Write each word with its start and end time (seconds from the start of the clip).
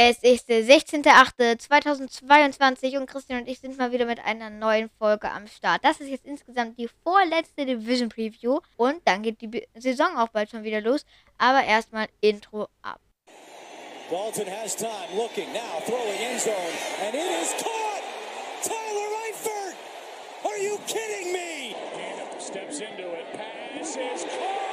Es 0.00 0.22
ist 0.22 0.48
der 0.48 0.62
16.08.2022 0.62 2.98
und 2.98 3.06
Christian 3.06 3.40
und 3.40 3.48
ich 3.48 3.58
sind 3.58 3.76
mal 3.78 3.90
wieder 3.90 4.06
mit 4.06 4.24
einer 4.24 4.48
neuen 4.48 4.88
Folge 4.96 5.28
am 5.28 5.48
Start. 5.48 5.84
Das 5.84 5.98
ist 5.98 6.08
jetzt 6.08 6.24
insgesamt 6.24 6.78
die 6.78 6.88
vorletzte 7.02 7.66
Division 7.66 8.08
Preview 8.08 8.60
und 8.76 9.00
dann 9.06 9.24
geht 9.24 9.40
die 9.40 9.66
Saison 9.74 10.16
auch 10.16 10.28
bald 10.28 10.50
schon 10.50 10.62
wieder 10.62 10.80
los. 10.80 11.04
Aber 11.36 11.64
erstmal 11.64 12.06
Intro 12.20 12.68
ab. 12.80 13.00
Dalton 14.08 14.46
has 14.46 14.76
time, 14.76 15.16
looking 15.16 15.52
now, 15.52 15.80
throwing 15.84 16.20
end 16.30 16.40
zone, 16.40 16.54
and 17.04 17.16
it 17.16 17.26
is 17.42 17.52
caught. 17.60 18.04
Tyler 18.62 19.10
Eifert, 19.26 19.74
are 20.44 20.58
you 20.58 20.78
kidding 20.86 21.32
me? 21.32 21.74
Steps 22.38 22.78
into 22.78 23.14
it. 23.14 23.26
Pass 23.32 23.96
is 23.96 24.22
caught. 24.22 24.67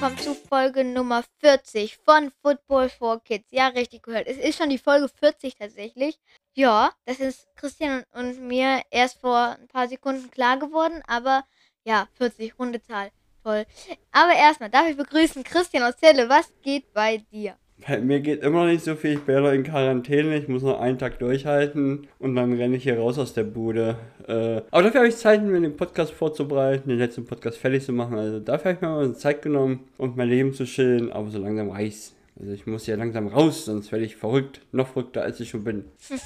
Willkommen 0.00 0.18
zu 0.18 0.32
Folge 0.32 0.84
Nummer 0.84 1.24
40 1.40 1.96
von 1.96 2.30
Football 2.40 2.88
for 2.88 3.20
Kids. 3.20 3.48
Ja, 3.50 3.66
richtig 3.66 4.04
gehört. 4.04 4.28
Es 4.28 4.36
ist 4.36 4.56
schon 4.56 4.70
die 4.70 4.78
Folge 4.78 5.08
40 5.08 5.56
tatsächlich. 5.56 6.20
Ja, 6.54 6.92
das 7.04 7.18
ist 7.18 7.48
Christian 7.56 8.04
und 8.12 8.40
mir 8.40 8.82
erst 8.92 9.20
vor 9.20 9.56
ein 9.60 9.66
paar 9.66 9.88
Sekunden 9.88 10.30
klar 10.30 10.56
geworden, 10.56 11.02
aber 11.08 11.44
ja, 11.82 12.06
40, 12.16 12.56
runde 12.60 12.80
Zahl. 12.80 13.10
Toll. 13.42 13.66
Aber 14.12 14.34
erstmal 14.34 14.70
darf 14.70 14.86
ich 14.86 14.96
begrüßen 14.96 15.42
Christian 15.42 15.82
aus 15.82 15.96
Celle. 15.96 16.28
Was 16.28 16.52
geht 16.62 16.92
bei 16.92 17.16
dir? 17.32 17.58
Bei 17.86 17.98
mir 18.00 18.20
geht 18.20 18.42
immer 18.42 18.64
noch 18.64 18.72
nicht 18.72 18.84
so 18.84 18.96
viel. 18.96 19.14
Ich 19.14 19.20
bin 19.20 19.36
ja 19.36 19.40
noch 19.40 19.52
in 19.52 19.62
Quarantäne. 19.62 20.36
Ich 20.36 20.48
muss 20.48 20.62
noch 20.62 20.80
einen 20.80 20.98
Tag 20.98 21.18
durchhalten 21.18 22.08
und 22.18 22.34
dann 22.34 22.52
renne 22.54 22.76
ich 22.76 22.82
hier 22.82 22.98
raus 22.98 23.18
aus 23.18 23.34
der 23.34 23.44
Bude. 23.44 23.96
Äh, 24.26 24.62
aber 24.70 24.82
dafür 24.82 25.00
habe 25.00 25.08
ich 25.08 25.16
Zeit, 25.16 25.42
mir 25.42 25.60
den 25.60 25.76
Podcast 25.76 26.12
vorzubereiten, 26.12 26.88
den 26.88 26.98
letzten 26.98 27.24
Podcast 27.24 27.58
fertig 27.58 27.84
zu 27.84 27.92
machen. 27.92 28.18
Also 28.18 28.40
dafür 28.40 28.70
habe 28.70 28.74
ich 28.74 28.80
mir 28.80 28.88
mal 28.88 29.16
Zeit 29.16 29.42
genommen 29.42 29.88
und 29.96 30.16
mein 30.16 30.28
Leben 30.28 30.52
zu 30.52 30.64
chillen. 30.64 31.12
Aber 31.12 31.30
so 31.30 31.38
langsam 31.38 31.70
reicht's. 31.70 32.14
Also 32.40 32.52
ich 32.52 32.66
muss 32.66 32.86
ja 32.86 32.96
langsam 32.96 33.26
raus, 33.26 33.64
sonst 33.64 33.90
werde 33.90 34.04
ich 34.04 34.16
verrückt. 34.16 34.60
Noch 34.70 34.88
verrückter, 34.88 35.22
als 35.22 35.40
ich 35.40 35.50
schon 35.50 35.64
bin. 35.64 35.84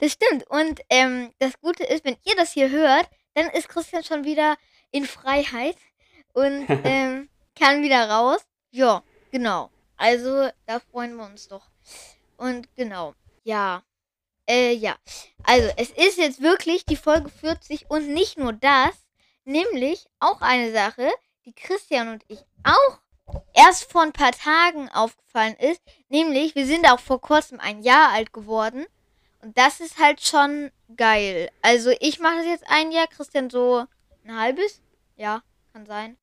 Das 0.00 0.12
stimmt. 0.12 0.44
Und 0.48 0.80
ähm, 0.90 1.30
das 1.38 1.58
Gute 1.60 1.84
ist, 1.84 2.04
wenn 2.04 2.16
ihr 2.24 2.34
das 2.36 2.52
hier 2.52 2.70
hört, 2.70 3.08
dann 3.34 3.46
ist 3.50 3.68
Christian 3.68 4.04
schon 4.04 4.24
wieder 4.24 4.56
in 4.90 5.04
Freiheit 5.04 5.76
und 6.32 6.66
ähm, 6.84 7.28
kann 7.58 7.82
wieder 7.82 8.08
raus. 8.08 8.40
Ja, 8.70 9.02
genau. 9.30 9.70
Also, 10.04 10.50
da 10.66 10.80
freuen 10.80 11.16
wir 11.16 11.24
uns 11.24 11.48
doch. 11.48 11.70
Und 12.36 12.68
genau, 12.76 13.14
ja. 13.42 13.82
Äh, 14.46 14.74
ja. 14.74 14.96
Also, 15.44 15.70
es 15.78 15.88
ist 15.92 16.18
jetzt 16.18 16.42
wirklich 16.42 16.84
die 16.84 16.96
Folge 16.96 17.30
40 17.30 17.86
und 17.88 18.12
nicht 18.12 18.36
nur 18.36 18.52
das, 18.52 18.92
nämlich 19.46 20.04
auch 20.20 20.42
eine 20.42 20.72
Sache, 20.72 21.08
die 21.46 21.54
Christian 21.54 22.10
und 22.10 22.22
ich 22.28 22.44
auch 22.64 22.98
erst 23.54 23.90
vor 23.90 24.02
ein 24.02 24.12
paar 24.12 24.32
Tagen 24.32 24.90
aufgefallen 24.90 25.56
ist, 25.58 25.80
nämlich 26.10 26.54
wir 26.54 26.66
sind 26.66 26.86
auch 26.86 27.00
vor 27.00 27.22
kurzem 27.22 27.58
ein 27.58 27.80
Jahr 27.82 28.10
alt 28.12 28.34
geworden 28.34 28.84
und 29.40 29.56
das 29.56 29.80
ist 29.80 29.98
halt 29.98 30.20
schon 30.20 30.70
geil. 30.98 31.48
Also 31.62 31.92
ich 32.00 32.20
mache 32.20 32.36
das 32.36 32.46
jetzt 32.46 32.64
ein 32.68 32.92
Jahr, 32.92 33.06
Christian 33.06 33.48
so 33.48 33.86
ein 34.22 34.38
halbes? 34.38 34.82
Ja, 35.16 35.42
kann 35.72 35.86
sein. 35.86 36.18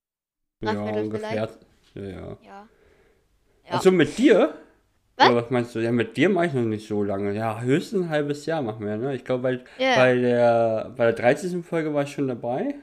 Ja, 0.60 0.74
ungefähr. 0.74 1.34
Ja, 1.34 1.50
ja. 1.96 2.38
Ja. 2.44 2.70
Ja. 3.72 3.78
Also 3.78 3.92
mit 3.92 4.18
dir? 4.18 4.54
Was? 5.18 5.30
Oder 5.30 5.44
was 5.44 5.50
meinst 5.52 5.76
du? 5.76 5.80
Ja, 5.80 5.92
mit 5.92 6.18
dir 6.18 6.30
mache 6.30 6.48
ich 6.48 6.54
noch 6.54 6.62
nicht 6.64 6.88
so 6.88 7.04
lange. 7.04 7.34
Ja, 7.34 7.62
höchstens 7.62 8.04
ein 8.04 8.10
halbes 8.10 8.46
Jahr 8.46 8.62
machen 8.62 8.86
wir, 8.86 8.98
ne? 8.98 9.16
Ich 9.16 9.24
glaube, 9.24 9.44
bei, 9.44 9.60
Ja. 9.84 9.96
bei, 9.96 10.16
der, 10.16 10.94
bei 10.96 11.06
der 11.06 11.14
13. 11.14 11.64
Folge 11.64 11.94
war 11.94 12.04
ich 12.04 12.12
schon 12.12 12.28
dabei. 12.28 12.76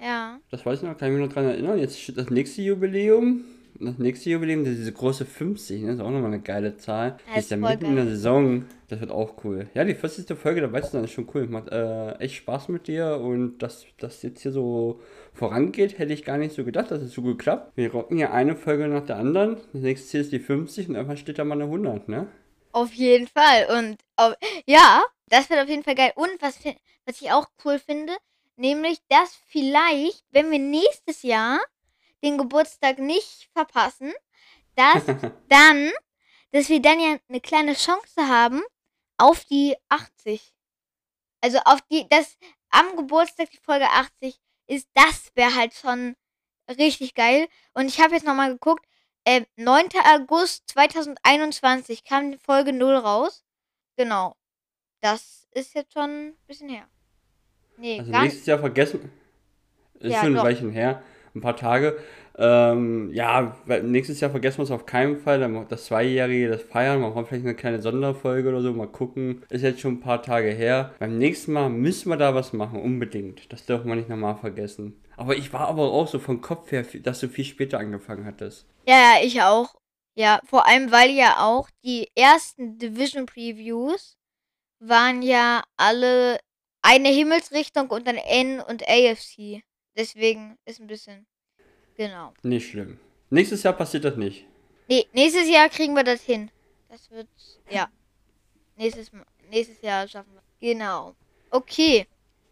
Ja. 0.00 0.38
Das 0.50 0.66
weiß 0.66 0.82
ich 0.82 0.88
noch, 0.88 0.96
kann 0.98 1.08
ich 1.12 1.18
mich 1.18 1.26
noch 1.26 1.32
dran 1.32 1.44
erinnern. 1.46 1.78
Jetzt 1.78 2.00
steht 2.00 2.18
das 2.18 2.28
nächste 2.30 2.62
Jubiläum. 2.62 3.44
Das 3.84 3.98
nächste 3.98 4.30
Jubiläum, 4.30 4.64
das 4.64 4.74
ist 4.74 4.80
diese 4.80 4.92
große 4.92 5.24
50, 5.24 5.82
ne? 5.82 5.86
Das 5.88 5.96
ist 5.96 6.02
auch 6.02 6.10
nochmal 6.10 6.32
eine 6.32 6.40
geile 6.40 6.76
Zahl. 6.76 7.18
Ja, 7.26 7.34
Die 7.34 7.38
ist 7.40 7.50
ja 7.50 7.56
mitten 7.56 7.86
in 7.86 7.96
der 7.96 8.06
Saison. 8.06 8.64
Das 8.88 9.00
wird 9.00 9.10
auch 9.10 9.42
cool. 9.44 9.68
Ja, 9.74 9.84
die 9.84 9.94
40. 9.94 10.38
Folge, 10.38 10.60
da 10.60 10.70
weißt 10.70 10.92
du, 10.92 10.98
das 10.98 11.06
ist 11.06 11.12
schon 11.12 11.28
cool. 11.34 11.46
Macht 11.46 11.70
äh, 11.70 12.12
echt 12.18 12.36
Spaß 12.36 12.68
mit 12.68 12.86
dir 12.86 13.18
und 13.18 13.58
dass 13.58 13.86
das 13.98 14.22
jetzt 14.22 14.42
hier 14.42 14.52
so 14.52 15.00
vorangeht, 15.32 15.98
hätte 15.98 16.12
ich 16.12 16.24
gar 16.24 16.38
nicht 16.38 16.54
so 16.54 16.64
gedacht, 16.64 16.90
dass 16.90 17.02
es 17.02 17.12
so 17.12 17.22
gut 17.22 17.38
klappt. 17.38 17.76
Wir 17.76 17.90
rocken 17.90 18.18
hier 18.18 18.32
eine 18.32 18.54
Folge 18.54 18.86
nach 18.88 19.06
der 19.06 19.16
anderen. 19.16 19.56
Das 19.72 19.82
nächste 19.82 20.06
Ziel 20.08 20.20
ist 20.20 20.32
die 20.32 20.38
50 20.38 20.88
und 20.88 20.94
irgendwann 20.94 21.16
steht 21.16 21.38
da 21.38 21.44
mal 21.44 21.54
eine 21.54 21.64
100, 21.64 22.08
ne? 22.08 22.28
Auf 22.72 22.92
jeden 22.92 23.26
Fall. 23.26 23.66
Und 23.78 23.98
auf, 24.16 24.34
ja, 24.66 25.02
das 25.28 25.50
wird 25.50 25.60
auf 25.60 25.68
jeden 25.68 25.82
Fall 25.82 25.94
geil. 25.94 26.12
Und 26.14 26.30
was, 26.40 26.58
was 27.06 27.20
ich 27.20 27.32
auch 27.32 27.48
cool 27.64 27.78
finde, 27.78 28.12
nämlich, 28.56 28.98
dass 29.08 29.34
vielleicht, 29.46 30.22
wenn 30.30 30.50
wir 30.50 30.58
nächstes 30.58 31.22
Jahr 31.22 31.58
den 32.22 32.38
Geburtstag 32.38 32.98
nicht 32.98 33.48
verpassen, 33.52 34.12
dass 34.76 35.04
dann, 35.48 35.90
dass 36.52 36.68
wir 36.68 36.80
dann 36.80 37.00
ja 37.00 37.16
eine 37.28 37.40
kleine 37.40 37.74
Chance 37.74 38.28
haben 38.28 38.62
auf 39.18 39.44
die 39.44 39.76
80. 39.88 40.54
Also 41.40 41.58
auf 41.64 41.80
die, 41.90 42.06
das 42.08 42.36
am 42.70 42.96
Geburtstag 42.96 43.50
die 43.50 43.58
Folge 43.58 43.88
80 43.88 44.38
ist, 44.66 44.88
das 44.94 45.30
wäre 45.34 45.54
halt 45.54 45.74
schon 45.74 46.16
richtig 46.68 47.14
geil. 47.14 47.48
Und 47.74 47.86
ich 47.86 48.00
habe 48.00 48.14
jetzt 48.14 48.24
nochmal 48.26 48.52
geguckt, 48.52 48.84
äh, 49.24 49.42
9. 49.56 49.88
August 50.14 50.68
2021 50.70 52.04
kam 52.04 52.32
die 52.32 52.38
Folge 52.38 52.72
0 52.72 52.96
raus. 52.96 53.44
Genau. 53.96 54.36
Das 55.00 55.46
ist 55.50 55.74
jetzt 55.74 55.92
schon 55.92 56.28
ein 56.28 56.36
bisschen 56.46 56.68
her. 56.68 56.88
Nee, 57.76 57.98
Also 58.00 58.10
nächstes 58.12 58.46
Jahr 58.46 58.58
vergessen. 58.58 59.12
Ist 59.94 60.12
Ja, 60.12 60.20
schon 60.20 60.32
ein 60.32 60.34
doch. 60.36 60.44
Weilchen 60.44 60.70
her. 60.70 61.02
Ein 61.34 61.40
paar 61.40 61.56
Tage. 61.56 61.96
Ähm, 62.36 63.10
ja, 63.12 63.56
nächstes 63.82 64.20
Jahr 64.20 64.30
vergessen 64.30 64.58
wir 64.58 64.64
es 64.64 64.70
auf 64.70 64.86
keinen 64.86 65.16
Fall. 65.16 65.40
Dann 65.40 65.66
das 65.68 65.86
Zweijährige, 65.86 66.48
das 66.48 66.62
Feiern. 66.62 67.00
Machen 67.00 67.14
wir 67.14 67.24
vielleicht 67.24 67.44
eine 67.44 67.54
kleine 67.54 67.80
Sonderfolge 67.80 68.48
oder 68.48 68.60
so. 68.60 68.72
Mal 68.72 68.86
gucken. 68.86 69.42
Ist 69.50 69.62
jetzt 69.62 69.80
schon 69.80 69.94
ein 69.94 70.00
paar 70.00 70.22
Tage 70.22 70.50
her. 70.50 70.94
Beim 70.98 71.18
nächsten 71.18 71.52
Mal 71.52 71.70
müssen 71.70 72.10
wir 72.10 72.16
da 72.16 72.34
was 72.34 72.52
machen. 72.52 72.80
Unbedingt. 72.80 73.52
Das 73.52 73.66
dürfen 73.66 73.88
wir 73.88 73.96
nicht 73.96 74.08
nochmal 74.08 74.36
vergessen. 74.36 75.00
Aber 75.16 75.36
ich 75.36 75.52
war 75.52 75.68
aber 75.68 75.92
auch 75.92 76.08
so 76.08 76.18
vom 76.18 76.40
Kopf 76.40 76.72
her, 76.72 76.84
dass 77.02 77.20
du 77.20 77.28
viel 77.28 77.44
später 77.44 77.78
angefangen 77.78 78.24
hattest. 78.24 78.66
Ja, 78.86 78.94
ja, 78.94 79.24
ich 79.24 79.40
auch. 79.42 79.74
Ja, 80.14 80.40
vor 80.44 80.66
allem, 80.66 80.92
weil 80.92 81.10
ja 81.10 81.36
auch 81.38 81.70
die 81.84 82.08
ersten 82.14 82.78
Division 82.78 83.24
Previews 83.24 84.18
waren 84.78 85.22
ja 85.22 85.62
alle 85.76 86.38
eine 86.82 87.08
Himmelsrichtung 87.08 87.88
und 87.88 88.06
dann 88.06 88.16
N 88.16 88.60
und 88.60 88.82
AFC. 88.88 89.62
Deswegen 89.96 90.58
ist 90.64 90.80
ein 90.80 90.86
bisschen. 90.86 91.26
Genau. 91.96 92.32
Nicht 92.42 92.70
schlimm. 92.70 92.98
Nächstes 93.30 93.62
Jahr 93.62 93.74
passiert 93.74 94.04
das 94.04 94.16
nicht. 94.16 94.46
Nee, 94.88 95.06
nächstes 95.12 95.48
Jahr 95.48 95.68
kriegen 95.68 95.94
wir 95.94 96.04
das 96.04 96.22
hin. 96.22 96.50
Das 96.88 97.10
wird. 97.10 97.28
Ja. 97.70 97.88
Nächstes, 98.76 99.10
nächstes 99.50 99.80
Jahr 99.82 100.08
schaffen 100.08 100.32
wir. 100.34 100.42
Genau. 100.60 101.14
Okay. 101.50 102.06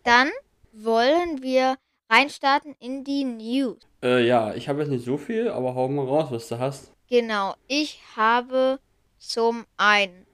Dann 0.04 0.30
wollen 0.72 1.42
wir 1.42 1.76
reinstarten 2.08 2.74
in 2.80 3.04
die 3.04 3.24
News. 3.24 3.78
Äh, 4.02 4.26
ja, 4.26 4.54
ich 4.54 4.68
habe 4.68 4.80
jetzt 4.80 4.90
nicht 4.90 5.04
so 5.04 5.16
viel, 5.16 5.48
aber 5.48 5.74
hau 5.74 5.88
mal 5.88 6.06
raus, 6.06 6.28
was 6.30 6.48
du 6.48 6.58
hast. 6.58 6.92
Genau, 7.08 7.54
ich 7.66 8.00
habe 8.16 8.78
zum 9.18 9.66
einen 9.76 10.26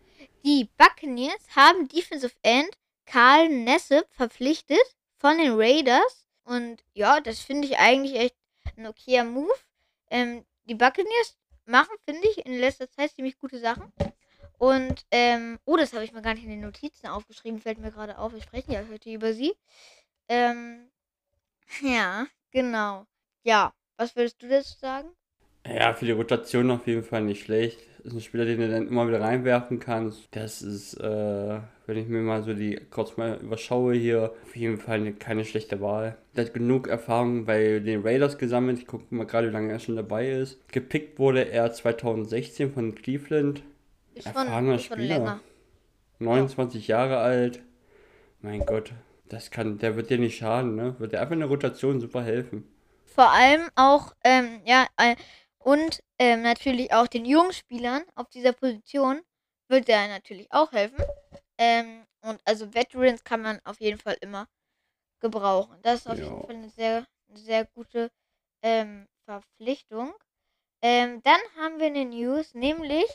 die 0.45 0.69
Buccaneers 0.79 1.57
haben 1.57 1.89
Defensive 1.89 2.35
End 2.43 2.71
Karl 3.05 3.49
Nessep 3.49 4.07
verpflichtet 4.11 4.79
von 5.19 5.39
den 5.39 5.55
Raiders 5.55 6.26
und 6.47 6.83
ja, 6.95 7.21
das 7.21 7.41
finde 7.41 7.67
ich 7.67 7.79
eigentlich 7.79 8.15
echt 8.15 8.37
ein 8.77 8.87
okayer 8.87 9.25
Move. 9.25 9.53
Ähm, 10.11 10.45
die 10.65 10.77
Buccaneers 10.77 11.37
machen, 11.65 11.95
finde 12.05 12.27
ich, 12.29 12.47
in 12.47 12.59
letzter 12.59 12.89
Zeit 12.89 13.11
ziemlich 13.11 13.39
gute 13.39 13.59
Sachen. 13.59 13.93
Und, 14.59 15.05
ähm, 15.11 15.59
oh, 15.65 15.77
das 15.77 15.93
habe 15.93 16.05
ich 16.05 16.13
mir 16.13 16.23
gar 16.23 16.35
nicht 16.35 16.45
in 16.45 16.51
den 16.51 16.61
Notizen 16.61 17.09
aufgeschrieben, 17.09 17.61
fällt 17.61 17.79
mir 17.79 17.91
gerade 17.91 18.17
auf. 18.17 18.33
Wir 18.33 18.41
sprechen 18.41 18.73
ja 18.73 18.85
heute 18.91 19.11
über 19.11 19.35
sie. 19.35 19.55
Ähm, 20.29 20.89
ja, 21.83 22.27
genau. 22.53 23.07
Ja, 23.43 23.75
was 23.97 24.15
würdest 24.15 24.41
du 24.41 24.49
dazu 24.49 24.79
sagen? 24.79 25.09
Ja, 25.67 25.95
für 25.95 26.05
die 26.05 26.13
Rotation 26.13 26.71
auf 26.71 26.87
jeden 26.87 27.03
Fall 27.03 27.23
nicht 27.23 27.45
schlecht. 27.45 27.81
Ist 28.05 28.13
ein 28.13 28.21
Spieler, 28.21 28.45
den 28.45 28.61
du 28.61 28.71
dann 28.71 28.87
immer 28.87 29.09
wieder 29.09 29.21
reinwerfen 29.21 29.81
kannst. 29.81 30.29
Das 30.31 30.63
ist, 30.63 30.95
äh, 30.95 31.61
wenn 31.87 31.97
ich 31.97 32.09
mir 32.09 32.21
mal 32.21 32.43
so 32.43 32.53
die 32.53 32.77
kurz 32.91 33.17
mal 33.17 33.39
überschaue 33.41 33.95
hier, 33.95 34.33
auf 34.43 34.57
jeden 34.57 34.79
Fall 34.79 34.97
eine, 34.97 35.13
keine 35.13 35.45
schlechte 35.45 35.81
Wahl. 35.81 36.17
Der 36.35 36.47
hat 36.47 36.55
genug 36.55 36.89
Erfahrung 36.89 37.45
bei 37.45 37.79
den 37.79 38.03
Raiders 38.03 38.39
gesammelt. 38.39 38.79
Ich 38.79 38.87
gucke 38.87 39.15
mal 39.15 39.27
gerade, 39.27 39.49
wie 39.49 39.53
lange 39.53 39.73
er 39.73 39.79
schon 39.79 39.97
dabei 39.97 40.31
ist. 40.31 40.67
Gepickt 40.69 41.19
wurde 41.19 41.49
er 41.49 41.73
2016 41.73 42.73
von 42.73 42.95
Cleveland. 42.95 43.63
schon, 44.17 44.27
Erfahrener 44.27 44.79
schon 44.79 44.97
Spieler. 44.99 45.19
länger. 45.19 45.41
29 46.19 46.89
Jahre 46.89 47.19
alt. 47.19 47.61
Mein 48.41 48.67
Gott, 48.67 48.93
das 49.29 49.51
kann, 49.51 49.79
der 49.79 49.97
wird 49.97 50.11
dir 50.11 50.19
nicht 50.19 50.39
schaden, 50.39 50.75
ne? 50.75 50.97
Wird 50.99 51.13
dir 51.13 51.21
einfach 51.21 51.35
in 51.35 51.41
der 51.41 51.49
Rotation 51.49 52.01
super 52.01 52.23
helfen. 52.23 52.65
Vor 53.05 53.31
allem 53.31 53.63
auch, 53.77 54.13
ähm, 54.25 54.61
ja, 54.65 54.87
äh, 54.99 55.17
und 55.59 56.01
ähm, 56.19 56.43
natürlich 56.43 56.93
auch 56.93 57.07
den 57.07 57.25
jungen 57.25 57.53
Spielern 57.53 58.03
auf 58.15 58.29
dieser 58.29 58.53
Position 58.53 59.21
wird 59.69 59.89
er 59.89 60.09
natürlich 60.09 60.47
auch 60.53 60.73
helfen. 60.73 61.03
Ähm, 61.59 62.07
und 62.23 62.41
also 62.45 62.75
Veterans 62.75 63.25
kann 63.25 63.43
man 63.43 63.61
auf 63.65 63.81
jeden 63.81 63.99
Fall 63.99 64.17
immer 64.21 64.49
gebrauchen. 65.21 65.79
Das 65.83 66.01
ist 66.01 66.07
auf 66.09 66.19
Ja. 66.19 66.25
jeden 66.25 66.47
Fall 66.47 66.57
eine 66.57 66.71
sehr, 66.71 67.07
sehr 67.35 67.65
gute 67.67 68.11
ähm, 68.63 69.07
Verpflichtung. 69.25 70.15
Ähm, 70.83 71.23
dann 71.23 71.41
haben 71.57 71.79
wir 71.79 71.87
eine 71.87 72.05
News, 72.05 72.55
nämlich 72.55 73.07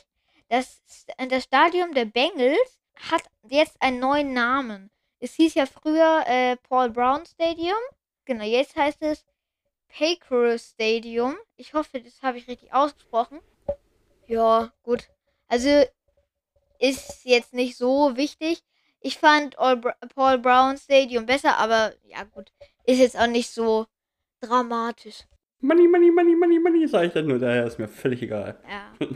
das, 0.48 0.82
das 1.28 1.44
Stadion 1.44 1.92
der 1.94 2.04
Bengals 2.06 2.80
hat 3.10 3.22
jetzt 3.48 3.80
einen 3.80 4.00
neuen 4.00 4.32
Namen. 4.34 4.90
Es 5.20 5.34
hieß 5.34 5.54
ja 5.54 5.66
früher 5.66 6.24
äh, 6.26 6.56
Paul 6.56 6.90
Brown 6.90 7.24
Stadium. 7.26 7.78
Genau, 8.24 8.44
jetzt 8.44 8.76
heißt 8.76 9.02
es 9.02 9.24
Paycor 9.88 10.58
Stadium. 10.58 11.36
Ich 11.56 11.74
hoffe, 11.74 12.00
das 12.00 12.22
habe 12.22 12.38
ich 12.38 12.48
richtig 12.48 12.72
ausgesprochen. 12.74 13.40
Ja, 14.26 14.72
gut. 14.82 15.08
Also 15.48 15.84
ist 16.82 17.24
jetzt 17.24 17.54
nicht 17.54 17.76
so 17.76 18.16
wichtig. 18.16 18.62
Ich 19.00 19.18
fand 19.18 19.58
All 19.58 19.76
Br 19.78 19.92
Paul 20.14 20.38
Brown 20.38 20.76
Stadium 20.76 21.26
besser, 21.26 21.56
aber 21.58 21.92
ja 22.04 22.24
gut, 22.24 22.52
ist 22.84 22.98
jetzt 22.98 23.18
auch 23.18 23.26
nicht 23.26 23.50
so 23.50 23.86
dramatisch. 24.40 25.20
Money, 25.64 25.86
money, 25.86 26.10
money, 26.10 26.34
money, 26.34 26.58
money, 26.58 26.88
sag 26.88 27.04
ich 27.06 27.12
dann 27.12 27.28
nur, 27.28 27.38
daher 27.38 27.64
ist 27.64 27.78
mir 27.78 27.86
völlig 27.86 28.20
egal. 28.22 28.58
Ja. 28.68 29.06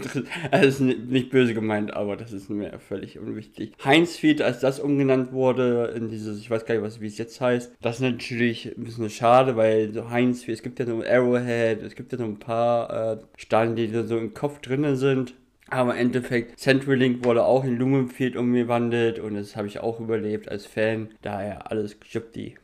Das 0.53 0.63
ist 0.77 0.81
ni- 0.81 0.95
nicht 0.95 1.31
böse 1.31 1.55
gemeint, 1.55 1.93
aber 1.93 2.17
das 2.17 2.33
ist 2.33 2.49
mir 2.51 2.79
völlig 2.79 3.19
unwichtig. 3.19 3.73
Heinz-Feed, 3.85 4.43
als 4.43 4.61
das 4.61 4.79
umgenannt 4.79 5.33
wurde 5.33 5.93
in 5.97 6.09
dieses, 6.09 6.39
ich 6.39 6.49
weiß 6.49 6.65
gar 6.65 6.77
nicht, 6.77 6.85
was, 6.85 7.01
wie 7.01 7.09
es 7.09 7.19
jetzt 7.19 7.41
heißt, 7.41 7.73
das 7.81 7.97
ist 7.97 8.03
natürlich 8.03 8.67
ein 8.79 8.85
bisschen 8.85 9.11
schade, 9.11 9.57
weil 9.57 9.93
so 9.93 10.09
Heinz-Feed, 10.09 10.55
es 10.55 10.63
gibt 10.63 10.79
ja 10.79 10.85
nur 10.87 11.05
Arrowhead, 11.05 11.83
es 11.83 11.97
gibt 11.97 12.13
ja 12.13 12.19
noch 12.19 12.27
ein 12.27 12.39
paar 12.39 13.15
äh, 13.15 13.19
Stadien, 13.37 13.75
die 13.75 13.91
da 13.91 14.05
so 14.05 14.17
im 14.17 14.33
Kopf 14.33 14.61
drinnen 14.61 14.95
sind. 14.95 15.35
Aber 15.69 15.95
im 15.95 15.99
Endeffekt, 15.99 16.61
CenturyLink 16.61 17.25
wurde 17.25 17.45
auch 17.45 17.65
in 17.65 17.77
Lumenfield 17.77 18.37
umgewandelt 18.37 19.19
und 19.19 19.35
das 19.35 19.57
habe 19.57 19.67
ich 19.67 19.81
auch 19.81 19.99
überlebt 19.99 20.49
als 20.49 20.67
Fan. 20.67 21.15
Daher 21.23 21.71
alles 21.71 21.97
die. 22.35 22.57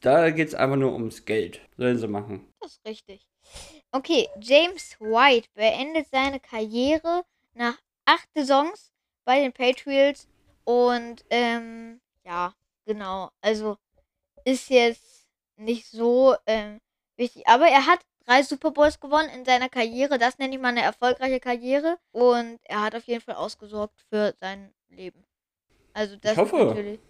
Da 0.00 0.30
geht 0.30 0.48
es 0.48 0.54
einfach 0.54 0.76
nur 0.76 0.92
ums 0.92 1.24
Geld. 1.24 1.60
Sollen 1.76 1.98
sie 1.98 2.08
machen. 2.08 2.46
Das 2.60 2.72
ist 2.72 2.86
richtig. 2.86 3.26
Okay, 3.92 4.28
James 4.40 5.00
White 5.00 5.48
beendet 5.54 6.08
seine 6.10 6.40
Karriere 6.40 7.24
nach 7.54 7.78
acht 8.04 8.28
Saisons 8.34 8.92
bei 9.24 9.40
den 9.40 9.52
Patriots 9.52 10.28
und 10.64 11.24
ähm, 11.30 12.00
ja, 12.24 12.54
genau. 12.84 13.30
Also 13.40 13.78
ist 14.44 14.68
jetzt 14.68 15.26
nicht 15.56 15.86
so 15.86 16.34
ähm, 16.46 16.78
wichtig, 17.16 17.46
aber 17.46 17.68
er 17.68 17.86
hat 17.86 18.00
drei 18.28 18.42
Super 18.42 18.70
Bowls 18.70 19.00
gewonnen 19.00 19.30
in 19.30 19.44
seiner 19.44 19.68
Karriere. 19.68 20.18
Das 20.18 20.38
nenne 20.38 20.54
ich 20.54 20.60
mal 20.60 20.68
eine 20.68 20.82
erfolgreiche 20.82 21.40
Karriere 21.40 21.98
und 22.12 22.58
er 22.64 22.82
hat 22.82 22.94
auf 22.94 23.04
jeden 23.04 23.22
Fall 23.22 23.36
ausgesorgt 23.36 24.04
für 24.10 24.34
sein 24.38 24.72
Leben. 24.88 25.24
Also 25.94 26.16
das 26.16 26.36
hoffe. 26.36 26.58
ist 26.58 26.64
natürlich. 26.64 27.00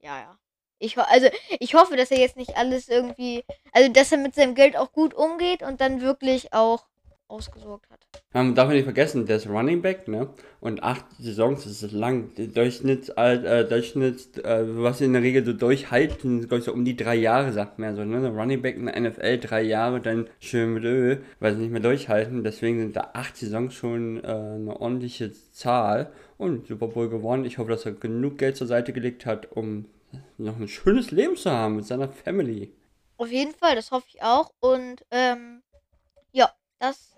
Ja, 0.00 0.18
ja. 0.18 0.38
Ich, 0.78 0.98
also, 0.98 1.28
ich 1.60 1.74
hoffe, 1.74 1.96
dass 1.96 2.10
er 2.10 2.18
jetzt 2.18 2.36
nicht 2.36 2.56
alles 2.56 2.88
irgendwie. 2.88 3.44
Also, 3.72 3.92
dass 3.92 4.10
er 4.10 4.18
mit 4.18 4.34
seinem 4.34 4.56
Geld 4.56 4.76
auch 4.76 4.90
gut 4.92 5.14
umgeht 5.14 5.62
und 5.62 5.80
dann 5.80 6.00
wirklich 6.00 6.52
auch 6.52 6.88
ausgesorgt 7.32 7.90
hat. 7.90 8.06
Man 8.32 8.54
darf 8.54 8.68
nicht 8.68 8.84
vergessen, 8.84 9.26
der 9.26 9.36
ist 9.36 9.48
Running 9.48 9.82
Back, 9.82 10.06
ne? 10.06 10.28
Und 10.60 10.82
acht 10.82 11.04
Saisons, 11.18 11.64
das 11.64 11.82
ist 11.82 11.92
lang. 11.92 12.34
Der 12.36 12.46
Durchschnitts, 12.46 13.08
äh, 13.10 13.64
Durchschnitts, 13.64 14.38
äh, 14.38 14.64
was 14.76 15.00
in 15.00 15.14
der 15.14 15.22
Regel 15.22 15.44
so 15.44 15.52
durchhalten, 15.52 16.40
glaube 16.40 16.58
ich, 16.58 16.64
so 16.64 16.72
um 16.72 16.84
die 16.84 16.96
drei 16.96 17.16
Jahre, 17.16 17.52
sagt 17.52 17.78
man 17.78 17.90
ja 17.90 17.96
so, 17.96 18.04
ne? 18.04 18.20
Der 18.20 18.30
Running 18.30 18.62
Back 18.62 18.76
in 18.76 18.86
der 18.86 19.00
NFL, 19.00 19.38
drei 19.38 19.62
Jahre, 19.62 20.00
dann 20.00 20.28
schön 20.38 20.74
mit 20.74 20.84
Öl, 20.84 21.24
weil 21.40 21.54
sie 21.54 21.62
nicht 21.62 21.72
mehr 21.72 21.80
durchhalten. 21.80 22.44
Deswegen 22.44 22.78
sind 22.78 22.96
da 22.96 23.10
acht 23.14 23.36
Saisons 23.36 23.74
schon 23.74 24.22
äh, 24.22 24.26
eine 24.26 24.78
ordentliche 24.78 25.32
Zahl. 25.52 26.12
Und 26.38 26.66
Super 26.66 26.88
Bowl 26.88 27.08
gewonnen. 27.08 27.44
Ich 27.44 27.58
hoffe, 27.58 27.70
dass 27.70 27.86
er 27.86 27.92
genug 27.92 28.38
Geld 28.38 28.56
zur 28.56 28.66
Seite 28.66 28.92
gelegt 28.92 29.26
hat, 29.26 29.52
um 29.52 29.86
noch 30.38 30.58
ein 30.58 30.68
schönes 30.68 31.10
Leben 31.10 31.36
zu 31.36 31.50
haben 31.50 31.76
mit 31.76 31.86
seiner 31.86 32.08
Family. 32.08 32.72
Auf 33.16 33.30
jeden 33.30 33.54
Fall, 33.54 33.76
das 33.76 33.92
hoffe 33.92 34.06
ich 34.08 34.22
auch. 34.22 34.50
Und, 34.58 35.04
ähm, 35.12 35.62
ja, 36.32 36.50
das. 36.80 37.11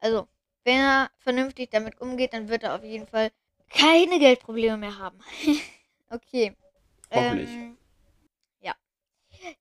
Also, 0.00 0.28
wenn 0.64 0.78
er 0.78 1.10
vernünftig 1.18 1.70
damit 1.70 2.00
umgeht, 2.00 2.32
dann 2.32 2.48
wird 2.48 2.62
er 2.62 2.74
auf 2.74 2.84
jeden 2.84 3.06
Fall 3.06 3.30
keine 3.70 4.18
Geldprobleme 4.18 4.76
mehr 4.76 4.98
haben. 4.98 5.18
okay. 6.10 6.56
Hoffentlich. 7.10 7.50
Ähm, 7.50 7.76
ja. 8.60 8.74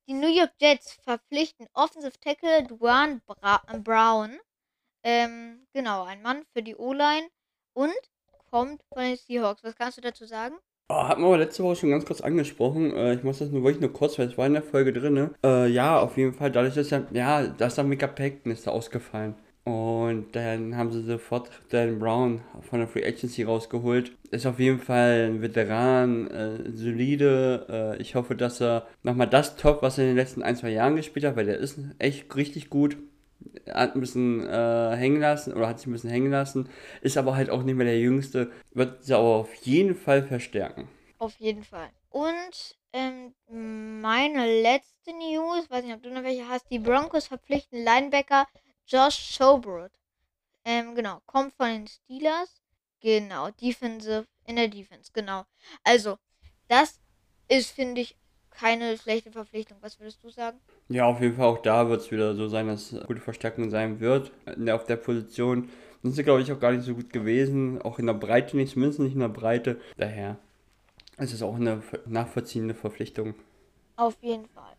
Die 0.07 0.13
New 0.13 0.33
York 0.33 0.51
Jets 0.59 0.93
verpflichten 1.03 1.67
Offensive 1.73 2.19
Tackle 2.19 2.63
Duane 2.63 3.21
Bra 3.25 3.61
Brown. 3.83 4.39
Ähm, 5.03 5.67
genau, 5.73 6.03
ein 6.03 6.21
Mann 6.21 6.43
für 6.53 6.63
die 6.63 6.75
O-Line 6.75 7.27
und 7.73 7.93
kommt 8.49 8.81
von 8.91 9.03
den 9.03 9.17
Seahawks. 9.17 9.63
Was 9.63 9.75
kannst 9.75 9.97
du 9.97 10.01
dazu 10.01 10.25
sagen? 10.25 10.55
Oh, 10.87 10.95
hatten 10.95 11.21
wir 11.21 11.27
aber 11.27 11.39
letzte 11.39 11.63
Woche 11.63 11.77
schon 11.77 11.89
ganz 11.89 12.05
kurz 12.05 12.21
angesprochen. 12.21 12.95
Äh, 12.95 13.15
ich 13.15 13.23
muss 13.23 13.39
das 13.39 13.49
nur 13.49 13.63
wirklich 13.63 13.81
nur 13.81 13.91
kurz, 13.91 14.19
weil 14.19 14.27
es 14.27 14.37
war 14.37 14.45
in 14.45 14.53
der 14.53 14.61
Folge 14.61 14.93
drin. 14.93 15.31
Äh, 15.43 15.67
ja, 15.67 15.99
auf 15.99 16.15
jeden 16.17 16.33
Fall. 16.33 16.51
Dadurch, 16.51 16.77
er, 16.91 17.07
ja, 17.11 17.47
dass 17.47 17.75
da 17.75 17.83
Mika 17.83 18.05
Paxton 18.07 18.51
ist 18.51 18.67
da 18.67 18.71
ausgefallen. 18.71 19.35
Und 19.65 20.35
dann 20.35 20.77
haben 20.77 20.91
sie 20.91 21.01
sofort 21.01 21.49
Dan 21.69 21.97
Brown 21.97 22.41
von 22.69 22.79
der 22.79 22.87
Free 22.87 23.03
Agency 23.03 23.41
rausgeholt. 23.41 24.11
Ist 24.29 24.45
auf 24.45 24.59
jeden 24.59 24.79
Fall 24.79 25.31
ein 25.31 25.41
Veteran, 25.41 26.29
äh, 26.29 26.71
solide. 26.71 27.65
Äh, 27.97 28.01
ich 28.01 28.13
hoffe, 28.13 28.35
dass 28.35 28.61
er 28.61 28.85
nochmal 29.01 29.27
das 29.27 29.55
Top, 29.55 29.81
was 29.81 29.97
er 29.97 30.03
in 30.03 30.11
den 30.11 30.17
letzten 30.17 30.43
ein, 30.43 30.55
zwei 30.55 30.69
Jahren 30.69 30.95
gespielt 30.95 31.25
hat, 31.25 31.35
weil 31.35 31.47
der 31.47 31.57
ist 31.57 31.79
echt 31.97 32.35
richtig 32.35 32.69
gut. 32.69 32.95
Hat 33.67 33.95
ein 33.95 34.01
bisschen 34.01 34.47
äh, 34.47 34.95
hängen 34.95 35.19
lassen 35.19 35.53
oder 35.53 35.67
hat 35.67 35.79
sich 35.79 35.87
ein 35.87 35.93
bisschen 35.93 36.11
hängen 36.11 36.31
lassen. 36.31 36.69
Ist 37.01 37.17
aber 37.17 37.35
halt 37.35 37.49
auch 37.49 37.63
nicht 37.63 37.75
mehr 37.75 37.87
der 37.87 37.99
Jüngste. 37.99 38.51
Wird 38.75 39.03
sie 39.03 39.15
aber 39.15 39.23
auf 39.23 39.53
jeden 39.55 39.95
Fall 39.95 40.21
verstärken. 40.21 40.87
Auf 41.17 41.33
jeden 41.37 41.63
Fall. 41.63 41.89
Und 42.11 42.77
ähm, 42.93 43.33
meine 44.01 44.61
letzte 44.61 45.11
News, 45.11 45.71
weiß 45.71 45.83
nicht, 45.83 45.95
ob 45.95 46.03
du 46.03 46.11
noch 46.11 46.23
welche 46.23 46.47
hast, 46.47 46.69
die 46.69 46.79
Broncos 46.79 47.25
verpflichten 47.25 47.83
Linebacker 47.83 48.45
Josh 48.87 49.35
Schobert. 49.35 49.91
Ähm, 50.63 50.95
genau, 50.95 51.19
kommt 51.25 51.53
von 51.53 51.67
den 51.67 51.87
Steelers. 51.87 52.61
Genau, 53.01 53.49
Defensive, 53.51 54.25
in 54.45 54.55
der 54.55 54.67
Defense, 54.67 55.11
genau. 55.13 55.43
Also, 55.83 56.17
das 56.67 56.99
ist, 57.47 57.71
finde 57.71 58.01
ich, 58.01 58.15
keine 58.49 58.97
schlechte 58.97 59.31
Verpflichtung. 59.31 59.77
Was 59.81 59.99
würdest 59.99 60.23
du 60.23 60.29
sagen? 60.29 60.59
Ja, 60.89 61.05
auf 61.05 61.21
jeden 61.21 61.35
Fall 61.35 61.45
auch 61.45 61.61
da 61.61 61.89
wird 61.89 62.01
es 62.01 62.11
wieder 62.11 62.35
so 62.35 62.47
sein, 62.47 62.67
dass 62.67 62.91
es 62.91 63.05
gute 63.05 63.21
Verstärkung 63.21 63.69
sein 63.69 63.99
wird. 63.99 64.31
Auf 64.71 64.85
der 64.85 64.95
Position 64.95 65.69
sind 66.01 66.13
sie, 66.13 66.23
glaube 66.23 66.41
ich, 66.41 66.51
auch 66.51 66.59
gar 66.59 66.71
nicht 66.71 66.83
so 66.83 66.95
gut 66.95 67.11
gewesen. 67.11 67.81
Auch 67.81 67.99
in 67.99 68.07
der 68.07 68.13
Breite 68.13 68.55
nicht, 68.55 68.73
zumindest 68.73 68.99
nicht 68.99 69.13
in 69.13 69.19
der 69.19 69.29
Breite. 69.29 69.79
Daher 69.97 70.37
ist 71.17 71.33
es 71.33 71.41
auch 71.41 71.55
eine 71.55 71.83
nachvollziehende 72.05 72.73
Verpflichtung. 72.73 73.35
Auf 73.97 74.15
jeden 74.21 74.47
Fall. 74.47 74.75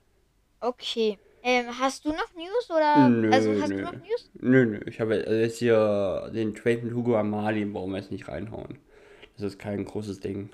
Okay. 0.60 1.18
Ähm, 1.48 1.78
hast 1.78 2.04
du 2.04 2.08
noch 2.08 2.34
News 2.34 2.70
oder? 2.70 3.08
Nö, 3.08 3.32
also 3.32 3.52
hast 3.60 3.68
nö. 3.68 3.76
du 3.76 3.82
noch 3.82 3.92
News? 3.92 4.30
Nö, 4.34 4.66
nö, 4.66 4.80
ich 4.84 4.98
habe 4.98 5.14
jetzt 5.14 5.60
hier 5.60 6.28
den 6.34 6.56
Trade 6.56 6.78
mit 6.78 6.92
Hugo 6.92 7.16
Amali, 7.16 7.64
brauchen 7.64 7.92
wir 7.92 7.98
jetzt 7.98 8.10
nicht 8.10 8.26
reinhauen. 8.26 8.80
Das 9.34 9.44
ist 9.44 9.58
kein 9.60 9.84
großes 9.84 10.18
Ding. 10.18 10.50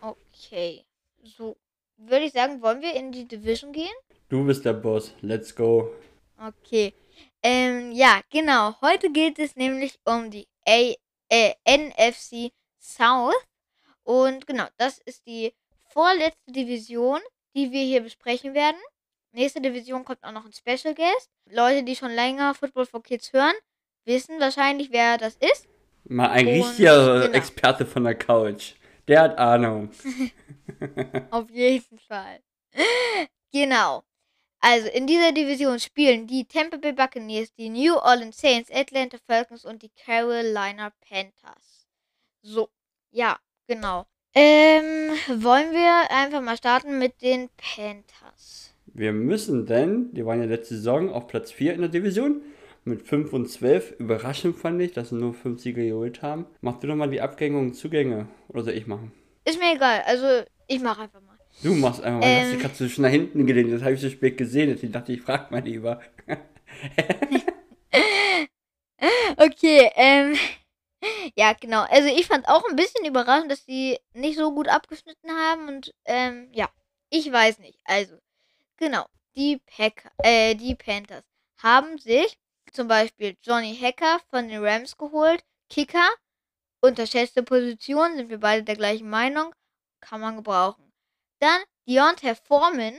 Okay. 0.00 0.84
So. 1.22 1.56
Würde 1.96 2.24
ich 2.24 2.32
sagen, 2.32 2.60
wollen 2.60 2.82
wir 2.82 2.92
in 2.94 3.12
die 3.12 3.28
Division 3.28 3.70
gehen? 3.70 3.94
Du 4.28 4.44
bist 4.44 4.64
der 4.64 4.72
Boss, 4.72 5.14
let's 5.20 5.54
go. 5.54 5.94
Okay. 6.44 6.92
Ähm, 7.40 7.92
ja, 7.92 8.20
genau. 8.30 8.80
Heute 8.80 9.12
geht 9.12 9.38
es 9.38 9.54
nämlich 9.54 9.96
um 10.04 10.28
die 10.28 10.48
A 10.66 10.92
äh, 11.28 11.54
NFC 11.64 12.50
South. 12.80 13.46
Und 14.02 14.48
genau, 14.48 14.66
das 14.76 14.98
ist 14.98 15.24
die 15.24 15.52
vorletzte 15.90 16.50
Division, 16.50 17.20
die 17.54 17.70
wir 17.70 17.84
hier 17.84 18.00
besprechen 18.00 18.54
werden. 18.54 18.80
Nächste 19.32 19.60
Division 19.60 20.04
kommt 20.04 20.24
auch 20.24 20.32
noch 20.32 20.44
ein 20.44 20.52
Special 20.52 20.94
Guest. 20.94 21.30
Leute, 21.46 21.84
die 21.84 21.96
schon 21.96 22.10
länger 22.10 22.54
Football 22.54 22.86
for 22.86 23.02
Kids 23.02 23.32
hören, 23.32 23.54
wissen 24.04 24.40
wahrscheinlich, 24.40 24.90
wer 24.90 25.18
das 25.18 25.36
ist. 25.36 25.68
Mal 26.04 26.30
ein 26.30 26.46
Und, 26.46 26.52
richtiger 26.54 27.20
genau. 27.20 27.34
Experte 27.36 27.86
von 27.86 28.04
der 28.04 28.16
Couch. 28.16 28.74
Der 29.06 29.22
hat 29.22 29.38
Ahnung. 29.38 29.90
Auf 31.30 31.50
jeden 31.50 31.98
Fall. 31.98 32.40
Genau. 33.52 34.04
Also 34.60 34.88
in 34.88 35.06
dieser 35.06 35.32
Division 35.32 35.80
spielen 35.80 36.26
die 36.26 36.44
Tampa 36.46 36.76
Bay 36.76 36.92
Buccaneers, 36.92 37.52
die 37.54 37.70
New 37.70 37.94
Orleans 37.96 38.38
Saints, 38.38 38.70
Atlanta 38.70 39.18
Falcons 39.26 39.64
und 39.64 39.82
die 39.82 39.90
Carolina 39.90 40.92
Panthers. 41.08 41.86
So, 42.42 42.68
ja, 43.10 43.38
genau. 43.66 44.06
Ähm, 44.34 45.12
wollen 45.42 45.72
wir 45.72 46.10
einfach 46.10 46.40
mal 46.40 46.56
starten 46.56 46.98
mit 46.98 47.20
den 47.22 47.48
Panthers. 47.56 48.69
Wir 48.94 49.12
müssen 49.12 49.66
denn, 49.66 50.12
die 50.12 50.24
waren 50.24 50.40
ja 50.40 50.46
letzte 50.46 50.76
Saison 50.76 51.10
auf 51.10 51.26
Platz 51.26 51.52
4 51.52 51.74
in 51.74 51.80
der 51.80 51.90
Division, 51.90 52.42
mit 52.84 53.02
5 53.02 53.32
und 53.32 53.46
12. 53.48 53.96
Überraschend 53.98 54.56
fand 54.56 54.80
ich, 54.80 54.92
dass 54.92 55.10
sie 55.10 55.16
nur 55.16 55.34
5 55.34 55.60
Siege 55.60 55.86
geholt 55.86 56.22
haben. 56.22 56.46
Mach 56.60 56.78
du 56.80 56.86
doch 56.86 56.96
mal 56.96 57.10
die 57.10 57.20
Abgänge 57.20 57.58
und 57.58 57.74
Zugänge. 57.74 58.28
Oder 58.48 58.64
soll 58.64 58.74
ich 58.74 58.86
machen? 58.86 59.12
Ist 59.44 59.58
mir 59.58 59.74
egal. 59.74 60.02
Also, 60.06 60.44
ich 60.66 60.80
mache 60.80 61.02
einfach 61.02 61.20
mal. 61.20 61.38
Du 61.62 61.74
machst 61.74 62.02
einfach 62.02 62.20
mal. 62.20 62.26
Ähm. 62.26 62.42
hast 62.42 62.52
dich 62.52 62.60
gerade 62.60 62.74
so 62.74 62.88
schon 62.88 63.02
nach 63.02 63.10
hinten 63.10 63.46
gelehnt. 63.46 63.72
Das 63.72 63.82
habe 63.82 63.92
ich 63.92 64.00
so 64.00 64.08
spät 64.08 64.38
gesehen. 64.38 64.70
Deswegen 64.70 64.92
dachte 64.92 65.12
ich, 65.12 65.20
frag 65.20 65.50
mal 65.50 65.62
lieber. 65.62 66.00
Okay, 69.36 69.90
ähm. 69.94 70.36
Ja, 71.34 71.54
genau. 71.54 71.82
Also 71.88 72.08
ich 72.08 72.26
fand 72.26 72.46
auch 72.46 72.62
ein 72.68 72.76
bisschen 72.76 73.06
überraschend, 73.06 73.50
dass 73.50 73.64
sie 73.64 73.98
nicht 74.12 74.36
so 74.36 74.54
gut 74.54 74.68
abgeschnitten 74.68 75.30
haben 75.30 75.68
und 75.68 75.94
ähm, 76.04 76.50
ja, 76.52 76.68
ich 77.08 77.32
weiß 77.32 77.58
nicht. 77.60 77.78
Also, 77.84 78.16
genau, 78.80 79.06
die 79.36 79.58
Packer, 79.58 80.10
äh, 80.18 80.56
die 80.56 80.74
Panthers 80.74 81.24
haben 81.58 81.98
sich 81.98 82.36
zum 82.72 82.88
Beispiel 82.88 83.36
Johnny 83.42 83.76
Hacker 83.76 84.20
von 84.30 84.48
den 84.48 84.64
Rams 84.64 84.96
geholt, 84.96 85.44
Kicker, 85.68 86.08
unterschätzte 86.80 87.42
Position, 87.42 88.16
sind 88.16 88.30
wir 88.30 88.40
beide 88.40 88.64
der 88.64 88.76
gleichen 88.76 89.08
Meinung, 89.08 89.54
kann 90.00 90.20
man 90.20 90.36
gebrauchen. 90.36 90.92
Dann 91.38 91.62
Deontay 91.86 92.34
Foreman, 92.34 92.98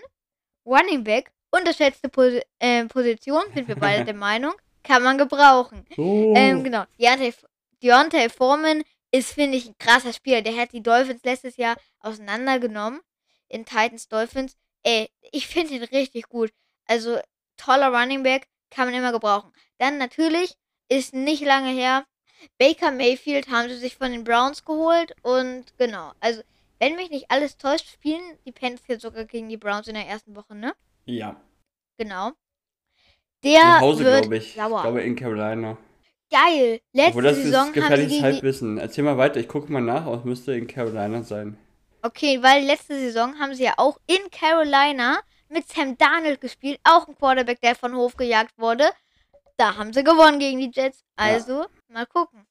Running 0.66 1.04
Back, 1.04 1.32
unterschätzte 1.52 2.10
Posi 2.10 2.42
äh, 2.60 2.86
Position, 2.86 3.44
sind 3.54 3.68
wir 3.68 3.76
beide 3.76 4.06
der 4.06 4.14
Meinung, 4.30 4.54
kann 4.84 5.04
man 5.04 5.18
gebrauchen. 5.18 5.86
Oh. 5.98 6.34
Ähm, 6.36 6.64
genau. 6.64 6.86
Deontay, 7.00 7.34
Deontay 7.82 8.30
Foreman 8.30 8.84
ist, 9.12 9.34
finde 9.34 9.58
ich, 9.58 9.68
ein 9.68 9.78
krasser 9.78 10.14
Spieler. 10.14 10.42
Der 10.42 10.56
hat 10.56 10.72
die 10.72 10.82
Dolphins 10.82 11.24
letztes 11.24 11.58
Jahr 11.58 11.76
auseinandergenommen. 12.00 13.02
In 13.48 13.66
Titans 13.66 14.08
Dolphins. 14.08 14.56
Ey, 14.84 15.10
ich 15.32 15.48
finde 15.48 15.76
ihn 15.76 15.84
richtig 15.84 16.30
gut. 16.30 16.52
Also, 16.88 17.20
toller 17.58 17.90
Running 17.94 18.24
Back. 18.24 18.48
Kann 18.70 18.86
man 18.88 18.96
immer 18.96 19.12
gebrauchen. 19.12 19.52
Dann 19.80 19.98
natürlich, 19.98 20.56
ist 20.90 21.14
nicht 21.14 21.44
lange 21.44 21.72
her, 21.72 22.06
Baker 22.58 22.92
Mayfield 22.92 23.50
haben 23.50 23.70
sie 23.70 23.78
sich 23.78 23.96
von 23.96 24.12
den 24.12 24.24
Browns 24.24 24.64
geholt. 24.66 25.14
Und 25.24 25.66
genau. 25.78 26.12
Also, 26.20 26.42
wenn 26.80 26.96
mich 26.96 27.10
nicht 27.10 27.30
alles 27.30 27.58
täuscht, 27.58 27.88
spielen 27.92 28.22
die 28.46 28.52
Panthers 28.52 29.02
sogar 29.02 29.26
gegen 29.26 29.50
die 29.50 29.58
Browns 29.58 29.88
in 29.88 29.94
der 29.94 30.08
ersten 30.08 30.36
Woche, 30.36 30.56
ne? 30.56 30.74
ja. 31.06 31.40
Genau. 31.98 32.32
Der 33.44 33.60
Zu 33.60 33.80
Hause, 33.80 34.04
glaube 34.04 34.38
ich. 34.38 34.48
Ich 34.48 34.54
sauer. 34.56 34.82
glaube 34.82 35.02
in 35.02 35.16
Carolina. 35.16 35.78
Geil. 36.32 36.80
Letzte 36.94 37.10
Obwohl 37.10 37.24
das 37.24 37.36
Saison 37.38 37.50
ist 37.52 37.58
haben 37.60 37.68
sie 37.68 37.80
gefährliches 37.80 38.12
gegen 38.12 38.24
die 38.24 38.34
Halbwissen. 38.34 38.78
Erzähl 38.78 39.04
mal 39.04 39.18
weiter. 39.18 39.40
Ich 39.40 39.48
gucke 39.48 39.72
mal 39.72 39.82
nach. 39.82 40.08
Es 40.08 40.24
müsste 40.24 40.54
in 40.54 40.66
Carolina 40.66 41.22
sein. 41.22 41.58
Okay, 42.02 42.42
weil 42.42 42.64
letzte 42.64 42.98
Saison 42.98 43.38
haben 43.40 43.54
sie 43.54 43.64
ja 43.64 43.74
auch 43.78 43.98
in 44.08 44.30
Carolina 44.32 45.22
mit 45.50 45.68
Sam 45.68 45.98
Darnold 45.98 46.42
gespielt, 46.42 46.80
auch 46.84 47.08
ein 47.08 47.16
Quarterback, 47.16 47.62
der 47.62 47.76
von 47.76 47.96
Hof 47.96 48.16
gejagt 48.16 48.58
wurde. 48.58 48.90
Da 49.58 49.76
haben 49.76 49.94
sie 49.94 50.04
gewonnen 50.04 50.40
gegen 50.40 50.60
die 50.60 50.72
Jets. 50.74 51.04
Also, 51.16 51.68
mal 51.88 52.08
gucken. 52.08 52.48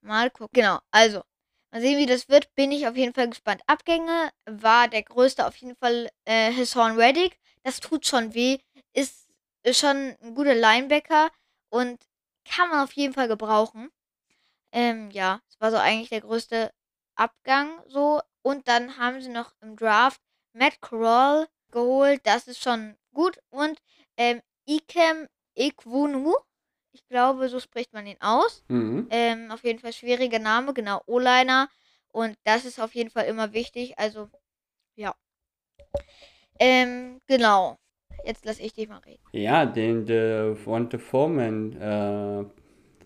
Mal 0.00 0.30
gucken. 0.30 0.52
Genau, 0.52 0.78
also, 0.90 1.22
mal 1.70 1.80
sehen, 1.80 1.98
wie 1.98 2.06
das 2.06 2.28
wird. 2.28 2.54
Bin 2.54 2.72
ich 2.72 2.86
auf 2.86 2.96
jeden 2.96 3.12
Fall 3.12 3.28
gespannt. 3.28 3.62
Abgänge 3.66 4.30
war 4.46 4.88
der 4.88 5.02
größte 5.02 5.46
auf 5.46 5.56
jeden 5.56 5.76
Fall 5.76 6.08
äh, 6.24 6.52
Hassan 6.54 6.96
Reddick. 6.98 7.38
Das 7.64 7.80
tut 7.80 8.06
schon 8.06 8.32
weh. 8.32 8.58
Ist, 8.94 9.28
schon 9.72 10.16
ein 10.22 10.34
guter 10.34 10.54
Linebacker 10.54 11.30
und 11.68 12.00
kann 12.44 12.70
man 12.70 12.84
auf 12.84 12.92
jeden 12.92 13.12
Fall 13.12 13.28
gebrauchen. 13.28 13.90
Ähm, 14.72 15.10
ja, 15.10 15.40
das 15.46 15.60
war 15.60 15.70
so 15.70 15.76
eigentlich 15.76 16.08
der 16.08 16.22
größte 16.22 16.72
Abgang 17.16 17.82
so. 17.86 18.20
Und 18.42 18.68
dann 18.68 18.98
haben 18.98 19.20
sie 19.20 19.30
noch 19.30 19.52
im 19.60 19.76
Draft 19.76 20.20
Matt 20.52 20.80
Corral 20.80 21.48
geholt. 21.70 22.20
Das 22.24 22.48
ist 22.48 22.62
schon 22.62 22.96
gut. 23.12 23.38
Und 23.50 23.80
ähm, 24.16 24.40
Ikem 24.66 25.28
Ikwunu. 25.54 26.34
Ich 26.92 27.06
glaube, 27.06 27.48
so 27.48 27.60
spricht 27.60 27.92
man 27.92 28.06
ihn 28.06 28.16
aus. 28.20 28.64
Mhm. 28.68 29.06
Ähm, 29.10 29.50
auf 29.50 29.64
jeden 29.64 29.78
Fall 29.78 29.92
schwieriger 29.92 30.38
Name, 30.38 30.72
genau, 30.74 31.02
O-Liner. 31.06 31.68
Und 32.12 32.36
das 32.44 32.64
ist 32.64 32.80
auf 32.80 32.94
jeden 32.94 33.10
Fall 33.10 33.26
immer 33.26 33.52
wichtig. 33.52 33.98
Also, 33.98 34.28
ja. 34.96 35.14
Ähm, 36.58 37.20
genau. 37.26 37.78
Jetzt 38.24 38.44
lass 38.44 38.58
ich 38.58 38.72
dich 38.72 38.88
mal 38.88 38.98
reden. 38.98 39.22
Ja, 39.32 39.64
den 39.64 40.04
der 40.04 40.50
Devonta 40.50 40.98
Foreman, 40.98 41.72
äh, 41.80 42.44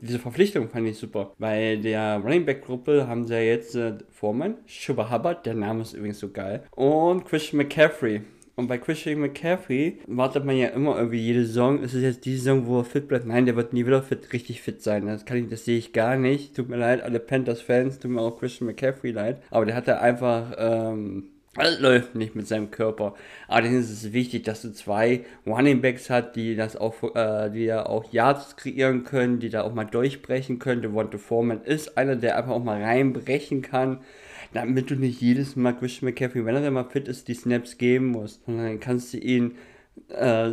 diese 0.03 0.19
Verpflichtung 0.19 0.69
fand 0.69 0.89
ich 0.89 0.99
super. 0.99 1.33
Bei 1.39 1.77
der 1.77 2.21
Running 2.23 2.45
Back 2.45 2.65
Gruppe 2.65 3.07
haben 3.07 3.25
sie 3.25 3.35
ja 3.35 3.41
jetzt 3.41 3.77
äh, 3.77 3.95
Foreman, 4.11 4.57
Shuba 4.67 5.11
Hubbard, 5.11 5.47
der 5.47 5.55
Name 5.55 5.83
ist 5.83 5.95
übrigens 5.95 6.19
so 6.19 6.31
geil, 6.31 6.65
und 6.73 7.25
Christian 7.25 7.59
McCaffrey. 7.59 8.23
Und 8.55 8.67
bei 8.67 8.77
Christian 8.77 9.21
McCaffrey 9.21 10.01
wartet 10.07 10.45
man 10.45 10.57
ja 10.57 10.69
immer 10.69 10.99
irgendwie 10.99 11.19
jede 11.19 11.47
Saison. 11.47 11.83
Ist 11.83 11.95
es 11.95 12.03
jetzt 12.03 12.27
die 12.27 12.37
Saison, 12.37 12.67
wo 12.67 12.81
er 12.81 12.85
fit 12.85 13.09
bleibt? 13.09 13.27
Nein, 13.27 13.47
der 13.47 13.57
wird 13.57 13.73
nie 13.73 13.87
wieder 13.87 14.03
fit, 14.03 14.33
richtig 14.35 14.61
fit 14.61 14.83
sein. 14.83 15.07
Das 15.07 15.25
kann 15.25 15.39
ich, 15.39 15.49
das 15.49 15.65
sehe 15.65 15.79
ich 15.79 15.95
gar 15.95 16.17
nicht. 16.17 16.55
Tut 16.55 16.69
mir 16.69 16.77
leid, 16.77 17.03
alle 17.03 17.19
Panthers-Fans, 17.19 17.99
tut 17.99 18.11
mir 18.11 18.21
auch 18.21 18.39
Christian 18.39 18.67
McCaffrey 18.67 19.13
leid. 19.13 19.41
Aber 19.51 19.65
der 19.65 19.75
hat 19.75 19.89
da 19.89 19.99
einfach, 19.99 20.55
ähm, 20.59 21.31
alles 21.57 21.81
läuft 21.81 22.15
nicht 22.15 22.35
mit 22.35 22.47
seinem 22.49 22.71
Körper. 22.71 23.15
Allerdings 23.47 23.91
ist 23.91 24.05
es 24.05 24.13
wichtig, 24.15 24.45
dass 24.45 24.63
du 24.63 24.73
zwei 24.73 25.25
Running 25.47 25.83
Backs 25.83 26.09
hast, 26.09 26.33
die 26.33 26.57
das 26.57 26.77
auch, 26.77 27.15
äh, 27.15 27.51
die 27.51 27.65
ja 27.65 27.85
auch 27.85 28.11
Yards 28.11 28.57
kreieren 28.57 29.05
können, 29.05 29.39
die 29.39 29.51
da 29.51 29.63
auch 29.63 29.75
mal 29.75 29.85
durchbrechen 29.85 30.59
können. 30.59 30.81
Devonta 30.81 31.19
Foreman 31.19 31.63
ist 31.63 31.99
einer, 31.99 32.17
der 32.17 32.39
einfach 32.39 32.53
auch 32.53 32.65
mal 32.65 32.83
reinbrechen 32.83 33.61
kann, 33.61 34.01
damit 34.55 34.91
du 34.91 34.95
nicht 34.95 35.21
jedes 35.21 35.55
Mal 35.55 35.73
Christian 35.73 36.11
McCaffrey, 36.11 36.45
wenn 36.47 36.57
er 36.57 36.71
mal 36.71 36.89
fit 36.89 37.07
ist, 37.07 37.29
die 37.29 37.35
Snaps 37.35 37.77
geben 37.77 38.07
musst. 38.07 38.41
Und 38.47 38.57
dann 38.57 38.81
kannst 38.81 39.13
du 39.13 39.19
ihn 39.19 39.57
äh, 40.09 40.53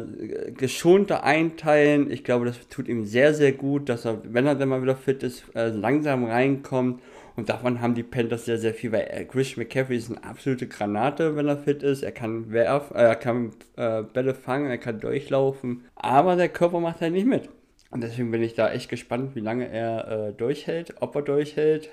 geschonter 0.51 1.24
einteilen. 1.24 2.12
Ich 2.12 2.25
glaube, 2.25 2.46
das 2.46 2.68
tut 2.68 2.89
ihm 2.89 3.06
sehr, 3.06 3.34
sehr 3.34 3.53
gut, 3.53 3.88
dass 3.88 4.06
er, 4.06 4.22
wenn 4.25 4.46
er 4.46 4.56
dann 4.56 4.68
mal 4.68 4.82
wieder 4.82 4.98
fit 4.98 5.24
ist, 5.24 5.44
äh, 5.56 5.70
langsam 5.70 6.25
reinkommt. 6.25 7.01
Und 7.39 7.48
davon 7.48 7.79
haben 7.79 7.96
die 7.96 8.03
Panthers 8.03 8.43
sehr, 8.43 8.58
sehr 8.58 8.74
viel, 8.74 8.91
weil 8.91 9.08
äh, 9.10 9.24
Christian 9.24 9.63
McCaffrey 9.63 9.96
ist 9.96 10.10
eine 10.10 10.22
absolute 10.25 10.67
Granate, 10.67 11.38
wenn 11.38 11.48
er 11.48 11.55
fit 11.55 11.84
ist. 11.84 12.03
Er 12.03 12.12
kann 12.12 12.51
werfen, 12.51 12.98
äh, 12.98 13.03
er 13.03 13.15
kann 13.15 13.51
äh, 13.77 14.03
Bälle 14.03 14.34
fangen, 14.34 14.69
er 14.69 14.77
kann 14.77 15.00
durchlaufen. 15.00 15.86
Aber 15.96 16.36
der 16.36 16.50
Körper 16.50 16.81
macht 16.81 17.00
halt 17.00 17.13
nicht 17.13 17.25
mit. 17.25 17.48
Und 17.91 18.03
deswegen 18.03 18.29
bin 18.29 18.43
ich 18.43 18.55
da 18.55 18.69
echt 18.69 18.89
gespannt, 18.89 19.36
wie 19.36 19.39
lange 19.39 19.69
er 19.69 20.27
äh, 20.27 20.34
durchhält, 20.34 20.96
ob 21.00 21.15
er 21.15 21.22
durchhält. 21.22 21.89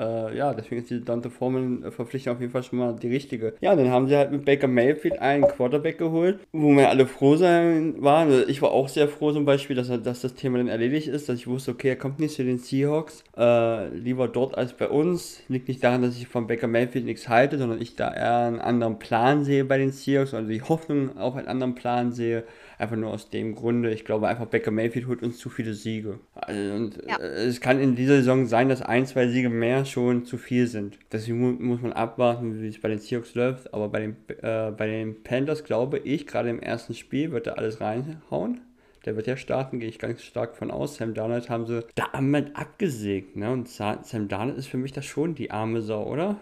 Äh, 0.00 0.36
ja, 0.36 0.54
deswegen 0.54 0.80
ist 0.80 0.90
die 0.90 1.04
Dante 1.04 1.28
Foreman 1.28 1.92
Verpflichtung 1.92 2.32
auf 2.34 2.40
jeden 2.40 2.52
Fall 2.52 2.62
schon 2.62 2.78
mal 2.78 2.96
die 2.96 3.08
richtige. 3.08 3.54
Ja, 3.60 3.76
dann 3.76 3.90
haben 3.90 4.08
sie 4.08 4.16
halt 4.16 4.32
mit 4.32 4.46
Baker 4.46 4.66
Mayfield 4.66 5.18
einen 5.18 5.44
Quarterback 5.44 5.98
geholt, 5.98 6.40
wo 6.52 6.70
wir 6.70 6.88
alle 6.88 7.06
froh 7.06 7.36
sein 7.36 7.94
waren. 7.98 8.30
Also 8.30 8.48
Ich 8.48 8.62
war 8.62 8.70
auch 8.70 8.88
sehr 8.88 9.08
froh 9.08 9.32
zum 9.32 9.44
Beispiel, 9.44 9.76
dass, 9.76 9.88
dass 9.88 10.22
das 10.22 10.34
Thema 10.34 10.58
dann 10.58 10.68
erledigt 10.68 11.08
ist, 11.08 11.28
dass 11.28 11.36
ich 11.36 11.46
wusste, 11.46 11.72
okay, 11.72 11.90
er 11.90 11.96
kommt 11.96 12.18
nicht 12.18 12.34
zu 12.34 12.44
den 12.44 12.58
Seahawks. 12.58 13.24
Äh, 13.36 13.88
lieber 13.88 14.26
dort 14.28 14.56
als 14.56 14.72
bei 14.72 14.88
uns. 14.88 15.42
Liegt 15.48 15.68
nicht 15.68 15.84
daran, 15.84 16.00
dass 16.00 16.16
ich 16.16 16.28
von 16.28 16.46
Baker 16.46 16.66
Mayfield 16.66 17.04
nichts 17.04 17.28
halte, 17.28 17.58
sondern 17.58 17.80
ich 17.80 17.96
da 17.96 18.12
eher 18.14 18.46
einen 18.46 18.60
anderen 18.60 18.98
Plan 18.98 19.44
sehe 19.44 19.64
bei 19.66 19.76
den 19.76 19.92
Seahawks, 19.92 20.32
also 20.32 20.48
die 20.48 20.62
Hoffnung 20.62 21.18
auf 21.18 21.36
einen 21.36 21.48
anderen 21.48 21.74
Plan 21.74 22.12
sehe. 22.12 22.44
Einfach 22.80 22.96
nur 22.96 23.10
aus 23.10 23.28
dem 23.28 23.54
Grunde, 23.54 23.92
ich 23.92 24.06
glaube 24.06 24.26
einfach, 24.26 24.46
Baker 24.46 24.70
Mayfield 24.70 25.06
holt 25.06 25.22
uns 25.22 25.36
zu 25.36 25.50
viele 25.50 25.74
Siege. 25.74 26.18
Also, 26.34 26.74
und 26.74 26.96
Ja. 27.06 27.16
äh, 27.18 27.44
es 27.44 27.60
kann 27.60 27.78
in 27.78 27.94
dieser 27.94 28.16
Saison 28.16 28.46
sein, 28.46 28.70
dass 28.70 28.80
ein, 28.80 29.04
zwei 29.06 29.28
Siege 29.28 29.50
mehr 29.50 29.84
schon 29.84 30.24
zu 30.24 30.38
viel 30.38 30.66
sind. 30.66 30.98
Deswegen 31.12 31.38
mu 31.40 31.50
muss 31.52 31.82
man 31.82 31.92
abwarten, 31.92 32.60
wie 32.62 32.68
es 32.68 32.80
bei 32.80 32.88
den 32.88 32.98
Seahawks 32.98 33.34
läuft. 33.34 33.74
Aber 33.74 33.88
bei 33.90 34.00
den, 34.00 34.16
äh, 34.42 34.70
bei 34.70 34.86
den 34.86 35.22
Panthers 35.22 35.64
glaube 35.64 35.98
ich, 35.98 36.26
gerade 36.26 36.48
im 36.48 36.60
ersten 36.60 36.94
Spiel 36.94 37.32
wird 37.32 37.46
er 37.48 37.58
alles 37.58 37.82
reinhauen. 37.82 38.62
Der 39.04 39.14
wird 39.16 39.26
ja 39.26 39.36
starten, 39.36 39.78
gehe 39.78 39.88
ich 39.90 39.98
ganz 39.98 40.22
stark 40.22 40.56
von 40.56 40.70
aus. 40.70 40.96
Sam 40.96 41.12
Darnold 41.12 41.50
haben 41.50 41.66
sie 41.66 41.84
damit 41.94 42.56
abgesägt. 42.56 43.36
Ne? 43.36 43.50
Und 43.50 43.68
Sa- 43.68 44.02
Sam 44.02 44.28
Darnold 44.28 44.56
ist 44.56 44.68
für 44.68 44.78
mich 44.78 44.92
da 44.92 45.02
schon 45.02 45.34
die 45.34 45.50
arme 45.50 45.82
Sau, 45.82 46.04
oder? 46.06 46.36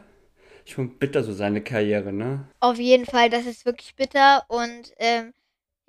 Schon 0.64 0.98
bitter 0.98 1.22
so 1.24 1.32
seine 1.32 1.62
Karriere, 1.62 2.12
ne? 2.12 2.44
Auf 2.60 2.78
jeden 2.78 3.06
Fall, 3.06 3.28
das 3.30 3.46
ist 3.46 3.64
wirklich 3.64 3.96
bitter 3.96 4.44
und 4.48 4.92
ähm, 4.98 5.32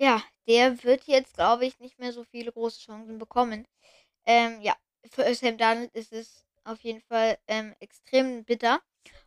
ja, 0.00 0.22
der 0.50 0.82
wird 0.82 1.04
jetzt, 1.04 1.34
glaube 1.34 1.64
ich, 1.64 1.78
nicht 1.78 2.00
mehr 2.00 2.12
so 2.12 2.24
viele 2.24 2.50
große 2.50 2.80
Chancen 2.80 3.18
bekommen. 3.18 3.68
Ähm, 4.26 4.60
ja, 4.60 4.76
für 5.08 5.32
Sam 5.32 5.56
Darnold 5.56 5.94
ist 5.94 6.12
es 6.12 6.44
auf 6.64 6.80
jeden 6.80 7.00
Fall 7.02 7.38
ähm, 7.46 7.76
extrem 7.78 8.44
bitter. 8.44 8.80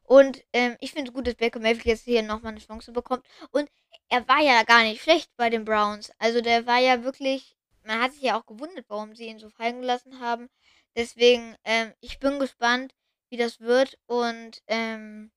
Und 0.04 0.44
ähm, 0.52 0.76
ich 0.82 0.92
finde 0.92 1.10
es 1.10 1.14
gut, 1.16 1.26
dass 1.26 1.36
Baker 1.36 1.62
Mayfield 1.62 1.86
jetzt 1.86 2.04
hier 2.04 2.24
nochmal 2.24 2.52
eine 2.52 2.60
Chance 2.60 2.92
bekommt. 2.92 3.26
Und 3.52 3.72
er 4.10 4.28
war 4.28 4.42
ja 4.42 4.64
gar 4.64 4.84
nicht 4.84 5.02
schlecht 5.02 5.32
bei 5.38 5.50
den 5.50 5.64
Browns. 5.64 6.12
Also 6.18 6.42
der 6.42 6.66
war 6.66 6.80
ja 6.80 7.06
wirklich, 7.06 7.56
man 7.84 8.02
hat 8.02 8.12
sich 8.12 8.24
ja 8.24 8.38
auch 8.38 8.46
gewundert, 8.46 8.86
warum 8.90 9.16
sie 9.16 9.28
ihn 9.28 9.40
so 9.40 9.50
fallen 9.50 9.80
gelassen 9.80 10.20
haben. 10.20 10.50
Deswegen, 10.98 11.56
ähm, 11.64 11.94
ich 12.02 12.20
bin 12.20 12.38
gespannt, 12.38 12.94
wie 13.30 13.38
das 13.38 13.62
wird. 13.62 13.98
Und 14.08 14.62
ähm, 14.68 15.32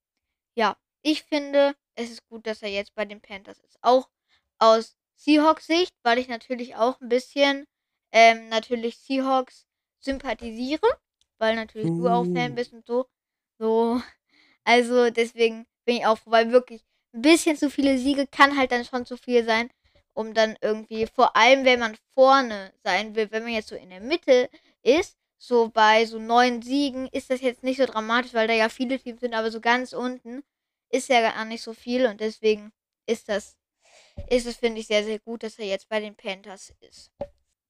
ja, 0.56 0.76
ich 1.02 1.22
finde, 1.22 1.76
es 1.94 2.10
ist 2.10 2.26
gut, 2.26 2.44
dass 2.48 2.62
er 2.62 2.70
jetzt 2.70 2.92
bei 2.96 3.04
den 3.04 3.20
Panthers 3.20 3.60
ist. 3.60 3.78
Auch 3.82 4.08
aus 4.58 4.96
Seahawks 5.16 5.66
Sicht, 5.66 5.92
weil 6.02 6.18
ich 6.18 6.28
natürlich 6.28 6.76
auch 6.76 7.00
ein 7.00 7.08
bisschen 7.08 7.66
ähm, 8.12 8.48
natürlich 8.48 8.98
Seahawks 8.98 9.66
sympathisiere, 10.00 10.86
weil 11.38 11.56
natürlich 11.56 11.92
du 11.94 12.08
auch 12.08 12.26
Fan 12.26 12.52
Uh. 12.52 12.54
bist 12.54 12.72
und 12.72 12.86
so. 12.86 13.06
So. 13.58 14.00
Also 14.64 15.10
deswegen 15.10 15.66
bin 15.84 15.96
ich 15.98 16.06
auch 16.06 16.18
froh, 16.18 16.32
weil 16.32 16.50
wirklich 16.50 16.82
ein 17.14 17.22
bisschen 17.22 17.56
zu 17.56 17.70
viele 17.70 17.98
Siege 17.98 18.26
kann 18.26 18.56
halt 18.56 18.72
dann 18.72 18.84
schon 18.84 19.06
zu 19.06 19.16
viel 19.16 19.44
sein. 19.44 19.70
um 20.14 20.34
dann 20.34 20.56
irgendwie, 20.62 21.06
vor 21.06 21.36
allem 21.36 21.64
wenn 21.64 21.78
man 21.80 21.96
vorne 22.14 22.72
sein 22.82 23.14
will, 23.14 23.30
wenn 23.30 23.42
man 23.44 23.52
jetzt 23.52 23.68
so 23.68 23.76
in 23.76 23.90
der 23.90 24.00
Mitte 24.00 24.48
ist, 24.82 25.16
so 25.38 25.68
bei 25.68 26.06
so 26.06 26.18
neun 26.18 26.62
Siegen, 26.62 27.06
ist 27.12 27.30
das 27.30 27.42
jetzt 27.42 27.62
nicht 27.62 27.76
so 27.78 27.84
dramatisch, 27.86 28.32
weil 28.34 28.48
da 28.48 28.54
ja 28.54 28.68
viele 28.70 28.98
Teams 28.98 29.20
sind, 29.20 29.34
aber 29.34 29.50
so 29.50 29.60
ganz 29.60 29.92
unten 29.92 30.42
ist 30.90 31.08
ja 31.08 31.20
gar 31.20 31.44
nicht 31.44 31.62
so 31.62 31.74
viel 31.74 32.06
und 32.06 32.20
deswegen 32.20 32.72
ist 33.06 33.28
das, 33.28 33.56
ist 34.28 34.46
es, 34.46 34.56
finde 34.56 34.80
ich, 34.80 34.86
sehr, 34.86 35.04
sehr 35.04 35.18
gut, 35.18 35.42
dass 35.42 35.58
er 35.58 35.66
jetzt 35.66 35.88
bei 35.88 36.00
den 36.00 36.16
Panthers 36.16 36.72
ist. 36.80 37.10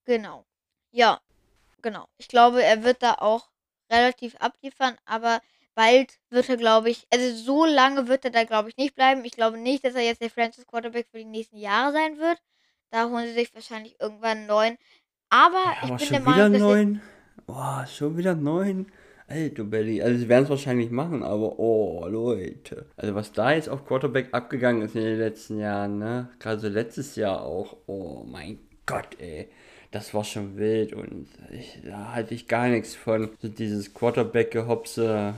Genau. 0.04 0.46
Ja, 0.92 1.20
genau. 1.82 2.08
Ich 2.18 2.28
glaube, 2.28 2.62
er 2.62 2.84
wird 2.84 3.02
da 3.02 3.14
auch 3.14 3.50
relativ 3.90 4.36
abliefern, 4.36 4.96
aber 5.04 5.40
bald 5.74 6.18
wird 6.30 6.48
er, 6.48 6.56
glaube 6.56 6.90
ich, 6.90 7.06
also 7.12 7.34
so 7.36 7.64
lange 7.64 8.08
wird 8.08 8.24
er 8.24 8.30
da, 8.30 8.44
glaube 8.44 8.68
ich, 8.70 8.76
nicht 8.76 8.94
bleiben. 8.94 9.24
Ich 9.24 9.32
glaube 9.32 9.58
nicht, 9.58 9.84
dass 9.84 9.94
er 9.94 10.02
jetzt 10.02 10.22
der 10.22 10.30
Franchise 10.30 10.66
Quarterback 10.66 11.08
für 11.10 11.18
die 11.18 11.24
nächsten 11.24 11.58
Jahre 11.58 11.92
sein 11.92 12.18
wird. 12.18 12.40
Da 12.90 13.08
holen 13.10 13.26
sie 13.26 13.34
sich 13.34 13.54
wahrscheinlich 13.54 14.00
irgendwann 14.00 14.38
einen 14.38 14.46
neuen. 14.46 14.78
Aber 15.30 15.62
Ja, 15.64 15.72
ich 15.82 15.82
aber 15.82 15.98
bin 15.98 16.08
schon 16.08 16.10
der 16.10 16.20
wieder 16.20 16.48
Meinung, 16.48 16.52
dass 16.52 16.62
neun? 16.62 17.02
Boah, 17.46 17.86
schon 17.86 18.16
wieder 18.16 18.34
neun? 18.34 18.90
Alter 19.28 19.64
Belly. 19.64 20.02
Also 20.02 20.18
sie 20.18 20.28
werden 20.28 20.44
es 20.44 20.50
wahrscheinlich 20.50 20.90
machen, 20.90 21.22
aber 21.22 21.58
oh 21.58 22.06
Leute. 22.08 22.86
Also 22.96 23.14
was 23.14 23.32
da 23.32 23.52
jetzt 23.52 23.68
auf 23.68 23.84
Quarterback 23.84 24.28
abgegangen 24.32 24.82
ist 24.82 24.94
in 24.94 25.02
den 25.02 25.18
letzten 25.18 25.58
Jahren, 25.58 25.98
ne? 25.98 26.28
Gerade 26.38 26.60
so 26.60 26.68
letztes 26.68 27.16
Jahr 27.16 27.42
auch. 27.42 27.76
Oh 27.86 28.24
mein 28.24 28.58
Gott, 28.86 29.08
ey. 29.18 29.48
Das 29.90 30.12
war 30.14 30.24
schon 30.24 30.56
wild 30.58 30.92
und 30.92 31.26
ich, 31.50 31.78
da 31.84 32.12
halte 32.12 32.34
ich 32.34 32.48
gar 32.48 32.68
nichts 32.68 32.94
von. 32.94 33.30
So 33.40 33.48
dieses 33.48 33.94
Quarterback-Gehopse. 33.94 35.34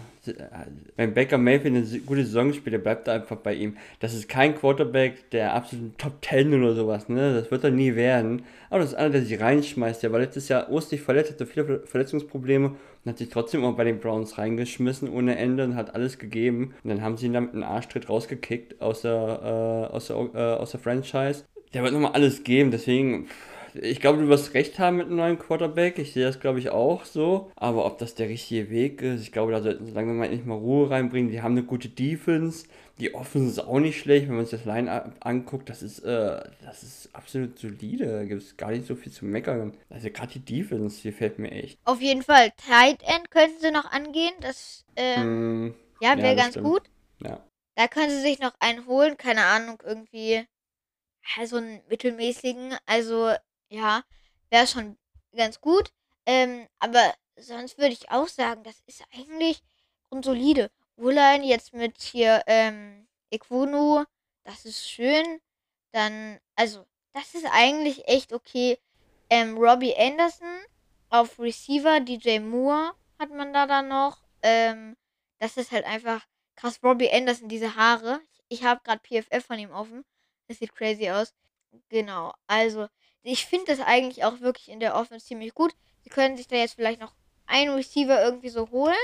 Wenn 0.97 1.15
Baker 1.15 1.39
Mayfield 1.39 1.75
eine 1.77 2.01
gute 2.01 2.25
Saison 2.25 2.53
spielt, 2.53 2.75
der 2.75 2.79
bleibt 2.79 3.09
einfach 3.09 3.37
bei 3.37 3.55
ihm. 3.55 3.77
Das 4.01 4.15
ist 4.15 4.29
kein 4.29 4.55
Quarterback 4.55 5.31
der 5.31 5.55
absoluten 5.55 5.95
Top 5.97 6.23
10 6.25 6.53
oder 6.53 6.75
sowas, 6.75 7.09
ne? 7.09 7.35
Das 7.35 7.51
wird 7.51 7.65
er 7.65 7.71
nie 7.71 7.95
werden. 7.95 8.43
Aber 8.69 8.81
das 8.81 8.91
ist 8.91 8.97
einer, 8.97 9.11
der 9.11 9.23
sich 9.23 9.41
reinschmeißt. 9.41 10.03
Der 10.03 10.13
war 10.13 10.19
letztes 10.21 10.49
Jahr 10.49 10.71
ostig 10.71 11.01
verletzt, 11.03 11.31
hatte 11.31 11.47
viele 11.47 11.65
Ver- 11.65 11.87
Verletzungsprobleme 11.87 12.75
und 13.09 13.13
hat 13.13 13.19
sich 13.19 13.31
trotzdem 13.31 13.65
auch 13.65 13.75
bei 13.75 13.85
den 13.85 14.01
Browns 14.01 14.37
reingeschmissen 14.37 15.09
ohne 15.09 15.39
Ende 15.39 15.65
und 15.65 15.77
hat 15.77 15.95
alles 15.95 16.19
gegeben. 16.19 16.75
Und 16.85 16.91
dann 16.91 17.01
haben 17.01 17.17
sie 17.17 17.27
ihn 17.27 17.33
dann 17.33 17.45
mit 17.45 17.55
einem 17.55 17.63
Arschtritt 17.63 18.11
rausgekickt 18.11 18.83
aus 18.83 19.01
der, 19.01 19.89
äh, 19.91 19.95
aus 19.95 20.09
der, 20.09 20.17
äh, 20.35 20.61
aus 20.61 20.73
der 20.73 20.81
Franchise. 20.81 21.45
Der 21.73 21.83
wird 21.83 21.95
nochmal 21.95 22.13
alles 22.13 22.45
geben, 22.45 22.71
deswegen. 22.71 23.29
Ich 23.75 24.01
glaube, 24.01 24.21
du 24.21 24.29
wirst 24.29 24.55
recht 24.55 24.79
haben 24.79 24.97
mit 24.97 25.07
einem 25.07 25.17
neuen 25.17 25.39
Quarterback. 25.39 25.99
Ich 25.99 26.13
sehe 26.13 26.25
das, 26.25 26.41
glaube 26.41 26.59
ich, 26.59 26.71
auch 26.71 27.05
so. 27.05 27.51
Aber 27.57 27.87
ob 27.87 27.99
das 27.99 28.15
der 28.15 28.29
richtige 28.29 28.71
Weg 28.71 29.01
ist, 29.03 29.23
ich 29.23 29.33
glaube, 29.33 29.53
da 29.53 29.63
sollten 29.63 29.87
sie 29.87 29.93
langsam 29.93 30.19
mal 30.19 30.25
endlich 30.25 30.45
mal 30.45 30.55
Ruhe 30.55 30.91
reinbringen. 30.91 31.31
Die 31.31 31.41
haben 31.41 31.53
eine 31.53 31.65
gute 31.65 31.89
Defense. 31.89 32.67
Die 33.01 33.15
Offense 33.15 33.53
ist 33.53 33.59
auch 33.67 33.79
nicht 33.81 33.99
schlecht, 34.01 34.29
wenn 34.29 34.37
man 34.37 34.45
sich 34.45 34.59
das 34.59 34.65
Line 34.67 35.15
anguckt. 35.21 35.69
Das 35.71 35.83
ist, 35.83 36.01
äh, 36.01 36.43
das 36.61 36.83
ist 36.83 37.15
absolut 37.15 37.59
solide. 37.59 38.07
Da 38.07 38.25
gibt 38.25 38.43
es 38.43 38.57
gar 38.57 38.71
nicht 38.73 38.87
so 38.87 38.97
viel 38.97 39.13
zu 39.13 39.25
meckern. 39.25 39.77
Also 39.89 40.11
gerade 40.11 40.33
die 40.39 40.45
Defense, 40.45 41.01
die 41.03 41.13
fällt 41.13 41.39
mir 41.39 41.51
echt. 41.51 41.79
auf 41.85 42.01
jeden 42.01 42.23
Fall 42.23 42.53
Tight 42.53 43.03
End 43.03 43.31
könnten 43.31 43.61
sie 43.61 43.71
noch 43.71 43.87
angehen. 43.91 44.35
Das, 44.41 44.85
ähm, 44.97 45.29
Hm, 45.71 45.75
ja, 46.01 46.15
ja, 46.15 46.23
wäre 46.23 46.37
das 46.37 46.37
ganz 46.37 46.51
stimmt. 46.51 46.65
gut. 46.65 46.91
ja. 47.21 47.45
Da 47.77 47.89
können 47.89 48.11
sie 48.11 48.21
sich 48.21 48.41
noch 48.41 48.55
einen 48.61 48.87
holen, 48.87 49.17
keine 49.17 49.45
Ahnung, 49.47 49.81
irgendwie 49.85 50.47
ja, 51.37 51.47
so 51.47 51.57
einen 51.57 51.83
mittelmäßigen. 51.89 52.77
Also, 52.87 53.35
ja, 53.71 54.03
wäre 54.51 54.67
schon 54.67 54.99
ganz 55.37 55.61
gut. 55.61 55.91
Ähm, 56.27 56.69
aber 56.81 57.15
sonst 57.39 57.79
würde 57.79 57.93
ich 57.95 58.11
auch 58.11 58.29
sagen, 58.29 58.63
das 58.65 58.81
ist 58.87 59.05
eigentlich 59.15 59.63
grundsolide. 60.11 60.71
Wohlein 60.99 61.45
jetzt 61.45 61.73
mit 61.73 62.01
hier, 62.03 62.43
ähm, 62.47 63.07
Equunu, 63.31 64.05
das 64.45 64.65
ist 64.65 64.89
schön. 64.89 65.41
Dann, 65.93 66.41
also, 66.57 66.85
das 67.13 67.35
ist 67.35 67.47
eigentlich 67.51 68.07
echt 68.09 68.33
okay. 68.33 68.79
Ähm, 69.31 69.57
Robbie 69.57 69.97
Anderson 69.97 70.49
auf 71.11 71.39
Receiver, 71.39 72.01
DJ 72.01 72.41
Moore 72.41 72.93
hat 73.19 73.31
man 73.31 73.53
da 73.53 73.67
dann 73.67 73.89
noch. 73.89 74.19
Ähm, 74.43 74.97
das 75.39 75.57
ist 75.57 75.73
halt 75.73 75.85
einfach 75.85 76.27
krass. 76.57 76.81
Robbie 76.83 77.11
Anderson, 77.11 77.49
diese 77.49 77.77
Haare. 77.77 78.21
Ich 78.49 78.65
habe 78.65 78.81
gerade 78.83 79.01
PFF 79.03 79.47
von 79.47 79.59
ihm 79.59 79.71
offen. 79.71 80.05
Das 80.49 80.59
sieht 80.59 80.75
crazy 80.75 81.11
aus. 81.11 81.35
Genau. 81.89 82.33
Also, 82.47 82.89
ich 83.23 83.47
finde 83.47 83.67
das 83.67 83.81
eigentlich 83.81 84.25
auch 84.25 84.41
wirklich 84.41 84.69
in 84.69 84.81
der 84.81 84.95
Offense 84.95 85.27
ziemlich 85.27 85.55
gut. 85.55 85.75
Sie 86.03 86.11
können 86.11 86.37
sich 86.37 86.49
da 86.49 86.57
jetzt 86.57 86.75
vielleicht 86.75 87.01
noch 87.01 87.15
einen 87.47 87.75
Receiver 87.75 88.23
irgendwie 88.23 88.49
so 88.49 88.71
holen. 88.71 88.95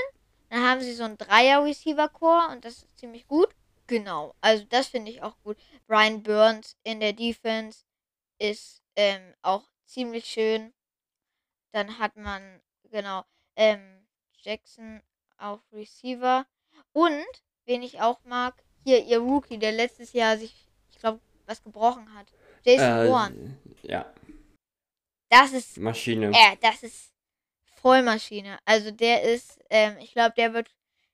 Dann 0.49 0.63
haben 0.63 0.81
sie 0.81 0.93
so 0.93 1.03
einen 1.03 1.17
Dreier-Receiver-Core 1.17 2.49
und 2.51 2.65
das 2.65 2.77
ist 2.79 2.97
ziemlich 2.99 3.27
gut. 3.27 3.49
Genau. 3.87 4.33
Also, 4.41 4.63
das 4.65 4.87
finde 4.87 5.11
ich 5.11 5.21
auch 5.21 5.37
gut. 5.43 5.57
Brian 5.87 6.23
Burns 6.23 6.77
in 6.83 6.99
der 6.99 7.13
Defense 7.13 7.83
ist 8.39 8.81
ähm, 8.95 9.33
auch 9.41 9.63
ziemlich 9.85 10.25
schön. 10.25 10.73
Dann 11.71 11.99
hat 11.99 12.15
man, 12.15 12.61
genau, 12.89 13.23
ähm, 13.55 14.07
Jackson 14.41 15.01
auf 15.37 15.59
Receiver. 15.71 16.45
Und, 16.93 17.25
wen 17.65 17.83
ich 17.83 18.01
auch 18.01 18.23
mag, 18.23 18.63
hier 18.83 19.03
ihr 19.03 19.19
Rookie, 19.19 19.57
der 19.57 19.71
letztes 19.71 20.13
Jahr 20.13 20.37
sich, 20.37 20.67
ich 20.89 20.99
glaube, 20.99 21.19
was 21.45 21.63
gebrochen 21.63 22.13
hat. 22.15 22.27
Jason. 22.63 23.57
Äh, 23.83 23.91
ja, 23.91 24.13
Das 25.29 25.51
ist, 25.53 25.77
Maschine. 25.77 26.31
äh, 26.31 26.57
das 26.61 26.83
ist 26.83 27.11
Vollmaschine. 27.85 28.57
Also 28.65 28.89
der 28.89 29.21
ist, 29.21 29.59
ähm, 29.69 29.97
ich 29.99 30.13
glaube, 30.13 30.33
der 30.35 30.55
wird, 30.55 30.73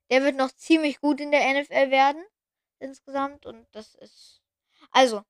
der 0.09 0.23
wird 0.23 0.37
noch 0.37 0.53
ziemlich 0.53 1.01
gut 1.01 1.19
in 1.19 1.31
der 1.31 1.41
NFL 1.41 1.91
werden. 1.91 2.23
Insgesamt. 2.79 3.45
Und 3.45 3.67
das 3.73 3.95
ist, 3.95 4.41
also, 4.89 5.21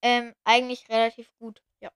ähm, 0.00 0.32
eigentlich 0.44 0.88
relativ 0.88 1.30
gut. 1.38 1.62
Ja. 1.80 1.90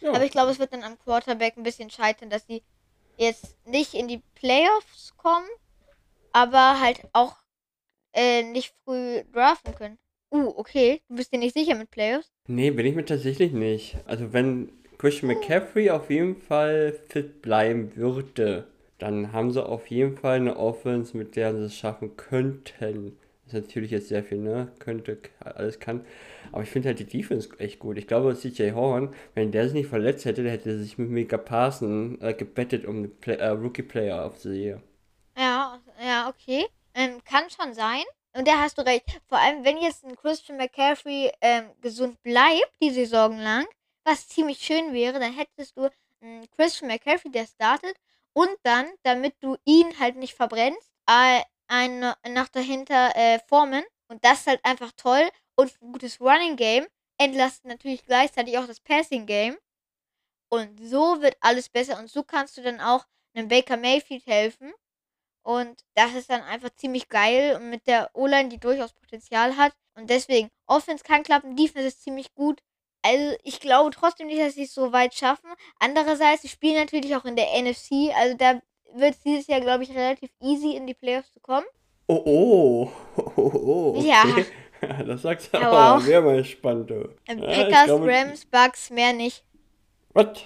Ja. 0.00 0.14
Aber 0.14 0.24
ich 0.24 0.30
glaube, 0.30 0.50
es 0.50 0.58
wird 0.58 0.72
dann 0.72 0.82
am 0.82 0.98
Quarterback 0.98 1.58
ein 1.58 1.62
bisschen 1.62 1.90
scheitern, 1.90 2.30
dass 2.30 2.46
sie 2.46 2.62
jetzt 3.18 3.54
nicht 3.66 3.92
in 3.92 4.08
die 4.08 4.22
Playoffs 4.34 5.14
kommen, 5.18 5.48
aber 6.32 6.80
halt 6.80 7.02
auch 7.12 7.36
äh, 8.14 8.42
nicht 8.44 8.74
früh 8.82 9.24
draften 9.30 9.74
können. 9.74 9.98
Uh, 10.32 10.54
okay. 10.56 11.02
Du 11.10 11.16
bist 11.16 11.34
dir 11.34 11.38
nicht 11.38 11.54
sicher 11.54 11.74
mit 11.74 11.90
Playoffs? 11.90 12.32
Nee, 12.46 12.70
bin 12.70 12.86
ich 12.86 12.94
mir 12.94 13.04
tatsächlich 13.04 13.52
nicht. 13.52 13.98
Also 14.06 14.32
wenn 14.32 14.79
Christian 15.00 15.28
McCaffrey 15.28 15.88
auf 15.88 16.10
jeden 16.10 16.36
Fall 16.36 16.92
fit 17.08 17.40
bleiben 17.40 17.96
würde, 17.96 18.66
dann 18.98 19.32
haben 19.32 19.50
sie 19.50 19.64
auf 19.64 19.86
jeden 19.86 20.14
Fall 20.18 20.36
eine 20.36 20.58
Offense, 20.58 21.16
mit 21.16 21.36
der 21.36 21.54
sie 21.54 21.64
es 21.64 21.74
schaffen 21.74 22.18
könnten. 22.18 23.16
Das 23.46 23.54
ist 23.54 23.68
natürlich 23.68 23.92
jetzt 23.92 24.08
sehr 24.08 24.22
viel, 24.22 24.36
ne? 24.36 24.70
Könnte, 24.78 25.16
alles 25.40 25.80
kann. 25.80 26.04
Aber 26.52 26.64
ich 26.64 26.68
finde 26.68 26.88
halt 26.88 26.98
die 26.98 27.06
Defense 27.06 27.48
echt 27.56 27.78
gut. 27.78 27.96
Ich 27.96 28.08
glaube, 28.08 28.34
CJ 28.34 28.72
Horn, 28.72 29.14
wenn 29.34 29.52
der 29.52 29.64
sich 29.64 29.72
nicht 29.72 29.88
verletzt 29.88 30.26
hätte, 30.26 30.42
der 30.42 30.52
hätte 30.52 30.78
sich 30.78 30.98
mit 30.98 31.08
Mika 31.08 31.38
Parson 31.38 32.20
äh, 32.20 32.34
gebettet 32.34 32.84
um 32.84 33.10
Play 33.20 33.36
äh, 33.36 33.48
Rookie 33.48 33.82
Player 33.82 34.26
of 34.26 34.36
the 34.40 34.50
Year. 34.50 34.82
Ja, 35.34 35.80
ja, 35.98 36.28
okay. 36.28 36.66
Ähm, 36.92 37.24
kann 37.24 37.44
schon 37.48 37.72
sein. 37.72 38.02
Und 38.36 38.46
da 38.46 38.58
hast 38.58 38.76
du 38.76 38.82
recht. 38.82 39.22
Vor 39.28 39.38
allem, 39.38 39.64
wenn 39.64 39.78
jetzt 39.78 40.04
ein 40.04 40.14
Christian 40.14 40.58
McCaffrey 40.58 41.32
ähm, 41.40 41.70
gesund 41.80 42.22
bleibt, 42.22 42.70
die 42.82 42.90
Saison 42.90 43.38
lang, 43.38 43.64
was 44.04 44.28
ziemlich 44.28 44.58
schön 44.58 44.92
wäre, 44.92 45.18
dann 45.18 45.34
hättest 45.34 45.76
du 45.76 45.88
einen 46.20 46.50
Christian 46.50 46.88
McCaffrey, 46.88 47.30
der 47.30 47.46
startet, 47.46 47.96
und 48.32 48.50
dann, 48.62 48.86
damit 49.02 49.34
du 49.40 49.56
ihn 49.64 49.98
halt 49.98 50.16
nicht 50.16 50.34
verbrennst, 50.34 50.92
äh, 51.06 51.42
ein, 51.66 52.00
nach 52.28 52.48
dahinter 52.48 53.14
äh, 53.16 53.38
Formen. 53.46 53.84
Und 54.08 54.24
das 54.24 54.40
ist 54.40 54.46
halt 54.46 54.64
einfach 54.64 54.92
toll. 54.96 55.28
Und 55.56 55.72
ein 55.80 55.92
gutes 55.92 56.20
Running 56.20 56.56
Game 56.56 56.86
entlastet 57.18 57.66
natürlich 57.66 58.04
gleichzeitig 58.04 58.58
auch 58.58 58.66
das 58.66 58.80
Passing 58.80 59.26
Game. 59.26 59.56
Und 60.48 60.80
so 60.80 61.20
wird 61.22 61.36
alles 61.40 61.68
besser. 61.68 61.98
Und 61.98 62.10
so 62.10 62.22
kannst 62.22 62.56
du 62.56 62.62
dann 62.62 62.80
auch 62.80 63.04
einem 63.34 63.48
Baker 63.48 63.76
Mayfield 63.76 64.26
helfen. 64.26 64.72
Und 65.42 65.84
das 65.94 66.14
ist 66.14 66.28
dann 66.30 66.42
einfach 66.42 66.70
ziemlich 66.76 67.08
geil 67.08 67.56
und 67.56 67.70
mit 67.70 67.86
der 67.86 68.10
O-Line, 68.14 68.48
die 68.48 68.58
durchaus 68.58 68.92
Potenzial 68.92 69.56
hat. 69.56 69.72
Und 69.94 70.10
deswegen, 70.10 70.50
Offense 70.66 71.04
kann 71.04 71.22
klappen, 71.22 71.56
Defense 71.56 71.88
ist 71.88 72.02
ziemlich 72.02 72.34
gut. 72.34 72.60
Also 73.02 73.36
ich 73.44 73.60
glaube 73.60 73.90
trotzdem 73.90 74.26
nicht, 74.26 74.40
dass 74.40 74.54
sie 74.54 74.64
es 74.64 74.74
so 74.74 74.92
weit 74.92 75.14
schaffen. 75.14 75.48
Andererseits, 75.78 76.42
sie 76.42 76.48
spielen 76.48 76.76
natürlich 76.76 77.14
auch 77.16 77.24
in 77.24 77.36
der 77.36 77.46
NFC. 77.60 78.14
Also 78.16 78.36
da 78.36 78.60
wird 78.94 79.14
es 79.14 79.22
dieses 79.22 79.46
Jahr, 79.46 79.60
glaube 79.60 79.84
ich, 79.84 79.94
relativ 79.94 80.30
easy 80.42 80.76
in 80.76 80.86
die 80.86 80.94
Playoffs 80.94 81.32
zu 81.32 81.40
kommen. 81.40 81.66
Oh, 82.06 82.20
oh, 82.24 82.90
oh, 83.16 83.32
oh, 83.36 83.52
oh 83.54 83.94
okay. 83.98 84.08
Ja. 84.08 84.24
Das 85.06 85.20
sagst 85.20 85.52
du 85.52 85.58
Ja, 85.58 85.70
aber 85.70 85.96
wow. 85.98 86.02
sehr 86.02 86.22
mal 86.22 86.42
spannend. 86.42 86.90
Ähm, 86.90 87.10
Ja, 87.26 87.34
Packers, 87.34 87.84
glaube- 87.84 88.08
Rams, 88.10 88.46
Bucks, 88.46 88.88
mehr 88.88 89.12
nicht. 89.12 89.44
Was? 90.14 90.38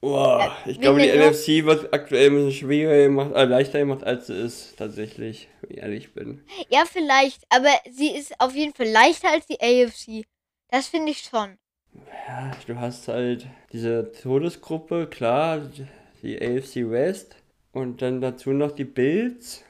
Boah, 0.00 0.56
ich 0.66 0.76
wie 0.76 0.80
glaube, 0.80 1.00
die? 1.00 1.08
NFC 1.08 1.64
wird 1.64 1.92
aktuell 1.92 2.30
ein 2.30 2.34
bisschen 2.34 2.52
schwieriger 2.52 3.04
gemacht, 3.04 3.32
äh, 3.34 3.44
leichter 3.44 3.80
gemacht, 3.80 4.04
als 4.04 4.28
sie 4.28 4.34
ist, 4.40 4.76
tatsächlich, 4.78 5.48
wenn 5.60 5.70
ich 5.70 5.78
ehrlich 5.78 6.12
bin. 6.14 6.44
Ja, 6.68 6.84
vielleicht, 6.86 7.42
aber 7.50 7.70
sie 7.90 8.10
ist 8.16 8.38
auf 8.40 8.54
jeden 8.54 8.74
Fall 8.74 8.88
leichter 8.88 9.30
als 9.30 9.46
die 9.46 9.60
AFC. 9.60 10.24
Das 10.70 10.88
finde 10.88 11.12
ich 11.12 11.20
schon. 11.20 11.56
Ja, 12.28 12.50
du 12.66 12.78
hast 12.78 13.08
halt 13.08 13.46
diese 13.72 14.12
Todesgruppe, 14.12 15.06
klar, 15.06 15.62
die 16.22 16.36
AFC 16.40 16.90
West 16.90 17.36
und 17.72 18.02
dann 18.02 18.20
dazu 18.20 18.50
noch 18.50 18.72
die 18.72 18.84
Bills. 18.84 19.64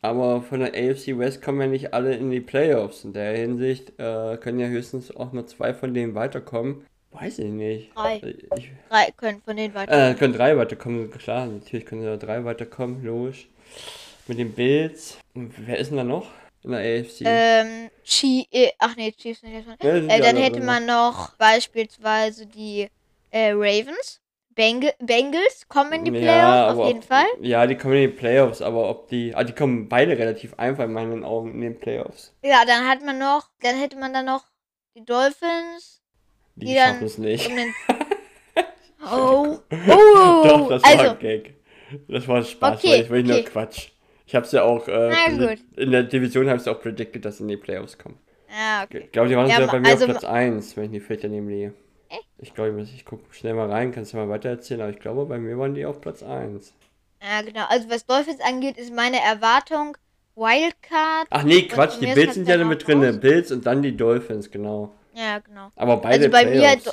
Aber 0.00 0.42
von 0.42 0.60
der 0.60 0.68
AFC 0.74 1.18
West 1.18 1.42
kommen 1.42 1.60
ja 1.60 1.66
nicht 1.66 1.92
alle 1.92 2.14
in 2.14 2.30
die 2.30 2.40
Playoffs. 2.40 3.04
In 3.04 3.12
der 3.14 3.36
Hinsicht 3.36 3.98
äh, 3.98 4.36
können 4.36 4.60
ja 4.60 4.68
höchstens 4.68 5.14
auch 5.14 5.32
nur 5.32 5.46
zwei 5.46 5.74
von 5.74 5.92
denen 5.92 6.14
weiterkommen. 6.14 6.84
Weiß 7.10 7.38
ich 7.40 7.50
nicht. 7.50 7.90
Drei. 7.96 8.20
Ich, 8.56 8.70
Drei 8.90 9.10
können 9.16 9.42
von 9.42 9.56
denen 9.56 9.74
weiter. 9.74 10.10
äh, 10.10 10.14
können 10.14 10.34
drei 10.34 10.56
weiterkommen, 10.56 11.10
klar. 11.10 11.46
Natürlich 11.46 11.86
können 11.86 12.04
da 12.04 12.16
drei 12.16 12.44
weiterkommen, 12.44 13.02
logisch. 13.02 13.48
Mit 14.28 14.38
den 14.38 14.52
Bills. 14.52 15.18
Und 15.34 15.52
wer 15.66 15.78
ist 15.78 15.88
denn 15.90 15.96
da 15.96 16.04
noch 16.04 16.30
in 16.64 16.70
der 16.70 16.80
AFC? 16.80 17.20
Ähm, 17.24 17.90
Chi 18.04 18.46
äh, 18.50 18.70
ach 18.78 18.96
nee, 18.96 19.12
Chiefs 19.12 19.42
nicht. 19.42 19.66
Ja, 19.82 19.94
Äh, 19.94 20.06
ja 20.06 20.18
dann 20.20 20.36
hätte 20.36 20.60
man 20.60 20.86
noch 20.86 21.34
beispielsweise 21.36 22.46
die 22.46 22.88
äh, 23.30 23.50
Ravens. 23.52 24.20
Beng 24.50 24.90
Bengals 24.98 25.68
kommen 25.68 25.92
in 25.92 26.04
die 26.06 26.10
Playoffs, 26.10 26.42
aber 26.72 26.82
auf 26.82 26.88
jeden 26.88 26.98
ob- 26.98 27.04
Fall. 27.04 27.26
Ja, 27.40 27.64
die 27.68 27.76
kommen 27.76 27.94
in 27.94 28.10
die 28.10 28.16
Playoffs, 28.16 28.60
aber 28.60 28.90
ob 28.90 29.08
die. 29.08 29.32
Ah, 29.32 29.44
die 29.44 29.52
kommen 29.52 29.88
beide 29.88 30.18
relativ 30.18 30.54
einfach 30.54 30.82
in 30.84 30.92
meinen 30.92 31.22
Augen 31.22 31.52
in 31.54 31.60
den 31.60 31.78
Playoffs. 31.78 32.34
Ja, 32.42 32.64
dann 32.66 32.88
hat 32.88 33.04
man 33.04 33.18
noch, 33.20 33.50
dann 33.60 33.76
hätte 33.78 33.96
man 33.96 34.12
dann 34.12 34.24
noch 34.26 34.44
die 34.96 35.04
Dolphins. 35.04 36.02
Die, 36.56 36.66
Die 36.66 36.76
schaffen 36.76 37.06
es 37.06 37.18
nicht. 37.18 37.48
Um 37.48 37.56
oh, 39.06 39.58
oh, 39.70 40.42
Doch, 40.44 40.68
das 40.70 40.82
war 40.82 40.90
also, 40.90 41.10
ein 41.12 41.18
Gag. 41.20 41.54
Das 42.08 42.26
war 42.26 42.42
Spaß, 42.42 42.78
Okay, 42.80 42.90
weil 42.90 43.00
ich 43.02 43.10
will 43.10 43.22
nur 43.22 43.36
okay. 43.36 43.44
Quatsch. 43.44 43.88
Ich 44.28 44.34
hab's 44.34 44.52
ja 44.52 44.62
auch, 44.62 44.86
äh, 44.88 45.56
in 45.76 45.90
der 45.90 46.02
Division 46.02 46.50
habe 46.50 46.60
ich 46.60 46.68
auch 46.68 46.80
predicted, 46.82 47.24
dass 47.24 47.38
sie 47.38 47.44
in 47.44 47.48
die 47.48 47.56
Playoffs 47.56 47.96
kommen. 47.96 48.18
ja, 48.50 48.84
okay. 48.84 49.04
Ich 49.06 49.12
glaube, 49.12 49.30
die 49.30 49.36
waren 49.36 49.48
Ja, 49.48 49.56
sogar 49.56 49.72
bei 49.72 49.80
mir 49.80 49.88
also 49.88 50.04
auf 50.04 50.10
Platz 50.10 50.24
1, 50.24 50.76
wenn 50.76 50.84
ich 50.84 50.90
die 50.90 51.00
Feld 51.00 51.24
daneben 51.24 51.48
liege. 51.48 51.72
Echt? 52.10 52.26
Ich 52.38 52.54
glaube, 52.54 52.78
ich, 52.82 53.04
gucke 53.06 53.24
schnell 53.32 53.54
mal 53.54 53.70
rein, 53.70 53.90
kannst 53.90 54.12
du 54.12 54.18
mal 54.18 54.28
weiter 54.28 54.50
erzählen, 54.50 54.82
aber 54.82 54.90
ich 54.90 54.98
glaube, 55.00 55.24
bei 55.24 55.38
mir 55.38 55.58
waren 55.58 55.74
die 55.74 55.86
auf 55.86 56.02
Platz 56.02 56.22
1. 56.22 56.74
Ja, 57.22 57.40
genau. 57.40 57.64
Also 57.68 57.88
was 57.88 58.04
Dolphins 58.04 58.40
angeht, 58.42 58.76
ist 58.76 58.92
meine 58.92 59.18
Erwartung 59.20 59.96
Wildcard. 60.36 61.28
Ach 61.30 61.42
nee, 61.42 61.62
Quatsch, 61.62 61.96
die 62.00 62.06
mir 62.06 62.14
Bills 62.14 62.26
halt 62.28 62.34
sind 62.34 62.48
ja 62.48 62.58
dann 62.58 62.68
mit 62.68 62.86
drin, 62.86 63.02
raus. 63.02 63.18
Bills 63.20 63.50
und 63.50 63.66
dann 63.66 63.82
die 63.82 63.96
Dolphins, 63.96 64.50
genau. 64.50 64.92
Ja, 65.14 65.38
genau. 65.38 65.70
Aber 65.74 65.96
beide 65.96 66.28
Also 66.28 66.30
bei 66.30 66.44
mir 66.44 66.60
Playoffs. 66.60 66.84
Do- 66.84 66.92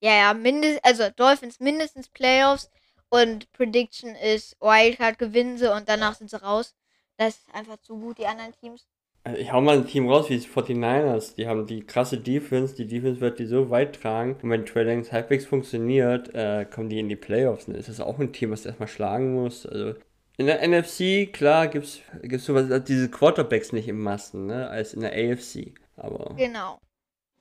Ja, 0.00 0.12
ja, 0.14 0.34
mindest, 0.34 0.84
also 0.84 1.04
Dolphins 1.16 1.58
mindestens 1.58 2.08
Playoffs 2.08 2.70
und 3.10 3.50
Prediction 3.52 4.14
ist 4.14 4.56
Wildcard 4.60 5.18
gewinnen 5.18 5.58
sie 5.58 5.72
und 5.72 5.88
danach 5.88 6.14
sind 6.14 6.30
sie 6.30 6.40
raus. 6.42 6.74
Das 7.16 7.36
ist 7.38 7.54
einfach 7.54 7.78
zu 7.78 7.98
gut, 7.98 8.18
die 8.18 8.26
anderen 8.26 8.52
Teams. 8.60 8.86
Äh, 9.24 9.36
Ich 9.40 9.52
hau 9.52 9.60
mal 9.60 9.76
ein 9.78 9.86
Team 9.86 10.08
raus 10.08 10.28
wie 10.30 10.38
die 10.38 10.46
49ers. 10.46 11.34
Die 11.36 11.46
haben 11.48 11.66
die 11.66 11.84
krasse 11.84 12.18
Defense. 12.18 12.74
Die 12.76 12.86
Defense 12.86 13.20
wird 13.20 13.38
die 13.38 13.46
so 13.46 13.70
weit 13.70 14.00
tragen. 14.00 14.36
Und 14.42 14.50
wenn 14.50 14.66
Trey 14.66 14.84
Lance 14.84 15.10
halbwegs 15.12 15.46
funktioniert, 15.46 16.34
äh, 16.34 16.64
kommen 16.64 16.88
die 16.88 17.00
in 17.00 17.08
die 17.08 17.16
Playoffs. 17.16 17.66
Dann 17.66 17.74
ist 17.74 17.88
das 17.88 18.00
auch 18.00 18.18
ein 18.18 18.32
Team, 18.32 18.50
was 18.50 18.66
erstmal 18.66 18.88
schlagen 18.88 19.34
muss. 19.34 19.66
Also 19.66 19.94
in 20.36 20.46
der 20.46 20.62
NFC, 20.66 21.26
klar, 21.32 21.66
gibt's, 21.66 22.00
gibt's 22.22 22.46
sowas, 22.46 22.84
diese 22.84 23.10
Quarterbacks 23.10 23.72
nicht 23.72 23.88
im 23.88 24.00
Massen, 24.00 24.46
ne, 24.46 24.68
als 24.68 24.94
in 24.94 25.00
der 25.00 25.12
AFC. 25.12 25.74
Aber 25.96 26.34
Genau. 26.36 26.78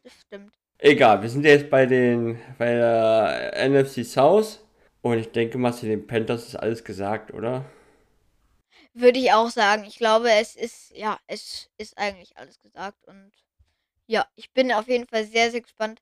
Das 0.03 0.13
stimmt. 0.25 0.53
egal, 0.79 1.21
wir 1.21 1.29
sind 1.29 1.45
ja 1.45 1.51
jetzt 1.51 1.69
bei 1.69 1.85
den, 1.85 2.39
bei 2.57 2.73
der 2.73 3.53
NFC 3.69 4.03
South. 4.03 4.59
Und 5.11 5.19
ich 5.19 5.31
denke 5.31 5.57
mal, 5.57 5.73
zu 5.73 5.85
den 5.85 6.05
Panthers 6.07 6.47
ist 6.47 6.55
alles 6.55 6.83
gesagt, 6.83 7.33
oder? 7.33 7.65
Würde 8.93 9.19
ich 9.19 9.31
auch 9.31 9.49
sagen. 9.49 9.83
Ich 9.85 9.97
glaube, 9.97 10.29
es 10.31 10.55
ist, 10.55 10.91
ja, 10.95 11.19
es 11.27 11.69
ist 11.77 11.97
eigentlich 11.97 12.35
alles 12.37 12.59
gesagt. 12.59 13.05
Und 13.05 13.31
ja, 14.07 14.25
ich 14.35 14.51
bin 14.51 14.71
auf 14.71 14.87
jeden 14.87 15.07
Fall 15.07 15.25
sehr, 15.25 15.51
sehr 15.51 15.61
gespannt 15.61 16.01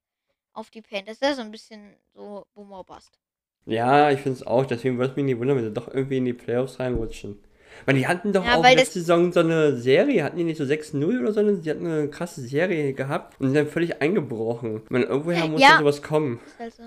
auf 0.53 0.69
die 0.69 0.81
Panthers. 0.81 1.19
Das 1.19 1.31
ist 1.31 1.35
so 1.37 1.41
ein 1.41 1.51
bisschen 1.51 1.95
so 2.13 2.45
Boomer 2.53 2.83
Bust. 2.83 3.19
Ja, 3.65 4.11
ich 4.11 4.21
finde 4.21 4.37
es 4.39 4.47
auch. 4.47 4.65
Deswegen 4.65 4.97
würde 4.97 5.11
es 5.11 5.15
mich 5.15 5.25
nicht 5.25 5.39
wundern, 5.39 5.57
wenn 5.57 5.65
sie 5.65 5.73
doch 5.73 5.87
irgendwie 5.87 6.17
in 6.17 6.25
die 6.25 6.33
Playoffs 6.33 6.79
reinrutschen. 6.79 7.39
Weil 7.85 7.95
die 7.95 8.07
hatten 8.07 8.31
doch 8.31 8.45
Ja, 8.45 8.55
auch 8.55 8.63
letzte 8.63 8.99
Saison 8.99 9.33
so 9.33 9.41
eine 9.41 9.75
Serie, 9.75 10.23
hatten 10.23 10.37
die 10.37 10.45
nicht 10.45 10.57
so 10.57 10.63
6-0 10.63 11.19
oder 11.21 11.33
so, 11.33 11.55
die 11.57 11.69
hatten 11.69 11.85
eine 11.85 12.09
krasse 12.09 12.41
Serie 12.41 12.93
gehabt 12.93 13.39
und 13.39 13.47
sind 13.47 13.55
dann 13.55 13.67
völlig 13.67 14.01
eingebrochen. 14.01 14.81
Ich 14.85 14.89
meine, 14.89 15.05
irgendwoher 15.05 15.47
muss 15.47 15.61
Ja. 15.61 15.77
sowas 15.79 16.01
kommen. 16.01 16.39
Ist 16.45 16.59
halt 16.59 16.73
so. 16.73 16.83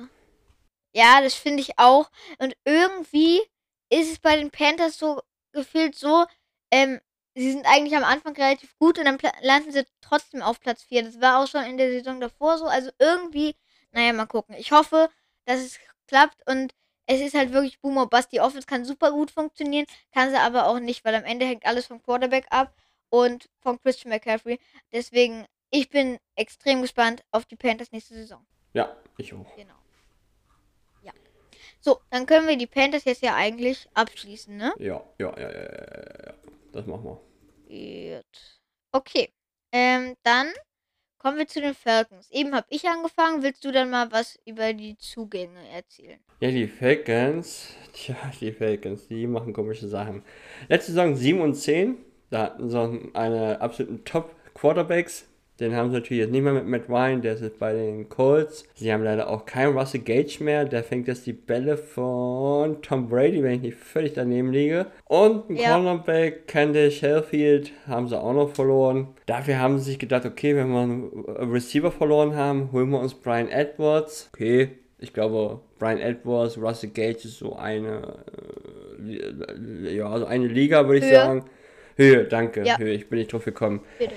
Ja, 0.99 1.21
das 1.21 1.35
finde 1.35 1.61
ich 1.61 1.79
auch. 1.79 2.11
Und 2.41 2.57
irgendwie 2.65 3.41
ist 3.89 4.11
es 4.11 4.19
bei 4.19 4.37
den 4.37 4.51
Panthers 4.51 4.99
so 4.99 5.23
gefühlt 5.53 5.95
so, 5.95 6.27
ähm, 6.73 7.01
sie 7.37 7.53
sind 7.53 7.67
eigentlich 7.67 7.97
am 7.97 8.03
Anfang 8.03 8.35
relativ 8.35 8.77
gut 8.79 8.99
und 8.99 9.05
dann 9.05 9.17
landen 9.43 9.71
sie 9.71 9.87
trotzdem 10.01 10.43
auf 10.43 10.59
Platz 10.59 10.83
4. 10.83 11.05
Das 11.05 11.21
war 11.21 11.41
auch 11.41 11.47
schon 11.47 11.63
in 11.63 11.77
der 11.79 11.93
Saison 11.93 12.21
davor 12.21 12.59
so. 12.59 12.65
Also 12.65 12.91
irgendwie, 12.99 13.55
naja, 13.93 14.13
mal 14.13 14.27
gucken. 14.27 14.57
Ich 14.59 14.73
hoffe, 14.73 15.09
dass 15.45 15.61
es 15.61 15.79
klappt 16.09 16.43
und 16.51 16.75
es 17.07 17.21
ist 17.21 17.35
halt 17.35 17.53
wirklich 17.53 17.81
Boomer 17.81 18.09
Bust. 18.09 18.33
Die 18.33 18.41
Offense 18.41 18.67
kann 18.67 18.85
super 18.85 19.13
gut 19.13 19.31
funktionieren, 19.31 19.87
kann 20.13 20.31
sie 20.31 20.37
aber 20.37 20.67
auch 20.67 20.81
nicht, 20.81 21.05
weil 21.05 21.15
am 21.15 21.25
Ende 21.25 21.47
hängt 21.47 21.65
alles 21.65 21.87
vom 21.87 22.03
Quarterback 22.03 22.47
ab 22.51 22.75
und 23.09 23.49
von 23.61 23.81
Christian 23.81 24.11
McCaffrey. 24.13 24.59
Deswegen, 24.93 25.47
ich 25.71 25.91
bin 25.91 26.19
extrem 26.35 26.83
gespannt 26.83 27.23
auf 27.31 27.47
die 27.47 27.57
Panthers 27.57 27.93
nächste 27.93 28.15
Saison. 28.15 28.45
Ja, 28.73 28.97
ich 29.17 29.33
auch. 29.33 29.47
Genau. 29.55 29.78
So, 31.81 32.01
dann 32.11 32.27
können 32.27 32.49
wir 32.49 32.57
die 32.57 32.67
Panthers 32.67 33.05
jetzt 33.05 33.23
ja 33.23 33.35
eigentlich 33.35 33.89
abschließen, 33.95 34.57
ne? 34.57 34.75
Ja, 34.79 35.03
ja, 35.19 35.35
ja, 35.39 35.51
ja, 35.51 35.63
ja, 35.63 36.27
ja. 36.27 36.35
Das 36.73 36.87
machen 36.87 37.05
wir. 37.05 37.21
Gut. 37.69 38.61
Okay. 38.93 39.33
Ähm, 39.73 40.17
dann 40.23 40.49
kommen 41.19 41.39
wir 41.39 41.47
zu 41.47 41.61
den 41.61 41.75
Falcons. 41.75 42.31
Eben 42.31 42.55
habe 42.55 42.67
ich 42.71 42.87
angefangen. 42.87 43.43
Willst 43.43 43.65
du 43.65 43.71
dann 43.71 43.91
mal 43.91 44.11
was 44.11 44.39
über 44.45 44.73
die 44.73 44.97
Zugänge 44.97 45.69
erzählen? 45.69 46.21
Ja, 46.41 46.51
die 46.51 46.67
Falcons, 46.69 47.75
tja, 47.93 48.17
die 48.41 48.53
Falcons, 48.53 49.09
die 49.09 49.27
machen 49.27 49.53
komische 49.53 49.89
Sachen. 49.89 50.23
Letzte 50.69 50.93
Saison 50.93 51.17
7 51.17 51.41
und 51.41 51.55
10, 51.55 51.99
da 52.31 52.45
hatten 52.45 52.71
sie 52.71 53.11
eine 53.15 53.61
absoluten 53.61 54.05
Top-Quarterbacks. 54.05 55.27
Den 55.61 55.75
haben 55.75 55.91
sie 55.91 55.97
natürlich 55.97 56.23
jetzt 56.23 56.31
nicht 56.31 56.43
mehr 56.43 56.53
mit 56.53 56.67
Matt 56.69 56.89
Ryan, 56.89 57.21
der 57.21 57.33
ist 57.35 57.43
jetzt 57.43 57.59
bei 57.59 57.73
den 57.73 58.09
Colts. 58.09 58.65
Sie 58.75 58.93
haben 58.93 59.03
leider 59.03 59.29
auch 59.29 59.45
keinen 59.45 59.77
Russell 59.77 60.01
Gage 60.03 60.43
mehr, 60.45 60.65
der 60.65 60.85
fängt 60.85 61.09
jetzt 61.09 61.27
die 61.27 61.33
Bälle 61.33 61.77
von 61.77 62.81
Tom 62.81 63.09
Brady, 63.09 63.43
wenn 63.43 63.55
ich 63.55 63.63
nicht 63.63 63.77
völlig 63.79 64.13
daneben 64.13 64.53
liege. 64.53 64.87
Und 65.07 65.51
ein 65.51 65.57
Ja. 65.57 65.73
Cornerback, 65.75 66.47
Candice 66.47 66.95
Sheffield, 66.95 67.73
haben 67.89 68.07
sie 68.07 68.17
auch 68.21 68.33
noch 68.33 68.51
verloren. 68.51 69.09
Dafür 69.27 69.59
haben 69.59 69.79
sie 69.79 69.87
sich 69.91 69.99
gedacht, 69.99 70.25
okay, 70.27 70.55
wenn 70.55 70.69
wir 70.71 70.81
einen 70.81 71.25
Receiver 71.53 71.91
verloren 71.91 72.37
haben, 72.37 72.71
holen 72.71 72.91
wir 72.91 73.01
uns 73.01 73.15
Brian 73.15 73.49
Edwards. 73.49 74.31
Okay, 74.33 74.69
ich 75.01 75.13
glaube, 75.13 75.59
Brian 75.81 75.99
Edwards, 75.99 76.57
Russell 76.57 76.91
Gage 76.91 77.25
ist 77.25 77.39
so 77.39 77.57
eine, 77.57 78.19
äh, 79.09 79.97
ja, 79.97 80.17
so 80.19 80.25
eine 80.27 80.47
Liga, 80.47 80.87
würde 80.87 80.99
ich 80.99 81.05
Höhe. 81.05 81.15
sagen. 81.15 81.45
Höhe, 81.97 82.25
danke, 82.25 82.63
Ja. 82.65 82.79
Höhe, 82.79 82.93
ich 82.95 83.09
bin 83.09 83.19
nicht 83.19 83.33
drauf 83.33 83.45
gekommen. 83.45 83.81
Bitte. 83.99 84.15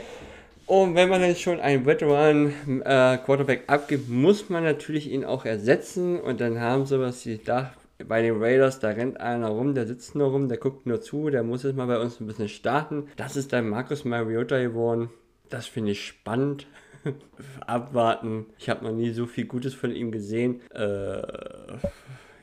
Und 0.71 0.95
wenn 0.95 1.09
man 1.09 1.19
dann 1.19 1.35
schon 1.35 1.59
einen 1.59 1.85
Veteran 1.85 2.53
äh, 2.85 3.17
Quarterback 3.17 3.65
abgibt, 3.67 4.07
muss 4.07 4.47
man 4.47 4.63
natürlich 4.63 5.11
ihn 5.11 5.25
auch 5.25 5.43
ersetzen. 5.43 6.17
Und 6.17 6.39
dann 6.39 6.61
haben 6.61 6.85
sie 6.85 6.97
was 6.97 7.27
da 7.43 7.73
bei 8.07 8.21
den 8.21 8.41
Raiders, 8.41 8.79
da 8.79 8.91
rennt 8.91 9.19
einer 9.19 9.49
rum, 9.49 9.75
der 9.75 9.85
sitzt 9.85 10.15
nur 10.15 10.29
rum, 10.29 10.47
der 10.47 10.57
guckt 10.57 10.85
nur 10.85 11.01
zu, 11.01 11.29
der 11.29 11.43
muss 11.43 11.63
jetzt 11.63 11.75
mal 11.75 11.87
bei 11.87 11.99
uns 11.99 12.21
ein 12.21 12.25
bisschen 12.25 12.47
starten. 12.47 13.07
Das 13.17 13.35
ist 13.35 13.51
dann 13.51 13.67
Marcus 13.67 14.05
Mariota 14.05 14.61
geworden. 14.61 15.09
Das 15.49 15.65
finde 15.65 15.91
ich 15.91 16.05
spannend. 16.05 16.67
Abwarten. 17.67 18.45
Ich 18.57 18.69
habe 18.69 18.85
noch 18.85 18.93
nie 18.93 19.11
so 19.11 19.25
viel 19.25 19.47
Gutes 19.47 19.73
von 19.73 19.93
ihm 19.93 20.09
gesehen. 20.09 20.61
Äh, 20.73 21.21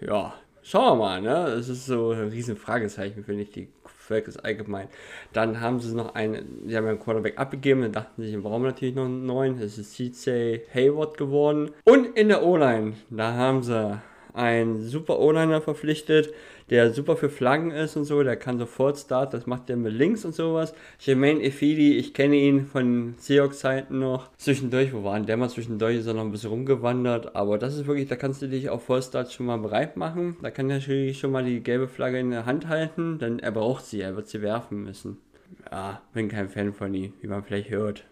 ja, 0.04 0.34
schauen 0.68 0.98
wir 0.98 1.04
mal, 1.04 1.22
ne? 1.22 1.52
Es 1.52 1.68
ist 1.68 1.86
so 1.86 2.10
ein 2.10 2.28
riesen 2.28 2.56
Fragezeichen, 2.56 3.24
finde 3.24 3.42
ich, 3.42 3.50
die 3.50 3.68
Falcons 3.86 4.36
allgemein. 4.38 4.88
Dann 5.32 5.60
haben 5.60 5.80
sie 5.80 5.94
noch 5.94 6.14
einen, 6.14 6.64
sie 6.66 6.76
haben 6.76 6.86
einen 6.86 7.00
Quarterback 7.00 7.38
abgegeben, 7.38 7.82
dann 7.82 7.92
dachten 7.92 8.22
sie, 8.22 8.42
warum 8.44 8.62
natürlich 8.62 8.94
noch 8.94 9.04
einen 9.04 9.26
neuen? 9.26 9.60
Es 9.60 9.78
ist 9.78 9.94
CJ 9.94 10.60
Hayward 10.74 11.16
geworden. 11.16 11.70
Und 11.84 12.16
in 12.16 12.28
der 12.28 12.42
O-Line, 12.42 12.94
da 13.10 13.34
haben 13.34 13.62
sie 13.62 14.00
einen 14.38 14.82
super 14.82 15.18
O-Liner 15.18 15.60
verpflichtet, 15.60 16.32
der 16.70 16.92
super 16.92 17.16
für 17.16 17.28
Flaggen 17.28 17.70
ist 17.70 17.96
und 17.96 18.04
so, 18.04 18.22
der 18.22 18.36
kann 18.36 18.58
sofort 18.58 18.98
starten, 18.98 19.32
das 19.32 19.46
macht 19.46 19.68
der 19.68 19.76
mit 19.76 19.92
links 19.92 20.24
und 20.24 20.34
sowas. 20.34 20.74
Jermaine 21.00 21.42
Efidi, 21.42 21.96
ich 21.96 22.14
kenne 22.14 22.36
ihn 22.36 22.66
von 22.66 23.14
Seahawks-Zeiten 23.18 23.98
noch. 23.98 24.30
Zwischendurch, 24.36 24.92
wo 24.92 25.02
waren 25.02 25.26
der 25.26 25.36
mal 25.36 25.48
zwischendurch, 25.48 25.96
ist 25.96 26.06
er 26.06 26.14
noch 26.14 26.22
ein 26.22 26.30
bisschen 26.30 26.50
rumgewandert, 26.50 27.34
aber 27.34 27.58
das 27.58 27.74
ist 27.74 27.86
wirklich, 27.86 28.08
da 28.08 28.16
kannst 28.16 28.40
du 28.42 28.48
dich 28.48 28.70
auf 28.70 28.84
Vollstart 28.84 29.32
schon 29.32 29.46
mal 29.46 29.58
bereit 29.58 29.96
machen. 29.96 30.36
Da 30.42 30.50
kann 30.50 30.70
er 30.70 30.78
natürlich 30.78 31.18
schon 31.18 31.32
mal 31.32 31.44
die 31.44 31.62
gelbe 31.62 31.88
Flagge 31.88 32.18
in 32.18 32.30
der 32.30 32.46
Hand 32.46 32.68
halten, 32.68 33.18
denn 33.18 33.38
er 33.38 33.50
braucht 33.50 33.84
sie, 33.84 34.00
er 34.00 34.14
wird 34.14 34.28
sie 34.28 34.42
werfen 34.42 34.84
müssen. 34.84 35.18
Ja, 35.70 36.02
bin 36.12 36.28
kein 36.28 36.48
Fan 36.48 36.72
von 36.72 36.94
ihm, 36.94 37.12
wie 37.20 37.26
man 37.26 37.42
vielleicht 37.42 37.70
hört. 37.70 38.04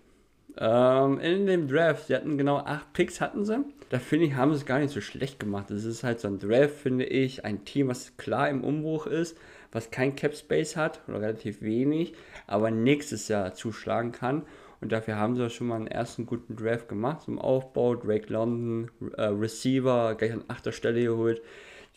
Ähm, 0.58 1.20
in 1.20 1.46
dem 1.46 1.68
Draft, 1.68 2.06
sie 2.06 2.14
hatten 2.14 2.38
genau 2.38 2.56
acht 2.56 2.92
Picks, 2.94 3.20
hatten 3.20 3.44
sie. 3.44 3.64
Da 3.88 3.98
finde 3.98 4.26
ich, 4.26 4.34
haben 4.34 4.52
sie 4.52 4.58
es 4.58 4.66
gar 4.66 4.80
nicht 4.80 4.92
so 4.92 5.00
schlecht 5.00 5.38
gemacht. 5.38 5.70
Das 5.70 5.84
ist 5.84 6.02
halt 6.02 6.20
so 6.20 6.28
ein 6.28 6.38
Draft, 6.38 6.74
finde 6.74 7.04
ich, 7.04 7.44
ein 7.44 7.64
Team, 7.64 7.88
was 7.88 8.16
klar 8.16 8.48
im 8.50 8.64
Umbruch 8.64 9.06
ist, 9.06 9.38
was 9.70 9.90
kein 9.90 10.16
Cap 10.16 10.34
Space 10.34 10.76
hat 10.76 11.00
oder 11.06 11.20
relativ 11.20 11.62
wenig, 11.62 12.14
aber 12.46 12.70
nächstes 12.70 13.28
Jahr 13.28 13.54
zuschlagen 13.54 14.12
kann. 14.12 14.42
Und 14.80 14.92
dafür 14.92 15.16
haben 15.16 15.36
sie 15.36 15.50
schon 15.50 15.68
mal 15.68 15.76
einen 15.76 15.86
ersten 15.86 16.26
guten 16.26 16.56
Draft 16.56 16.88
gemacht 16.88 17.22
zum 17.22 17.38
Aufbau. 17.38 17.94
Drake 17.94 18.32
London, 18.32 18.90
äh, 19.16 19.22
Receiver, 19.22 20.14
gleich 20.16 20.32
an 20.32 20.44
achter 20.48 20.72
Stelle 20.72 21.02
geholt. 21.02 21.40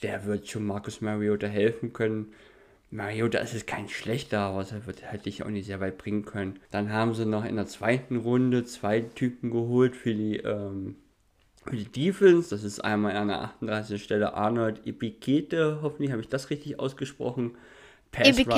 Der 0.02 0.26
wird 0.26 0.48
schon 0.48 0.66
Marcus 0.66 1.02
Mariota 1.02 1.48
helfen 1.48 1.92
können. 1.92 2.34
Mariota 2.92 3.40
ist 3.40 3.54
es 3.54 3.66
kein 3.66 3.90
schlechter, 3.90 4.40
aber 4.40 4.62
es 4.62 4.74
wird 4.88 5.12
halt 5.12 5.26
dich 5.26 5.44
auch 5.44 5.50
nicht 5.50 5.68
sehr 5.68 5.80
weit 5.80 5.98
bringen 5.98 6.26
können. 6.26 6.60
Dann 6.72 6.92
haben 6.92 7.14
sie 7.14 7.26
noch 7.26 7.46
in 7.46 7.56
der 7.56 7.68
zweiten 7.68 8.18
Runde 8.18 8.64
zwei 8.64 9.02
Typen 9.02 9.52
geholt 9.52 9.96
für 9.96 10.16
die, 10.16 10.38
ähm, 10.38 10.96
für 11.70 11.76
die 11.78 11.86
Defense. 11.86 12.50
Das 12.50 12.64
ist 12.64 12.80
einmal 12.84 13.16
an 13.16 13.28
der 13.30 13.42
38. 13.42 14.04
Stelle 14.04 14.34
Arnold 14.34 14.86
Epikete, 14.86 15.80
hoffentlich 15.82 16.12
habe 16.12 16.22
ich 16.22 16.28
das 16.28 16.50
richtig 16.50 16.80
ausgesprochen. 16.80 17.52
Rush- 18.48 18.56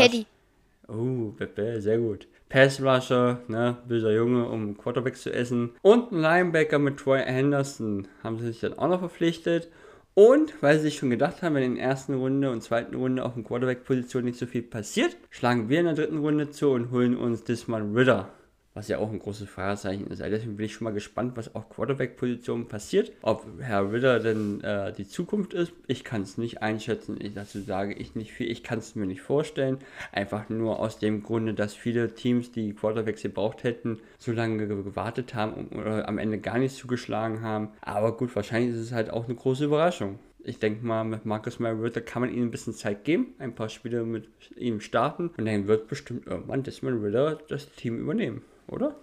Oh, 0.88 1.32
Pepe, 1.38 1.82
sehr 1.82 2.00
gut. 2.00 2.28
Pass 2.50 2.82
Rusher, 2.82 3.40
ne, 3.48 3.78
böser 3.88 4.12
Junge, 4.14 4.46
um 4.50 4.78
Quarterbacks 4.78 5.22
zu 5.22 5.34
essen. 5.34 5.72
Und 5.82 6.12
ein 6.12 6.20
Linebacker 6.20 6.80
mit 6.80 6.98
Troy 6.98 7.22
Anderson 7.22 8.08
haben 8.24 8.40
sie 8.40 8.48
sich 8.48 8.60
dann 8.60 8.78
auch 8.78 8.90
noch 8.90 9.00
verpflichtet. 9.00 9.70
Und 10.16 10.62
weil 10.62 10.76
sie 10.76 10.84
sich 10.84 10.98
schon 10.98 11.10
gedacht 11.10 11.42
haben, 11.42 11.56
wenn 11.56 11.64
in 11.64 11.76
der 11.76 11.86
ersten 11.86 12.16
Runde 12.16 12.52
und 12.52 12.62
zweiten 12.62 12.96
Runde 12.96 13.24
auf 13.24 13.36
der 13.36 13.44
Quarterback-Position 13.44 14.26
nicht 14.26 14.38
so 14.38 14.46
viel 14.46 14.64
passiert, 14.64 15.16
schlagen 15.30 15.70
wir 15.70 15.80
in 15.80 15.86
der 15.86 15.96
dritten 15.96 16.18
Runde 16.18 16.50
zu 16.50 16.72
und 16.72 16.92
holen 16.92 17.16
uns 17.16 17.46
diesmal 17.46 17.84
Ritter. 17.84 18.28
Was 18.74 18.88
ja 18.88 19.00
auch 19.00 19.12
ein 19.12 19.20
großes 19.20 19.50
Fragezeichen 19.50 20.08
ist. 20.08 20.22
Also 20.22 20.34
deswegen 20.34 20.56
bin 20.56 20.66
ich 20.66 20.74
schon 20.76 20.86
mal 20.86 20.94
gespannt, 20.94 21.36
was 21.36 21.54
auf 21.56 21.70
Quarterback-Positionen 21.70 22.70
passiert. 22.70 23.12
Ob 23.22 23.46
Herr 23.60 23.92
Ritter 23.92 24.20
denn 24.22 24.62
äh, 24.62 24.94
die 24.94 25.06
Zukunft 25.06 25.54
ist, 25.54 25.74
ich 25.88 26.06
kann 26.06 26.22
es 26.22 26.38
nicht 26.38 26.62
einschätzen. 26.62 27.18
Ich, 27.20 27.34
dazu 27.34 27.60
sage 27.60 27.94
ich 27.94 28.16
nicht 28.16 28.32
viel. 28.32 28.50
Ich 28.50 28.64
kann 28.64 28.80
es 28.80 28.96
mir 28.96 29.06
nicht 29.06 29.22
vorstellen. 29.22 29.80
Einfach 30.14 30.48
nur 30.48 30.80
aus 30.80 31.00
dem 31.00 31.22
Grunde, 31.22 31.54
dass 31.54 31.74
viele 31.74 32.14
Teams, 32.14 32.54
die 32.54 32.74
Quarterbacks 32.74 33.24
gebraucht 33.24 33.66
hätten, 33.66 34.00
so 34.18 34.32
lange 34.32 34.66
ge- 34.66 34.84
gewartet 34.84 35.36
haben 35.36 35.54
und 35.54 35.78
oder 35.78 36.08
am 36.08 36.18
Ende 36.18 36.38
gar 36.38 36.58
nicht 36.58 36.74
zugeschlagen 36.76 37.42
haben. 37.42 37.70
Aber 37.82 38.16
gut, 38.16 38.34
wahrscheinlich 38.38 38.74
ist 38.74 38.82
es 38.82 38.92
halt 38.94 39.10
auch 39.10 39.26
eine 39.26 39.36
große 39.36 39.66
Überraschung. 39.66 40.18
Ich 40.44 40.60
denke 40.60 40.84
mal, 40.86 41.04
mit 41.04 41.26
Marcus 41.26 41.60
Mariota 41.60 42.00
kann 42.00 42.22
man 42.22 42.34
ihm 42.34 42.44
ein 42.44 42.52
bisschen 42.52 42.74
Zeit 42.74 43.04
geben, 43.04 43.34
ein 43.38 43.54
paar 43.54 43.70
Spiele 43.70 44.04
mit 44.06 44.28
ihm 44.56 44.80
starten 44.80 45.30
und 45.38 45.46
dann 45.46 45.68
wird 45.68 45.88
bestimmt 45.88 46.26
irgendwann 46.26 46.64
Desmond 46.64 47.04
Ritter 47.04 47.38
das 47.48 47.72
Team 47.74 48.00
übernehmen, 48.00 48.42
oder? 48.68 48.96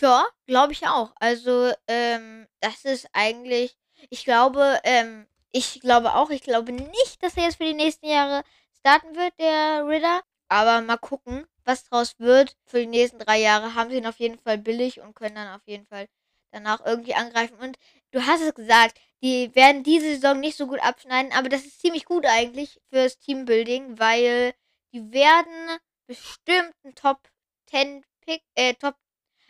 Ja, 0.00 0.26
glaube 0.46 0.72
ich 0.72 0.86
auch. 0.86 1.12
Also, 1.16 1.72
ähm, 1.88 2.46
das 2.60 2.84
ist 2.84 3.08
eigentlich, 3.12 3.76
ich 4.08 4.24
glaube, 4.24 4.80
ähm, 4.84 5.26
ich 5.52 5.80
glaube 5.80 6.14
auch, 6.14 6.30
ich 6.30 6.42
glaube 6.42 6.72
nicht, 6.72 7.22
dass 7.22 7.36
er 7.36 7.44
jetzt 7.44 7.56
für 7.56 7.64
die 7.64 7.74
nächsten 7.74 8.06
Jahre 8.06 8.44
starten 8.78 9.16
wird, 9.16 9.32
der 9.38 9.86
Ritter. 9.86 10.22
Aber 10.48 10.80
mal 10.80 10.96
gucken, 10.96 11.46
was 11.64 11.84
draus 11.84 12.18
wird. 12.18 12.56
Für 12.66 12.80
die 12.80 12.86
nächsten 12.86 13.18
drei 13.18 13.40
Jahre 13.40 13.74
haben 13.74 13.90
sie 13.90 13.98
ihn 13.98 14.06
auf 14.06 14.18
jeden 14.18 14.38
Fall 14.38 14.58
billig 14.58 15.00
und 15.00 15.14
können 15.14 15.36
dann 15.36 15.54
auf 15.54 15.66
jeden 15.66 15.86
Fall 15.86 16.06
danach 16.52 16.84
irgendwie 16.84 17.14
angreifen. 17.14 17.56
Und 17.58 17.78
du 18.10 18.26
hast 18.26 18.42
es 18.42 18.54
gesagt, 18.54 18.98
die 19.22 19.54
werden 19.54 19.82
diese 19.82 20.06
Saison 20.14 20.40
nicht 20.40 20.56
so 20.56 20.66
gut 20.66 20.80
abschneiden, 20.80 21.32
aber 21.32 21.48
das 21.48 21.64
ist 21.64 21.80
ziemlich 21.80 22.04
gut 22.04 22.26
eigentlich 22.26 22.80
fürs 22.90 23.18
Teambuilding, 23.18 23.98
weil 23.98 24.54
die 24.92 25.12
werden 25.12 25.78
bestimmt 26.06 26.74
einen 26.82 26.94
Top 26.94 27.28
10 27.66 28.04
Pick, 28.30 28.42
äh, 28.54 28.74
Top, 28.74 28.94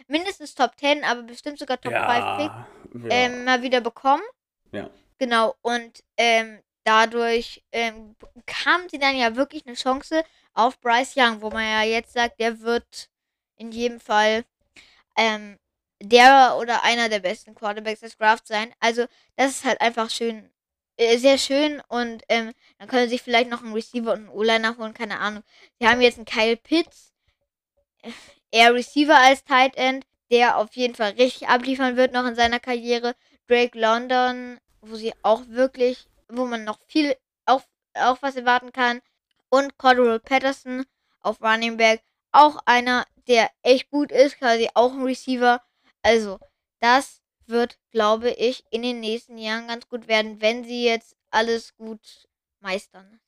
mindestens 0.09 0.55
Top 0.55 0.73
10, 0.79 1.05
aber 1.05 1.23
bestimmt 1.23 1.59
sogar 1.59 1.81
Top 1.81 1.93
5 1.93 2.05
Pick 2.05 3.05
ja. 3.05 3.11
ähm, 3.11 3.45
mal 3.45 3.63
wieder 3.63 3.81
bekommen. 3.81 4.23
Ja. 4.73 4.89
Genau, 5.19 5.55
und 5.61 6.03
ähm, 6.17 6.61
dadurch 6.85 7.63
ähm, 7.73 8.17
bekamen 8.35 8.89
sie 8.89 8.99
dann 8.99 9.17
ja 9.17 9.37
wirklich 9.37 9.67
eine 9.67 9.77
Chance 9.77 10.25
auf 10.55 10.81
Bryce 10.81 11.15
Young, 11.17 11.43
wo 11.43 11.51
man 11.51 11.65
ja 11.65 11.83
jetzt 11.83 12.15
sagt, 12.15 12.41
der 12.41 12.61
wird 12.61 13.11
in 13.57 13.71
jedem 13.71 14.01
Fall 14.01 14.45
ähm, 15.17 15.59
der 16.03 16.57
oder 16.59 16.83
einer 16.83 17.11
der 17.11 17.21
besten 17.21 17.55
Quarterbacks 17.55 18.01
des 18.01 18.17
Drafts 18.17 18.49
sein. 18.49 18.73
Also, 18.81 19.07
das 19.37 19.51
ist 19.51 19.65
halt 19.65 19.81
einfach 19.83 20.09
schön, 20.09 20.51
äh, 20.97 21.19
sehr 21.19 21.37
schön 21.37 21.83
und 21.89 22.23
ähm, 22.29 22.53
dann 22.79 22.89
können 22.89 23.05
sie 23.05 23.11
sich 23.11 23.23
vielleicht 23.23 23.51
noch 23.51 23.63
einen 23.63 23.75
Receiver 23.75 24.13
und 24.13 24.21
einen 24.21 24.29
O-Liner 24.31 24.79
holen, 24.79 24.95
keine 24.95 25.19
Ahnung. 25.21 25.43
Sie 25.79 25.87
haben 25.87 26.01
jetzt 26.01 26.17
einen 26.17 26.25
Kyle 26.25 26.57
Pitts, 26.57 27.13
äh, 28.03 28.11
eher 28.51 28.75
Receiver 28.75 29.17
als 29.17 29.45
Tight 29.45 29.77
End, 29.77 30.05
der 30.31 30.59
auf 30.59 30.75
jeden 30.77 30.95
Fall 30.95 31.13
richtig 31.13 31.49
abliefern 31.49 31.97
wird 31.97 32.13
noch 32.13 32.27
in 32.27 32.35
seiner 32.35 32.61
Karriere. 32.61 33.15
Drake 33.49 33.79
London, 33.79 34.59
wo 34.81 34.95
sie 34.95 35.13
auch 35.23 35.43
wirklich, 35.49 36.09
wo 36.29 36.45
man 36.47 36.65
noch 36.65 36.79
viel 36.87 37.17
auch, 37.47 37.63
auch 37.95 38.19
was 38.23 38.37
erwarten 38.37 38.73
kann. 38.73 39.01
Und 39.49 39.77
Cordero 39.79 40.19
Patterson 40.19 40.85
auf 41.21 41.43
Running 41.43 41.77
Back, 41.77 42.03
auch 42.33 42.59
einer, 42.65 43.05
der 43.27 43.51
echt 43.63 43.91
gut 43.91 44.13
ist, 44.13 44.39
quasi 44.39 44.69
auch 44.75 44.93
ein 44.93 45.03
Receiver. 45.03 45.61
Also, 46.03 46.39
das 46.79 47.21
wird, 47.47 47.79
glaube 47.91 48.31
ich, 48.31 48.65
in 48.71 48.83
den 48.83 49.01
nächsten 49.01 49.37
Jahren 49.37 49.67
ganz 49.67 49.89
gut 49.89 50.07
werden, 50.07 50.41
wenn 50.41 50.65
sie 50.65 50.85
jetzt 50.85 51.17
alles 51.31 51.75
gut 51.77 52.29
meistern. 52.61 53.21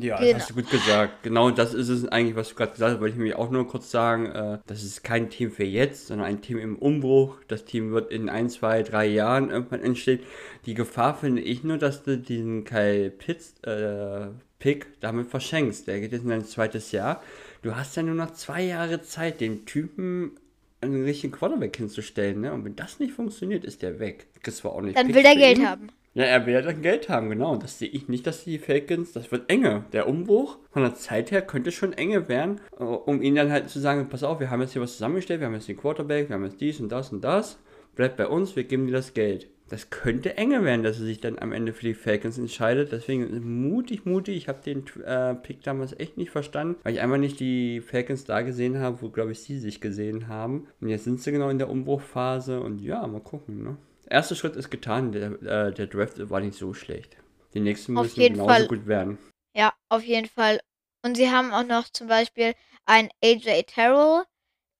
Ja, 0.00 0.16
das 0.16 0.24
Genau. 0.26 0.38
hast 0.38 0.50
du 0.50 0.54
gut 0.54 0.70
gesagt. 0.70 1.22
Genau 1.22 1.50
das 1.50 1.74
ist 1.74 1.88
es 1.88 2.06
eigentlich, 2.06 2.36
was 2.36 2.50
du 2.50 2.54
gerade 2.54 2.72
gesagt 2.72 2.92
hast, 2.94 3.00
wollte 3.00 3.14
ich 3.14 3.20
mir 3.20 3.38
auch 3.38 3.50
nur 3.50 3.66
kurz 3.66 3.90
sagen. 3.90 4.26
Äh, 4.26 4.58
das 4.66 4.82
ist 4.84 5.02
kein 5.04 5.28
Team 5.30 5.50
für 5.50 5.64
jetzt, 5.64 6.06
sondern 6.06 6.26
ein 6.26 6.40
Team 6.40 6.58
im 6.58 6.76
Umbruch. 6.76 7.36
Das 7.48 7.64
Team 7.64 7.90
wird 7.90 8.10
in 8.12 8.28
ein, 8.28 8.48
zwei, 8.48 8.82
drei 8.82 9.06
Jahren 9.06 9.50
irgendwann 9.50 9.82
entstehen. 9.82 10.20
Die 10.66 10.74
Gefahr 10.74 11.14
finde 11.16 11.42
ich 11.42 11.64
nur, 11.64 11.78
dass 11.78 12.02
du 12.04 12.16
diesen 12.18 12.64
Kyle 12.64 13.10
Pitts 13.10 13.54
äh, 13.62 14.28
Pick 14.58 14.86
damit 15.00 15.28
verschenkst. 15.28 15.86
Der 15.86 16.00
geht 16.00 16.12
jetzt 16.12 16.22
in 16.22 16.28
sein 16.28 16.44
zweites 16.44 16.92
Jahr. 16.92 17.22
Du 17.62 17.74
hast 17.76 17.96
ja 17.96 18.02
nur 18.02 18.14
noch 18.14 18.32
zwei 18.32 18.62
Jahre 18.62 19.02
Zeit, 19.02 19.40
den 19.40 19.66
Typen 19.66 20.32
einen 20.80 21.04
richtigen 21.04 21.32
Quarterback 21.32 21.76
hinzustellen. 21.76 22.40
Ne? 22.40 22.52
Und 22.52 22.64
wenn 22.64 22.76
das 22.76 23.00
nicht 23.00 23.12
funktioniert, 23.12 23.64
ist 23.64 23.82
der 23.82 23.98
weg. 23.98 24.26
Kriegst 24.42 24.58
zwar 24.60 24.72
auch 24.72 24.80
nicht 24.80 24.96
Dann 24.96 25.06
Picks 25.06 25.18
will 25.18 25.24
er 25.24 25.32
für 25.32 25.38
Geld 25.38 25.58
ihn. 25.58 25.68
haben. 25.68 25.88
Ja, 26.14 26.24
er 26.24 26.46
will 26.46 26.54
ja 26.54 26.62
dann 26.62 26.82
Geld 26.82 27.08
haben, 27.08 27.30
genau. 27.30 27.52
Und 27.52 27.62
das 27.62 27.78
sehe 27.78 27.88
ich 27.88 28.08
nicht, 28.08 28.26
dass 28.26 28.44
die 28.44 28.58
Falcons, 28.58 29.12
das 29.12 29.30
wird 29.30 29.50
enge. 29.50 29.84
Der 29.92 30.08
Umbruch 30.08 30.58
von 30.70 30.82
der 30.82 30.94
Zeit 30.94 31.30
her 31.30 31.42
könnte 31.42 31.70
schon 31.70 31.92
enge 31.92 32.28
werden, 32.28 32.60
äh, 32.78 32.82
um 32.82 33.22
ihnen 33.22 33.36
dann 33.36 33.52
halt 33.52 33.68
zu 33.68 33.78
sagen, 33.78 34.08
pass 34.08 34.24
auf, 34.24 34.40
wir 34.40 34.50
haben 34.50 34.60
jetzt 34.60 34.72
hier 34.72 34.82
was 34.82 34.92
zusammengestellt, 34.92 35.40
wir 35.40 35.46
haben 35.46 35.54
jetzt 35.54 35.68
den 35.68 35.76
Quarterback, 35.76 36.28
wir 36.28 36.34
haben 36.34 36.44
jetzt 36.44 36.60
dies 36.60 36.80
und 36.80 36.90
das 36.90 37.12
und 37.12 37.22
das. 37.22 37.58
Bleibt 37.94 38.16
bei 38.16 38.26
uns, 38.26 38.56
wir 38.56 38.64
geben 38.64 38.86
dir 38.86 38.92
das 38.92 39.14
Geld. 39.14 39.48
Das 39.68 39.90
könnte 39.90 40.36
enge 40.36 40.64
werden, 40.64 40.82
dass 40.82 40.98
er 40.98 41.04
sich 41.04 41.20
dann 41.20 41.38
am 41.38 41.52
Ende 41.52 41.72
für 41.72 41.84
die 41.84 41.94
Falcons 41.94 42.38
entscheidet. 42.38 42.90
Deswegen 42.90 43.68
mutig, 43.68 44.06
mutig. 44.06 44.36
Ich 44.36 44.48
habe 44.48 44.62
den 44.64 44.84
äh, 45.04 45.34
Pick 45.34 45.62
damals 45.62 45.98
echt 45.98 46.16
nicht 46.16 46.30
verstanden, 46.30 46.76
weil 46.82 46.94
ich 46.94 47.00
einfach 47.00 47.18
nicht 47.18 47.38
die 47.38 47.80
Falcons 47.80 48.24
da 48.24 48.40
gesehen 48.40 48.78
habe, 48.78 49.02
wo, 49.02 49.10
glaube 49.10 49.32
ich, 49.32 49.40
sie 49.40 49.58
sich 49.58 49.80
gesehen 49.80 50.28
haben. 50.28 50.68
Und 50.80 50.88
jetzt 50.88 51.04
sind 51.04 51.20
sie 51.20 51.32
genau 51.32 51.50
in 51.50 51.58
der 51.58 51.68
Umbruchphase 51.68 52.60
und 52.60 52.80
ja, 52.80 53.06
mal 53.06 53.20
gucken, 53.20 53.62
ne? 53.62 53.76
Erste 54.10 54.34
Schritt 54.36 54.56
ist 54.56 54.70
getan, 54.70 55.12
der, 55.12 55.32
äh, 55.42 55.72
der 55.72 55.86
Draft 55.86 56.30
war 56.30 56.40
nicht 56.40 56.56
so 56.58 56.74
schlecht. 56.74 57.16
Die 57.54 57.60
nächsten 57.60 57.96
Auf 57.96 58.04
müssen 58.04 58.20
genauso 58.20 58.48
Fall. 58.48 58.68
gut 58.68 58.86
werden. 58.86 59.18
Ja, 59.54 59.72
auf 59.88 60.02
jeden 60.02 60.28
Fall. 60.28 60.60
Und 61.04 61.16
sie 61.16 61.30
haben 61.30 61.52
auch 61.52 61.64
noch 61.64 61.88
zum 61.90 62.06
Beispiel 62.08 62.54
einen 62.84 63.10
AJ 63.22 63.62
Terrell, 63.64 64.24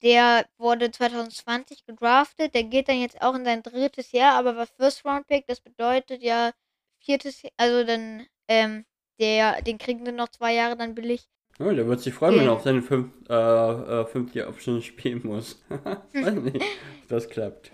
der 0.03 0.47
wurde 0.59 0.91
2020 0.91 1.85
gedraftet. 1.85 2.55
Der 2.55 2.65
geht 2.65 2.89
dann 2.89 3.01
jetzt 3.01 3.21
auch 3.21 3.35
in 3.35 3.45
sein 3.45 3.63
drittes 3.63 4.13
Jahr, 4.13 4.35
aber 4.39 4.57
war 4.57 4.67
First 4.67 5.05
Round 5.05 5.27
Pick. 5.27 5.47
Das 5.47 5.61
bedeutet 5.61 6.23
ja 6.23 6.53
viertes, 7.01 7.43
also 7.57 7.85
dann, 7.85 8.27
ähm, 8.49 8.85
der, 9.21 9.61
den 9.63 9.79
kriegen 9.79 10.05
wir 10.05 10.13
noch 10.13 10.29
zwei 10.29 10.55
Jahre 10.55 10.77
dann 10.77 10.95
billig. 10.95 11.29
Ja, 11.59 11.73
der 11.73 11.89
wird 11.89 12.01
sich 12.01 12.15
freuen, 12.15 12.35
wenn 12.35 12.41
er 12.43 12.47
Ja. 12.47 12.53
auf 12.53 12.63
seine 12.63 12.83
fünf, 12.83 13.11
äh, 13.29 13.33
äh, 13.35 14.07
fünfte 14.07 14.47
Option 14.47 14.81
spielen 14.83 15.21
muss. 15.25 15.61
Weiß 15.69 16.35
nicht, 16.35 16.57
ob 16.57 17.09
das 17.09 17.29
klappt. 17.29 17.73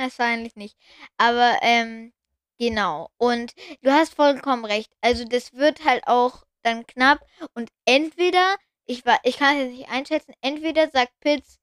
Wahrscheinlich 0.00 0.56
nicht. 0.56 0.76
Aber, 1.18 1.58
ähm, 1.60 2.12
genau. 2.58 3.10
Und 3.18 3.52
du 3.82 3.92
hast 3.92 4.14
vollkommen 4.14 4.64
recht. 4.64 4.90
Also 5.02 5.24
das 5.24 5.52
wird 5.52 5.84
halt 5.84 6.06
auch 6.06 6.44
dann 6.62 6.86
knapp. 6.86 7.20
Und 7.54 7.70
entweder, 7.84 8.56
ich 8.86 9.04
war, 9.04 9.18
ich 9.24 9.36
kann 9.36 9.56
es 9.56 9.64
jetzt 9.64 9.78
nicht 9.78 9.90
einschätzen, 9.90 10.34
entweder 10.40 10.88
sagt 10.90 11.12
Pitts, 11.20 11.58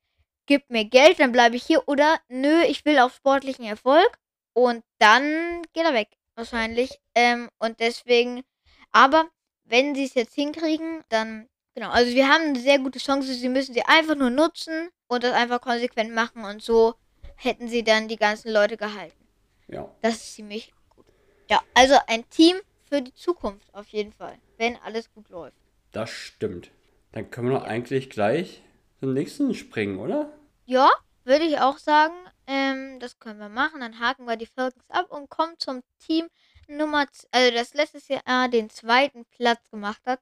gib 0.45 0.69
mir 0.69 0.86
Geld, 0.86 1.19
dann 1.19 1.32
bleibe 1.32 1.56
ich 1.56 1.63
hier, 1.63 1.88
oder 1.88 2.19
nö, 2.30 2.62
ich 2.62 2.86
will 2.86 3.00
auf 3.00 3.15
sportlichen 3.15 3.65
Erfolg. 3.65 4.19
Und 4.54 4.84
dann 5.00 5.63
geht 5.73 5.86
er 5.86 5.93
weg. 5.93 6.10
Wahrscheinlich. 6.36 7.00
Ähm, 7.15 7.50
und 7.58 7.80
deswegen, 7.80 8.43
aber 8.91 9.30
wenn 9.65 9.95
sie 9.95 10.06
es 10.06 10.13
jetzt 10.13 10.36
hinkriegen, 10.36 11.04
dann, 11.10 11.50
genau. 11.73 11.89
Also 11.89 12.13
wir 12.13 12.30
haben 12.30 12.43
eine 12.43 12.60
sehr 12.60 12.78
gute 12.78 13.00
Chance. 13.00 13.34
Sie 13.34 13.50
müssen 13.50 13.73
sie 13.73 13.84
einfach 13.84 14.15
nur 14.15 14.30
nutzen 14.30 14.89
und 15.08 15.23
das 15.23 15.34
einfach 15.34 15.60
konsequent 15.62 16.13
machen 16.13 16.45
und 16.45 16.62
so 16.62 16.93
hätten 17.38 17.67
sie 17.67 17.84
dann 17.84 18.08
die 18.08 18.17
ganzen 18.17 18.52
Leute 18.52 18.78
gehalten. 18.78 19.28
Ja. 19.67 19.89
Das 20.02 20.15
ist 20.15 20.36
ziemlich 20.36 20.73
gut. 20.89 21.06
Ja, 21.50 21.62
also 21.73 21.95
ein 22.08 22.28
Team 22.30 22.58
für 22.89 23.02
die 23.02 23.13
Zukunft 23.13 23.73
auf 23.73 23.88
jeden 23.89 24.12
Fall, 24.12 24.38
wenn 24.58 24.78
alles 24.78 25.12
gut 25.13 25.30
läuft. 25.30 25.58
Das 25.91 26.10
stimmt. 26.10 26.71
Dann 27.12 27.32
können 27.32 27.50
wir 27.50 27.60
doch 27.60 27.65
eigentlich 27.65 28.10
gleich 28.10 28.62
zum 29.00 29.13
nächsten 29.13 29.54
springen, 29.54 30.00
oder? 30.00 30.32
Ja, 30.65 30.89
würde 31.23 31.45
ich 31.45 31.60
auch 31.60 31.78
sagen, 31.78 32.15
ähm, 32.47 33.00
das 33.00 33.19
können 33.19 33.39
wir 33.39 33.50
machen. 33.50 33.82
Dann 33.82 34.00
haken 34.00 34.26
wir 34.26 34.36
die 34.36 34.45
Falcons 34.45 34.89
ab 34.89 35.12
und 35.12 35.30
kommen 35.30 35.56
zum 35.58 35.82
Team 36.00 36.28
Nummer, 36.67 37.06
also 37.32 37.56
das 37.56 37.73
letztes 37.73 38.08
Jahr 38.10 38.50
den 38.50 38.69
zweiten 38.69 39.26
Platz 39.26 39.69
gemacht 39.69 40.02
hat 40.06 40.19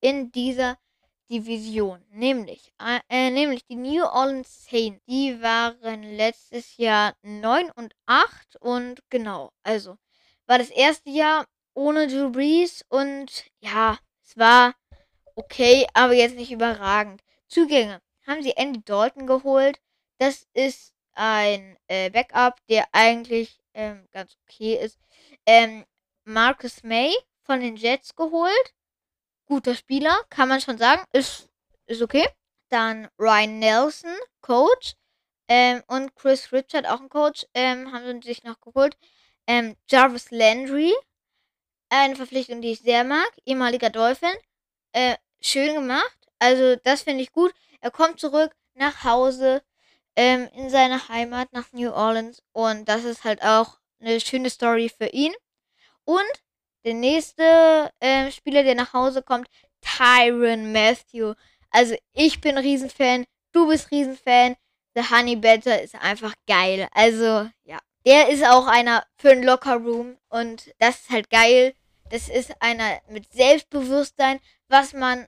in 0.00 0.30
dieser 0.32 0.76
Division, 1.30 2.04
nämlich, 2.10 2.72
äh, 2.80 3.00
äh, 3.08 3.30
nämlich 3.30 3.64
die 3.66 3.76
New 3.76 4.04
Orleans 4.04 4.66
Saints. 4.70 5.00
Die 5.06 5.40
waren 5.42 6.02
letztes 6.02 6.76
Jahr 6.78 7.14
9 7.22 7.70
und 7.72 7.94
8 8.06 8.56
und 8.60 9.02
genau, 9.10 9.52
also 9.62 9.96
war 10.46 10.58
das 10.58 10.70
erste 10.70 11.10
Jahr 11.10 11.46
ohne 11.74 12.08
Drew 12.08 12.30
Brees 12.30 12.84
und 12.88 13.44
ja, 13.60 13.98
es 14.24 14.36
war 14.36 14.74
okay, 15.34 15.86
aber 15.94 16.14
jetzt 16.14 16.36
nicht 16.36 16.50
überragend. 16.50 17.22
Zugänge 17.46 18.00
haben 18.26 18.42
sie 18.42 18.56
Andy 18.56 18.82
Dalton 18.84 19.26
geholt. 19.26 19.80
Das 20.18 20.46
ist 20.54 20.94
ein 21.12 21.76
äh, 21.88 22.10
Backup, 22.10 22.56
der 22.68 22.86
eigentlich 22.92 23.60
ähm, 23.74 24.06
ganz 24.12 24.36
okay 24.42 24.74
ist. 24.74 24.98
Ähm, 25.46 25.84
Marcus 26.24 26.82
May 26.82 27.14
von 27.42 27.60
den 27.60 27.76
Jets 27.76 28.14
geholt. 28.14 28.74
Guter 29.48 29.74
Spieler, 29.74 30.14
kann 30.28 30.48
man 30.48 30.60
schon 30.60 30.76
sagen. 30.76 31.02
Ist, 31.12 31.48
ist 31.86 32.02
okay. 32.02 32.28
Dann 32.68 33.08
Ryan 33.18 33.58
Nelson, 33.58 34.14
Coach. 34.42 34.94
Ähm, 35.48 35.82
und 35.86 36.14
Chris 36.14 36.52
Richard, 36.52 36.86
auch 36.86 37.00
ein 37.00 37.08
Coach, 37.08 37.46
ähm, 37.54 37.90
haben 37.90 38.20
sie 38.20 38.28
sich 38.28 38.44
noch 38.44 38.60
geholt. 38.60 38.98
Ähm, 39.46 39.76
Jarvis 39.88 40.30
Landry, 40.30 40.92
eine 41.88 42.16
Verpflichtung, 42.16 42.60
die 42.60 42.72
ich 42.72 42.80
sehr 42.80 43.04
mag. 43.04 43.30
Ehemaliger 43.46 43.88
Dolphin. 43.88 44.34
Äh, 44.92 45.16
schön 45.40 45.74
gemacht. 45.74 46.18
Also, 46.38 46.76
das 46.76 47.02
finde 47.02 47.22
ich 47.22 47.32
gut. 47.32 47.54
Er 47.80 47.90
kommt 47.90 48.20
zurück 48.20 48.54
nach 48.74 49.04
Hause 49.04 49.62
ähm, 50.16 50.50
in 50.52 50.68
seine 50.68 51.08
Heimat 51.08 51.50
nach 51.54 51.72
New 51.72 51.90
Orleans. 51.90 52.42
Und 52.52 52.86
das 52.86 53.04
ist 53.04 53.24
halt 53.24 53.42
auch 53.42 53.78
eine 54.00 54.20
schöne 54.20 54.50
Story 54.50 54.90
für 54.94 55.06
ihn. 55.06 55.32
Und 56.04 56.42
der 56.84 56.94
nächste 56.94 57.90
äh, 58.00 58.30
Spieler, 58.30 58.62
der 58.62 58.74
nach 58.74 58.92
Hause 58.92 59.22
kommt, 59.22 59.48
Tyron 59.80 60.72
Matthew. 60.72 61.34
Also 61.70 61.96
ich 62.12 62.40
bin 62.40 62.58
Riesenfan, 62.58 63.24
du 63.52 63.68
bist 63.68 63.90
Riesenfan. 63.90 64.56
The 64.94 65.10
Honey 65.10 65.36
Badger 65.36 65.80
ist 65.80 65.94
einfach 65.94 66.34
geil. 66.46 66.88
Also 66.92 67.48
ja, 67.64 67.78
der 68.06 68.28
ist 68.30 68.44
auch 68.44 68.66
einer 68.66 69.04
für 69.16 69.30
ein 69.30 69.42
Locker 69.42 69.76
Room 69.76 70.16
und 70.28 70.72
das 70.78 71.00
ist 71.00 71.10
halt 71.10 71.30
geil. 71.30 71.74
Das 72.10 72.28
ist 72.28 72.60
einer 72.60 73.00
mit 73.08 73.30
Selbstbewusstsein, 73.32 74.40
was 74.68 74.94
man 74.94 75.26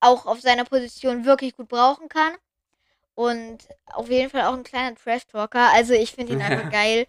auch 0.00 0.26
auf 0.26 0.40
seiner 0.40 0.64
Position 0.64 1.24
wirklich 1.24 1.56
gut 1.56 1.68
brauchen 1.68 2.08
kann. 2.08 2.36
Und 3.14 3.66
auf 3.86 4.08
jeden 4.08 4.30
Fall 4.30 4.42
auch 4.42 4.54
ein 4.54 4.62
kleiner 4.62 4.94
Trash-Talker. 4.94 5.72
Also 5.72 5.94
ich 5.94 6.12
finde 6.12 6.34
ihn 6.34 6.42
einfach 6.42 6.70
geil. 6.72 7.06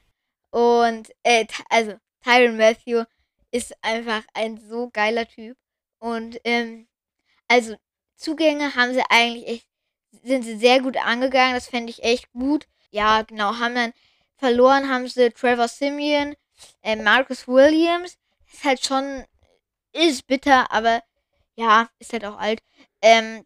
Und, 0.52 1.12
äh, 1.23 1.45
also 1.69 1.93
Tyron 2.23 2.58
Matthew 2.58 3.04
ist 3.51 3.73
einfach 3.81 4.23
ein 4.33 4.57
so 4.57 4.89
geiler 4.91 5.27
Typ. 5.27 5.57
Und, 5.99 6.39
ähm, 6.43 6.88
also 7.47 7.75
Zugänge 8.15 8.75
haben 8.75 8.93
sie 8.93 9.03
eigentlich 9.09 9.47
echt, 9.47 9.67
sind 10.23 10.43
sie 10.43 10.57
sehr 10.57 10.81
gut 10.81 10.97
angegangen. 10.97 11.55
Das 11.55 11.67
fände 11.67 11.89
ich 11.89 12.03
echt 12.03 12.31
gut. 12.33 12.67
Ja, 12.91 13.21
genau, 13.23 13.57
haben 13.57 13.75
dann 13.75 13.93
verloren, 14.38 14.89
haben 14.89 15.07
sie 15.07 15.29
Trevor 15.31 15.67
Simeon, 15.67 16.35
äh, 16.81 16.95
Marcus 16.95 17.47
Williams. 17.47 18.17
Ist 18.51 18.63
halt 18.63 18.83
schon, 18.83 19.25
ist 19.93 20.27
bitter, 20.27 20.71
aber 20.71 21.03
ja, 21.55 21.89
ist 21.99 22.13
halt 22.13 22.25
auch 22.25 22.38
alt. 22.38 22.62
Ähm, 23.01 23.45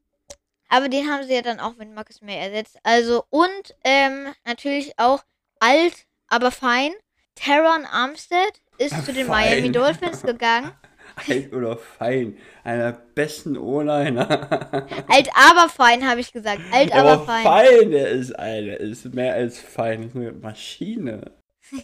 aber 0.70 0.90
den 0.90 1.10
haben 1.12 1.24
sie 1.24 1.34
ja 1.36 1.42
dann 1.42 1.60
auch 1.60 1.76
mit 1.76 1.92
Marcus 1.94 2.22
May 2.22 2.38
ersetzt. 2.38 2.78
Also, 2.84 3.26
und 3.30 3.76
ähm, 3.84 4.34
natürlich 4.46 4.98
auch 4.98 5.24
alt, 5.60 6.08
aber 6.28 6.52
fein. 6.52 6.94
Teron 7.36 7.86
Armstead 7.86 8.62
ist 8.78 9.06
zu 9.06 9.14
den 9.14 9.28
Fein. 9.28 9.50
Miami 9.50 9.72
Dolphins 9.72 10.22
gegangen. 10.22 10.72
Alt 11.28 11.54
oder 11.54 11.78
fein. 11.78 12.38
Einer 12.64 12.92
besten 12.94 13.56
O-Liner. 13.58 14.28
Alt, 15.08 15.30
aber 15.36 15.70
fein, 15.70 16.08
habe 16.10 16.22
ich 16.22 16.32
gesagt. 16.34 16.62
Alt, 16.72 16.90
Ja, 16.90 17.04
aber 17.04 17.24
fein. 17.26 17.44
fein, 17.44 17.92
der 17.92 18.10
ist 18.10 18.32
einer. 18.40 18.78
Ist 18.78 19.06
mehr 19.14 19.34
als 19.36 19.60
fein. 19.60 20.04
Ist 20.04 20.16
eine 20.16 20.32
Maschine. 20.32 21.32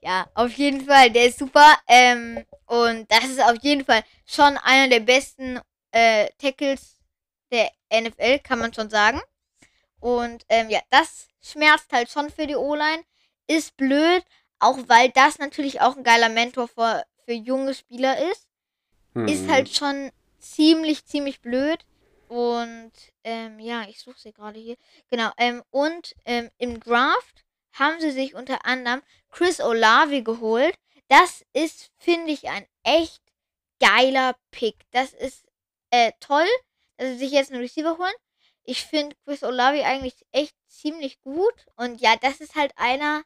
Ja, 0.00 0.28
auf 0.34 0.52
jeden 0.52 0.82
Fall. 0.82 1.10
Der 1.10 1.26
ist 1.26 1.40
super. 1.40 1.66
Ähm, 1.88 2.44
und 2.66 3.10
das 3.10 3.24
ist 3.24 3.42
auf 3.42 3.56
jeden 3.62 3.84
Fall 3.84 4.04
schon 4.24 4.56
einer 4.62 4.88
der 4.88 5.00
besten 5.00 5.58
äh, 5.90 6.28
Tackles 6.38 6.96
der 7.50 7.68
NFL, 7.92 8.38
kann 8.38 8.60
man 8.60 8.72
schon 8.72 8.88
sagen. 8.88 9.20
Und 9.98 10.44
ähm, 10.48 10.70
ja, 10.70 10.78
das 10.90 11.26
schmerzt 11.42 11.92
halt 11.92 12.08
schon 12.08 12.30
für 12.30 12.46
die 12.46 12.54
O-Line. 12.54 13.02
Ist 13.48 13.76
blöd, 13.76 14.22
auch 14.62 14.78
weil 14.88 15.10
das 15.10 15.38
natürlich 15.38 15.80
auch 15.80 15.96
ein 15.96 16.04
geiler 16.04 16.28
Mentor 16.28 16.68
für, 16.68 17.04
für 17.24 17.32
junge 17.32 17.74
Spieler 17.74 18.30
ist. 18.30 18.48
Ist 19.14 19.42
Hm. 19.42 19.50
halt 19.50 19.68
schon 19.74 20.10
ziemlich, 20.38 21.04
ziemlich 21.04 21.40
blöd. 21.40 21.84
Und 22.28 22.92
ähm, 23.24 23.58
ja, 23.60 23.86
ich 23.88 24.00
suche 24.00 24.18
sie 24.18 24.32
gerade 24.32 24.58
hier. 24.58 24.76
Genau. 25.10 25.30
Ähm, 25.36 25.62
und 25.70 26.14
ähm, 26.24 26.50
im 26.56 26.80
Draft 26.80 27.44
haben 27.72 28.00
sie 28.00 28.10
sich 28.10 28.34
unter 28.34 28.64
anderem 28.64 29.02
Chris 29.30 29.60
Olave 29.60 30.22
geholt. 30.22 30.74
Das 31.08 31.44
ist, 31.52 31.90
finde 31.98 32.32
ich, 32.32 32.48
ein 32.48 32.66
echt 32.84 33.20
geiler 33.80 34.34
Pick. 34.50 34.76
Das 34.92 35.12
ist 35.12 35.44
äh, 35.90 36.12
toll, 36.20 36.46
dass 36.96 37.08
sie 37.08 37.18
sich 37.18 37.32
jetzt 37.32 37.50
einen 37.52 37.60
Receiver 37.60 37.98
holen. 37.98 38.14
Ich 38.64 38.86
finde 38.86 39.16
Chris 39.24 39.42
Olave 39.42 39.84
eigentlich 39.84 40.14
echt 40.32 40.54
ziemlich 40.68 41.20
gut. 41.20 41.66
Und 41.76 42.00
ja, 42.00 42.16
das 42.16 42.40
ist 42.40 42.54
halt 42.54 42.72
einer, 42.76 43.24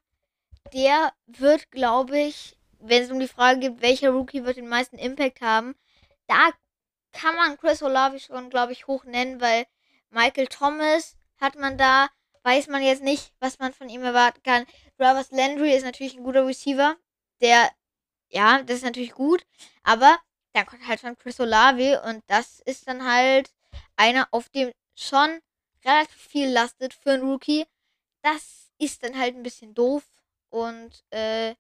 der 0.73 1.13
wird, 1.27 1.71
glaube 1.71 2.19
ich, 2.19 2.57
wenn 2.79 3.03
es 3.03 3.11
um 3.11 3.21
die 3.21 3.29
Frage 3.29 3.61
geht, 3.61 3.83
welcher 3.83 4.11
Rookie 4.11 4.45
wird 4.45 4.57
den 4.57 4.69
meisten 4.69 4.99
Impact 4.99 5.41
haben, 5.41 5.75
da 6.27 6.51
kann 7.13 7.35
man 7.37 7.59
Chris 7.59 7.83
Olave 7.83 8.21
schon, 8.21 8.51
glaube 8.51 8.73
ich, 8.73 8.87
hoch 8.87 9.05
nennen, 9.05 9.41
weil 9.41 9.67
Michael 10.11 10.47
Thomas 10.47 11.17
hat 11.41 11.57
man 11.57 11.79
da, 11.79 12.09
weiß 12.43 12.69
man 12.69 12.83
jetzt 12.83 13.03
nicht, 13.03 13.33
was 13.41 13.59
man 13.59 13.73
von 13.73 13.89
ihm 13.89 14.03
erwarten 14.03 14.43
kann. 14.43 14.67
Travers 14.99 15.31
Landry 15.31 15.75
ist 15.75 15.85
natürlich 15.85 16.17
ein 16.17 16.25
guter 16.25 16.47
Receiver, 16.47 16.97
der, 17.41 17.71
ja, 18.29 18.63
das 18.63 18.79
ist 18.79 18.85
natürlich 18.85 19.13
gut, 19.13 19.47
aber 19.83 20.19
da 20.53 20.65
kommt 20.65 20.87
halt 20.87 21.01
schon 21.01 21.19
Chris 21.19 21.41
Olave 21.41 22.03
und 22.03 22.23
das 22.29 22.61
ist 22.61 22.89
dann 22.89 23.05
halt 23.05 23.51
einer, 23.97 24.29
auf 24.31 24.49
dem 24.49 24.73
schon 24.95 25.41
relativ 25.85 26.17
viel 26.17 26.49
lastet 26.49 26.95
für 26.95 27.13
einen 27.13 27.29
Rookie. 27.29 27.67
Das 28.23 28.71
ist 28.79 29.03
dann 29.03 29.19
halt 29.19 29.37
ein 29.37 29.43
bisschen 29.43 29.75
doof 29.75 30.03
und, 30.51 31.05
äh, 31.11 31.55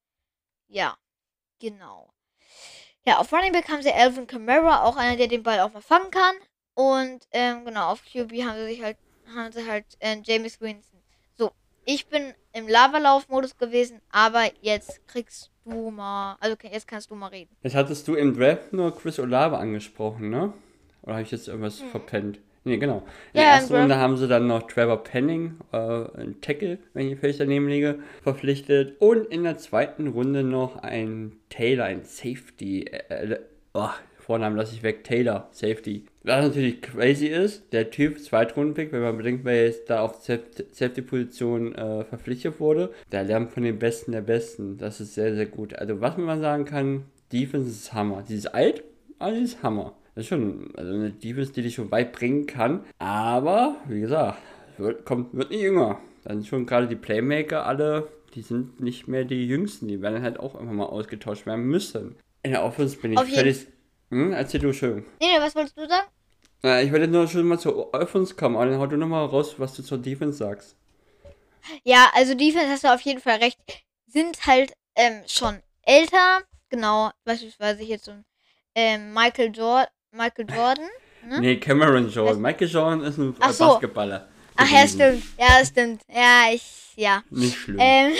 ja, 0.68 0.96
genau. 1.60 2.10
Ja, 3.04 3.18
auf 3.18 3.32
Running 3.32 3.52
Back 3.52 3.68
haben 3.68 3.82
sie 3.82 3.92
Alvin 3.92 4.26
Kamara, 4.26 4.82
auch 4.82 4.96
einer, 4.96 5.16
der 5.16 5.28
den 5.28 5.42
Ball 5.42 5.60
auch 5.60 5.72
mal 5.72 5.80
fangen 5.80 6.10
kann. 6.10 6.34
Und 6.74 7.26
ähm, 7.30 7.64
genau, 7.64 7.90
auf 7.92 8.02
QB 8.04 8.32
haben 8.44 8.56
sie 8.58 8.66
sich 8.66 8.82
halt, 8.82 8.98
haben 9.34 9.52
sie 9.52 9.66
halt 9.66 9.86
äh, 10.00 10.16
James 10.24 10.60
Winston. 10.60 11.00
So, 11.36 11.52
ich 11.84 12.06
bin 12.08 12.34
im 12.52 12.68
Lavalauf-Modus 12.68 13.56
gewesen, 13.56 14.00
aber 14.10 14.50
jetzt 14.60 15.06
kriegst 15.06 15.50
du 15.64 15.90
mal, 15.90 16.36
also 16.40 16.56
jetzt 16.62 16.88
kannst 16.88 17.10
du 17.10 17.14
mal 17.14 17.28
reden. 17.28 17.56
Jetzt 17.62 17.76
hattest 17.76 18.08
du 18.08 18.14
im 18.14 18.36
Draft 18.36 18.72
nur 18.72 18.94
Chris 18.96 19.18
Olave 19.18 19.56
angesprochen, 19.56 20.28
ne? 20.30 20.52
Oder 21.02 21.14
habe 21.14 21.22
ich 21.22 21.30
jetzt 21.30 21.48
irgendwas 21.48 21.80
Mhm. 21.80 21.88
verpennt? 21.90 22.38
Nee, 22.66 22.78
genau. 22.78 23.04
In 23.32 23.40
Ja, 23.40 23.42
der 23.42 23.52
ersten. 23.52 23.76
Runde 23.76 23.96
haben 23.96 24.16
sie 24.16 24.26
dann 24.26 24.48
noch 24.48 24.62
Trevor 24.66 25.04
Penning, 25.04 25.54
äh, 25.72 25.76
ein 25.76 26.40
Tackle, 26.40 26.78
wenn 26.94 27.08
ich 27.10 27.18
völlig 27.20 27.36
daneben 27.38 27.68
liege, 27.68 28.00
verpflichtet. 28.22 28.96
Und 29.00 29.26
in 29.28 29.44
der 29.44 29.56
zweiten 29.56 30.08
Runde 30.08 30.42
noch 30.42 30.76
ein 30.82 31.32
Taylor, 31.48 31.84
ein 31.84 32.02
Safety. 32.02 32.82
Äh, 32.82 33.32
äh, 33.34 33.38
oh, 33.72 33.88
Vornamen 34.18 34.56
lasse 34.56 34.74
ich 34.74 34.82
weg, 34.82 35.04
Taylor, 35.04 35.48
Safety. 35.52 36.06
Was 36.24 36.44
natürlich 36.44 36.82
crazy 36.82 37.28
ist, 37.28 37.72
der 37.72 37.90
Typ, 37.92 38.18
Zweitrundenpick, 38.18 38.90
wenn 38.90 39.02
man 39.02 39.16
bedenkt, 39.16 39.44
wer 39.44 39.66
jetzt 39.66 39.88
da 39.88 40.00
auf 40.00 40.18
Saf- 40.26 40.40
Safety-Position 40.72 41.72
äh, 41.76 42.04
verpflichtet 42.04 42.58
wurde, 42.58 42.90
der 43.12 43.22
lernt 43.22 43.52
von 43.52 43.62
den 43.62 43.78
Besten 43.78 44.10
der 44.10 44.22
Besten. 44.22 44.78
Das 44.78 45.00
ist 45.00 45.14
sehr, 45.14 45.36
sehr 45.36 45.46
gut. 45.46 45.74
Also, 45.76 46.00
was 46.00 46.16
man 46.16 46.40
sagen 46.40 46.64
kann, 46.64 47.04
Defense 47.32 47.70
ist 47.70 47.92
Hammer. 47.92 48.24
Die 48.28 48.34
ist 48.34 48.52
alt, 48.52 48.82
ist 49.20 49.62
Hammer. 49.62 49.94
Das 50.14 50.24
ist 50.24 50.28
schon 50.28 50.72
also 50.76 50.92
eine 50.92 51.10
Defense, 51.10 51.52
die 51.52 51.62
dich 51.62 51.74
schon 51.74 51.90
weit 51.90 52.12
bringen 52.12 52.46
kann. 52.46 52.84
Aber, 52.98 53.76
wie 53.86 54.00
gesagt, 54.00 54.38
wird, 54.78 55.04
kommt, 55.04 55.34
wird 55.34 55.50
nicht 55.50 55.62
jünger. 55.62 56.00
Dann 56.24 56.44
schon 56.44 56.66
gerade 56.66 56.88
die 56.88 56.96
Playmaker 56.96 57.66
alle, 57.66 58.08
die 58.34 58.42
sind 58.42 58.80
nicht 58.80 59.08
mehr 59.08 59.24
die 59.24 59.46
jüngsten. 59.46 59.88
Die 59.88 60.00
werden 60.02 60.22
halt 60.22 60.40
auch 60.40 60.54
irgendwann 60.54 60.76
mal 60.76 60.86
ausgetauscht 60.86 61.46
werden 61.46 61.66
müssen. 61.66 62.16
In 62.42 62.52
der 62.52 62.64
Offense 62.64 62.96
bin 62.96 63.12
ich 63.12 63.18
Auf 63.18 63.28
völlig. 63.28 63.66
Hm, 64.10 64.32
erzähl 64.32 64.60
du 64.60 64.72
schön. 64.72 65.04
Nee, 65.20 65.38
was 65.38 65.54
wolltest 65.54 65.76
du 65.76 65.86
sagen? 65.88 66.06
Na, 66.62 66.80
ich 66.80 66.92
wollte 66.92 67.08
nur 67.08 67.26
schon 67.28 67.46
mal 67.46 67.58
zur 67.58 67.92
Offense 67.92 68.34
kommen, 68.34 68.56
aber 68.56 68.66
dann 68.66 68.78
hau 68.78 68.86
du 68.86 68.96
nochmal 68.96 69.26
raus, 69.26 69.56
was 69.58 69.74
du 69.74 69.82
zur 69.82 69.98
Defense 69.98 70.38
sagst. 70.38 70.76
Ja, 71.84 72.10
also 72.14 72.34
Defense 72.34 72.68
hast 72.68 72.84
du 72.84 72.94
auf 72.94 73.00
jeden 73.00 73.20
Fall 73.20 73.38
recht. 73.38 73.58
Sind 74.06 74.46
halt 74.46 74.72
ähm, 74.94 75.22
schon 75.26 75.60
älter. 75.82 76.42
Genau, 76.70 77.10
beispielsweise 77.24 77.82
jetzt 77.82 78.06
so 78.06 78.12
ein 78.12 78.24
ähm, 78.76 79.12
Michael, 79.14 79.50
Jor 79.52 79.88
Michael 80.12 80.46
Jordan. 80.48 80.88
Ne? 81.26 81.40
Nee, 81.40 81.56
Cameron 81.56 82.08
Jordan. 82.08 82.40
Michael 82.40 82.68
Jordan 82.68 83.02
ist 83.02 83.18
ein 83.18 83.34
Ach 83.40 83.52
so. 83.52 83.66
Basketballer. 83.66 84.28
Ach 84.54 84.70
ja, 84.70 84.86
stimmt. 84.86 85.24
Ja, 85.38 85.64
stimmt. 85.64 86.02
Ja, 86.08 86.52
ich, 86.52 86.92
ja. 86.94 87.22
Nicht 87.30 87.56
schlimm. 87.56 87.78
Ähm, 87.80 88.12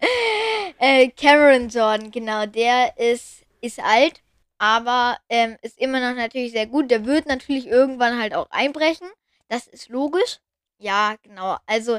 äh, 0.78 1.10
Cameron 1.10 1.68
Jordan, 1.68 2.10
genau, 2.10 2.46
der 2.46 2.96
ist, 2.96 3.44
ist 3.60 3.80
alt, 3.80 4.22
aber 4.58 5.18
ähm, 5.28 5.56
ist 5.62 5.78
immer 5.78 6.00
noch 6.00 6.16
natürlich 6.16 6.52
sehr 6.52 6.66
gut. 6.66 6.90
Der 6.90 7.04
wird 7.04 7.26
natürlich 7.26 7.66
irgendwann 7.66 8.18
halt 8.18 8.34
auch 8.34 8.50
einbrechen. 8.50 9.08
Das 9.48 9.66
ist 9.66 9.88
logisch. 9.88 10.38
Ja, 10.78 11.16
genau. 11.22 11.56
Also 11.66 11.98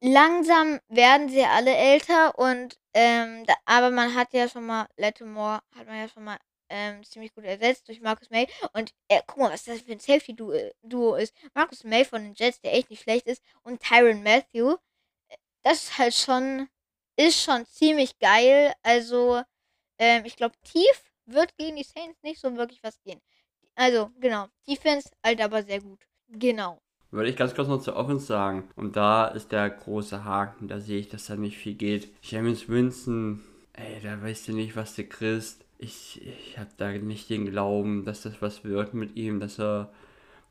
langsam 0.00 0.80
werden 0.88 1.28
sie 1.28 1.44
alle 1.44 1.74
älter 1.74 2.38
und 2.38 2.78
ähm, 2.94 3.44
da, 3.46 3.54
aber 3.64 3.90
man 3.90 4.14
hat 4.14 4.32
ja 4.34 4.48
schon 4.48 4.66
mal 4.66 4.86
Lattimore 4.96 5.62
hat 5.74 5.86
man 5.86 5.96
ja 5.98 6.08
schon 6.08 6.24
mal 6.24 6.38
ähm, 6.68 7.04
ziemlich 7.04 7.34
gut 7.34 7.44
ersetzt 7.44 7.88
durch 7.88 8.00
Marcus 8.00 8.30
May. 8.30 8.48
Und 8.72 8.92
äh, 9.08 9.20
guck 9.26 9.38
mal, 9.38 9.52
was 9.52 9.64
das 9.64 9.82
für 9.82 9.92
ein 9.92 10.00
Safety-Duo 10.00 11.14
ist. 11.16 11.34
Marcus 11.54 11.84
May 11.84 12.04
von 12.04 12.22
den 12.22 12.34
Jets, 12.34 12.60
der 12.60 12.74
echt 12.74 12.90
nicht 12.90 13.02
schlecht 13.02 13.26
ist, 13.26 13.42
und 13.62 13.82
Tyron 13.82 14.22
Matthew. 14.22 14.76
Äh, 15.28 15.36
Das 15.62 15.84
ist 15.84 15.98
halt 15.98 16.14
schon, 16.14 16.68
ist 17.16 17.42
schon 17.42 17.66
ziemlich 17.66 18.18
geil. 18.20 18.74
Also, 18.82 19.42
ähm, 19.98 20.24
ich 20.26 20.36
glaube, 20.36 20.56
tief 20.64 21.12
wird 21.26 21.56
gegen 21.58 21.76
die 21.76 21.84
Saints 21.84 22.22
nicht 22.24 22.40
so 22.40 22.56
wirklich 22.56 22.82
was 22.84 23.00
gehen. 23.02 23.22
Also, 23.76 24.10
genau. 24.20 24.48
Defense 24.68 25.10
halt 25.24 25.40
aber 25.42 25.64
sehr 25.64 25.82
gut. 25.82 26.04
Genau. 26.28 26.81
Würde 27.12 27.28
ich 27.28 27.36
ganz 27.36 27.54
kurz 27.54 27.68
noch 27.68 27.82
zur 27.82 27.96
Offense 27.96 28.24
sagen. 28.26 28.64
Und 28.74 28.96
da 28.96 29.26
ist 29.26 29.52
der 29.52 29.68
große 29.68 30.24
Haken. 30.24 30.66
Da 30.66 30.80
sehe 30.80 30.98
ich, 30.98 31.10
dass 31.10 31.26
da 31.26 31.36
nicht 31.36 31.58
viel 31.58 31.74
geht. 31.74 32.08
James 32.22 32.70
Winston, 32.70 33.42
ey, 33.74 34.00
da 34.02 34.20
weißt 34.20 34.48
du 34.48 34.54
nicht, 34.54 34.76
was 34.76 34.96
du 34.96 35.04
kriegst. 35.04 35.62
Ich, 35.78 36.22
ich 36.26 36.58
habe 36.58 36.70
da 36.78 36.90
nicht 36.90 37.28
den 37.28 37.50
Glauben, 37.50 38.04
dass 38.04 38.22
das 38.22 38.40
was 38.40 38.64
wird 38.64 38.94
mit 38.94 39.14
ihm, 39.16 39.40
dass 39.40 39.60
er 39.60 39.92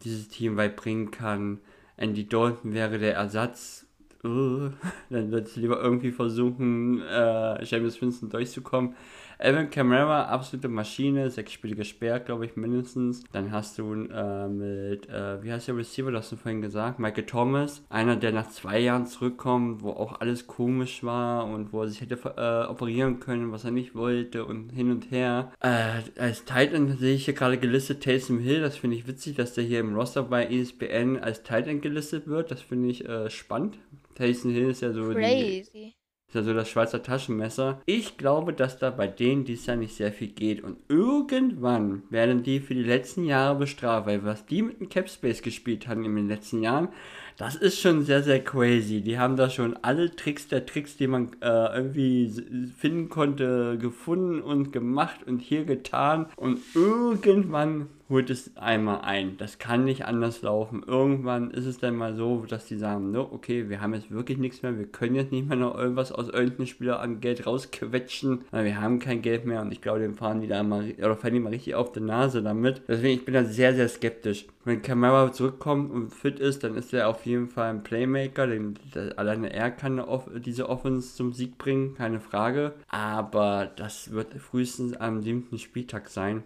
dieses 0.04 0.30
Team 0.30 0.56
weit 0.56 0.76
bringen 0.76 1.10
kann. 1.10 1.60
Andy 1.98 2.28
Dalton 2.28 2.74
wäre 2.74 3.00
der 3.00 3.16
Ersatz. 3.16 3.88
Uh, 4.24 4.70
dann 5.10 5.32
wird 5.32 5.48
es 5.48 5.56
lieber 5.56 5.82
irgendwie 5.82 6.12
versuchen, 6.12 7.02
äh, 7.02 7.64
James 7.64 8.02
Winston 8.02 8.30
durchzukommen. 8.30 8.96
Evan 9.44 9.72
Kamara, 9.72 10.26
absolute 10.26 10.68
Maschine, 10.68 11.32
sechs 11.32 11.54
Spiele 11.54 11.76
gesperrt, 11.76 12.28
glaube 12.28 12.46
ich, 12.46 12.56
mindestens. 12.56 13.24
Dann 13.32 13.52
hast 13.52 13.80
du 13.80 13.92
äh, 13.92 14.48
mit, 14.48 15.10
äh, 15.10 15.44
wie 15.44 15.52
heißt 15.52 15.68
der 15.68 15.78
Receiver, 15.78 16.12
das 16.12 16.26
hast 16.26 16.34
du 16.34 16.36
vorhin 16.36 16.62
gesagt, 16.62 17.00
Michael 17.00 17.26
Thomas, 17.26 17.84
einer, 17.90 18.16
der 18.16 18.34
nach 18.34 18.50
zwei 18.50 18.78
Jahren 18.78 19.08
zurückkommt, 19.08 19.82
wo 19.82 19.90
auch 19.90 20.22
alles 20.22 20.46
komisch 20.46 21.04
war 21.04 21.48
und 21.48 21.74
wo 21.74 21.82
er 21.82 21.88
sich 21.88 22.02
hätte 22.02 22.20
äh, 22.38 22.70
operieren 22.70 23.20
können, 23.20 23.52
was 23.52 23.66
er 23.66 23.72
nicht 23.72 23.96
wollte 23.96 24.46
und 24.46 24.70
hin 24.70 24.92
und 24.92 25.10
her. 25.10 25.52
Äh, 25.60 26.04
als 26.20 26.46
Titan 26.46 26.98
sehe 27.00 27.16
ich 27.16 27.26
hier 27.26 27.34
gerade 27.34 27.58
gelistet 27.58 28.04
Taysom 28.04 28.38
Hill, 28.38 28.62
das 28.62 28.78
finde 28.78 28.96
ich 28.96 29.08
witzig, 29.08 29.38
dass 29.38 29.56
der 29.56 29.64
hier 29.64 29.80
im 29.80 29.96
Roster 29.96 30.22
bei 30.22 30.46
ESPN 30.46 31.18
als 31.18 31.42
Titan 31.42 31.82
gelistet 31.82 32.28
wird, 32.28 32.52
das 32.52 32.62
finde 32.62 32.90
ich 32.90 33.10
äh, 33.10 33.32
spannend. 33.32 33.80
Taysom 34.22 34.52
Hill 34.52 34.70
ist 34.70 34.82
ja 34.82 34.94
so 34.94 35.10
die, 35.10 35.16
Crazy. 35.16 35.96
ist 36.28 36.36
ja 36.36 36.44
so 36.44 36.54
das 36.54 36.70
Schweizer 36.70 37.02
Taschenmesser. 37.02 37.82
Ich 37.88 38.18
glaube, 38.18 38.54
dass 38.54 38.78
da 38.78 38.92
bei 38.92 39.08
denen 39.08 39.46
dies 39.46 39.66
Jahr 39.66 39.78
nicht 39.78 39.96
sehr 39.96 40.12
viel 40.12 40.28
geht. 40.28 40.64
Und 40.64 40.78
irgendwann 40.90 42.04
werden 42.12 42.44
die 42.44 42.60
für 42.60 42.76
die 42.76 42.84
letzten 42.84 43.24
Jahre 43.24 43.58
bestraft, 43.58 44.06
weil 44.06 44.24
was 44.24 44.46
die 44.46 44.62
mit 44.62 44.80
dem 44.80 44.90
Capspace 44.90 45.42
gespielt 45.42 45.88
haben 45.88 46.06
in 46.06 46.16
den 46.16 46.28
letzten 46.28 46.62
Jahren, 46.62 46.90
das 47.38 47.56
ist 47.56 47.80
schon 47.80 48.04
sehr, 48.04 48.22
sehr 48.22 48.44
crazy. 48.44 49.02
Die 49.02 49.18
haben 49.18 49.38
da 49.38 49.50
schon 49.50 49.76
alle 49.82 50.16
Tricks 50.16 50.48
der 50.48 50.68
Tricks, 50.68 50.98
die 50.98 51.08
man 51.08 51.32
äh, 51.42 51.76
irgendwie 51.76 52.32
finden 52.78 53.10
konnte, 53.10 53.80
gefunden 53.80 54.42
und 54.42 54.72
gemacht 54.72 55.24
und 55.26 55.40
hier 55.40 55.66
getan. 55.66 56.28
Und 56.36 56.60
irgendwann 56.76 57.88
holt 58.12 58.30
es 58.30 58.56
einmal 58.58 59.02
ein. 59.02 59.38
Das 59.38 59.58
kann 59.58 59.86
nicht 59.86 60.06
anders 60.06 60.42
laufen. 60.44 60.84
Irgendwann 60.86 61.50
ist 61.50 61.66
es 61.66 61.80
dann 61.80 61.96
mal 61.96 62.16
so, 62.16 62.46
dass 62.48 62.66
die 62.66 62.78
sagen, 62.78 63.12
no, 63.12 63.28
okay, 63.32 63.70
wir 63.70 63.82
haben 63.82 63.94
jetzt 63.94 64.12
wirklich 64.12 64.38
nichts 64.38 64.62
mehr. 64.62 64.78
Wir 64.78 64.86
können 64.86 65.16
jetzt 65.16 65.32
nicht 65.32 65.48
mehr 65.48 65.58
noch 65.58 65.76
irgendwas 65.76 66.12
aus 66.12 66.30
irgendeinem 66.30 66.68
Spieler 66.68 67.00
an 67.00 67.22
Geld 67.22 67.48
rausquetschen, 67.48 68.42
weil 68.52 68.66
wir 68.66 68.80
haben 68.80 69.00
kein 69.00 69.22
Geld 69.22 69.46
mehr. 69.46 69.62
Und 69.62 69.72
ich 69.72 69.82
glaube, 69.82 70.00
den 70.00 70.14
fahren 70.14 70.42
die 70.42 70.48
da 70.48 70.62
mal, 70.62 70.94
oder 71.00 71.16
fallen 71.16 71.34
die 71.34 71.40
mal 71.40 71.50
richtig 71.50 71.74
auf 71.74 71.92
die 71.92 72.02
Nase 72.02 72.44
damit. 72.44 72.84
Deswegen, 72.88 73.18
ich 73.18 73.26
bin 73.26 73.34
da 73.34 73.46
sehr, 73.46 73.74
sehr 73.74 73.88
skeptisch. 73.88 74.46
Wenn 74.64 74.82
Kamara 74.84 75.32
zurückkommt 75.32 75.92
und 75.92 76.14
fit 76.14 76.40
ist, 76.40 76.64
dann 76.64 76.76
ist 76.76 76.94
er 76.94 77.08
auf 77.08 77.26
jeden 77.26 77.48
Fall 77.48 77.72
ein 77.72 77.84
Playmaker. 77.84 78.46
Den, 78.46 78.76
der, 78.94 79.18
alleine 79.18 79.52
er 79.52 79.72
kann 79.72 80.04
diese 80.46 80.70
Offense 80.70 81.16
zum 81.16 81.34
Sieg 81.34 81.58
bringen, 81.58 81.96
keine 81.96 82.20
Frage. 82.20 82.74
Aber 82.90 83.72
das 83.76 84.12
wird 84.12 84.34
frühestens 84.36 84.94
am 84.94 85.24
siebten 85.24 85.58
Spieltag 85.58 86.10
sein. 86.10 86.44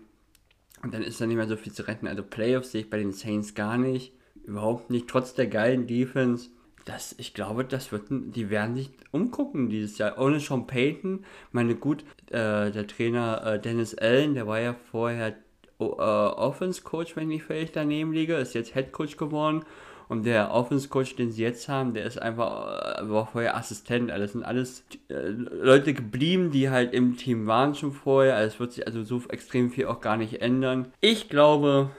Und 0.84 0.94
dann 0.94 1.02
ist 1.02 1.20
da 1.20 1.26
nicht 1.26 1.38
mehr 1.38 1.48
so 1.48 1.58
viel 1.58 1.74
zu 1.74 1.88
retten. 1.88 2.08
Also 2.08 2.24
Playoffs 2.24 2.72
sehe 2.72 2.82
ich 2.82 2.90
bei 2.90 2.98
den 2.98 3.12
Saints 3.12 3.56
gar 3.56 3.78
nicht. 3.78 4.14
Überhaupt 4.44 4.90
nicht. 4.90 5.08
Trotz 5.08 5.34
der 5.34 5.48
geilen 5.48 5.88
Defense. 5.88 6.50
Das, 6.86 7.16
ich 7.18 7.34
glaube, 7.34 7.66
das 7.66 7.92
wird, 7.92 8.04
die 8.10 8.52
werden 8.52 8.76
sich 8.76 8.92
umgucken 9.12 9.70
dieses 9.70 9.98
Jahr. 9.98 10.20
Ohne 10.20 10.40
Sean 10.40 10.68
Payton. 10.68 11.26
Meine 11.52 11.76
gut, 11.76 12.04
äh, 12.30 12.70
der 12.72 12.86
Trainer 12.86 13.44
äh, 13.46 13.60
Dennis 13.60 13.96
Allen, 13.96 14.36
der 14.36 14.46
war 14.46 14.60
ja 14.60 14.76
vorher 14.92 15.36
O- 15.80 15.96
äh, 15.98 16.02
Offense 16.02 16.84
Coach, 16.84 17.16
wenn 17.16 17.32
ich 17.32 17.44
völlig 17.44 17.72
daneben 17.72 18.14
liege, 18.14 18.36
ist 18.36 18.54
jetzt 18.54 18.74
Head 18.74 18.92
Coach 18.92 19.18
geworden. 19.18 19.66
Und 20.08 20.26
der 20.26 20.52
Offense 20.52 20.88
Coach, 20.88 21.16
den 21.16 21.32
sie 21.32 21.42
jetzt 21.42 21.68
haben, 21.68 21.94
der 21.94 22.06
ist 22.06 22.22
einfach, 22.22 23.00
äh, 23.00 23.10
war 23.10 23.28
vorher 23.28 23.58
Assistent. 23.58 24.12
Also 24.12 24.24
Das 24.24 24.32
sind 24.34 24.44
alles 24.44 24.84
äh, 25.10 25.30
Leute 25.30 25.94
geblieben, 25.94 26.52
die 26.52 26.70
halt 26.70 26.94
im 26.94 27.18
Team 27.18 27.48
waren 27.48 27.76
schon 27.76 27.92
vorher. 27.92 28.36
Also 28.36 28.54
es 28.54 28.60
wird 28.60 28.74
sich 28.74 28.88
also 28.88 29.04
so 29.04 29.22
extrem 29.30 29.72
viel 29.72 29.88
auch 29.88 30.02
gar 30.02 30.18
nicht 30.18 30.42
ändern. 30.42 30.92
Ich 31.02 31.30
glaube, 31.30 31.90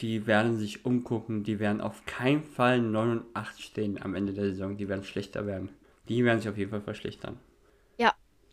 die 0.00 0.26
werden 0.26 0.58
sich 0.58 0.84
umgucken. 0.84 1.44
Die 1.44 1.58
werden 1.58 1.80
auf 1.80 2.06
keinen 2.06 2.44
Fall 2.44 2.80
9 2.80 3.10
und 3.10 3.24
8 3.34 3.60
stehen 3.60 4.00
am 4.02 4.14
Ende 4.14 4.32
der 4.32 4.46
Saison. 4.46 4.76
Die 4.76 4.88
werden 4.88 5.04
schlechter 5.04 5.46
werden. 5.46 5.68
Die 6.08 6.24
werden 6.24 6.40
sich 6.40 6.48
auf 6.48 6.56
jeden 6.56 6.70
Fall 6.70 6.80
verschlechtern. 6.80 7.38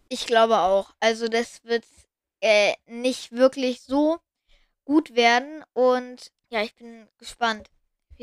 Ich 0.09 0.25
glaube 0.25 0.59
auch. 0.59 0.93
Also 0.99 1.27
das 1.27 1.63
wird 1.63 1.85
äh, 2.41 2.73
nicht 2.85 3.31
wirklich 3.31 3.81
so 3.81 4.19
gut 4.85 5.15
werden. 5.15 5.63
Und 5.73 6.31
ja, 6.49 6.61
ich 6.61 6.75
bin 6.75 7.07
gespannt, 7.17 7.69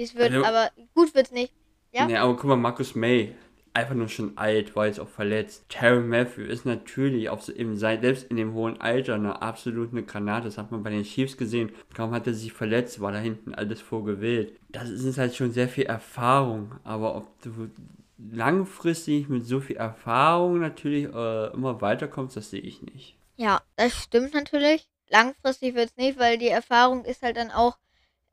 es 0.03 0.15
wird. 0.15 0.33
Also- 0.33 0.45
aber 0.45 0.71
gut 0.95 1.15
wird's 1.15 1.31
nicht. 1.33 1.53
Ja? 1.93 2.07
Nee, 2.07 2.17
aber 2.17 2.35
guck 2.35 2.45
mal, 2.45 2.57
Markus 2.57 2.95
May, 2.97 3.35
einfach 3.73 3.95
nur 3.95 4.09
schon 4.09 4.37
alt, 4.37 4.75
war 4.75 4.87
jetzt 4.87 4.99
auch 5.01 5.09
verletzt. 5.09 5.65
Terry 5.69 6.01
Matthew 6.01 6.43
ist 6.43 6.65
natürlich 6.67 7.29
auf, 7.29 7.49
im, 7.49 7.77
selbst 7.77 8.25
in 8.31 8.37
dem 8.37 8.53
hohen 8.55 8.81
Alter 8.81 9.15
eine 9.15 9.43
absolut 9.43 9.93
eine 9.93 10.03
Granate. 10.03 10.47
Das 10.47 10.59
hat 10.59 10.71
man 10.73 10.83
bei 10.83 10.91
den 10.91 11.05
Chiefs 11.05 11.37
gesehen. 11.37 11.73
Kaum 11.95 12.13
hat 12.13 12.27
er 12.27 12.35
sich 12.35 12.53
verletzt, 12.53 13.01
war 13.01 13.13
da 13.13 13.19
hinten 13.19 13.55
alles 13.55 13.81
vorgewählt. 13.81 14.59
Das 14.71 14.91
ist 14.91 15.19
halt 15.19 15.35
schon 15.35 15.53
sehr 15.53 15.69
viel 15.69 15.85
Erfahrung. 15.85 16.75
Aber 16.85 17.17
ob 17.17 17.43
du 17.43 17.71
langfristig 18.19 19.29
mit 19.29 19.47
so 19.47 19.61
viel 19.61 19.77
Erfahrung 19.77 20.61
natürlich 20.61 21.05
äh, 21.13 21.53
immer 21.53 21.81
weiterkommst, 21.81 22.37
das 22.37 22.51
sehe 22.51 22.61
ich 22.61 22.83
nicht. 22.83 23.17
Ja, 23.37 23.63
das 23.77 23.93
stimmt 23.95 24.35
natürlich. 24.35 24.87
Langfristig 25.11 25.75
wird's 25.75 25.97
nicht, 25.97 26.19
weil 26.19 26.39
die 26.39 26.49
Erfahrung 26.49 27.05
ist 27.05 27.23
halt 27.23 27.37
dann 27.37 27.51
auch 27.51 27.77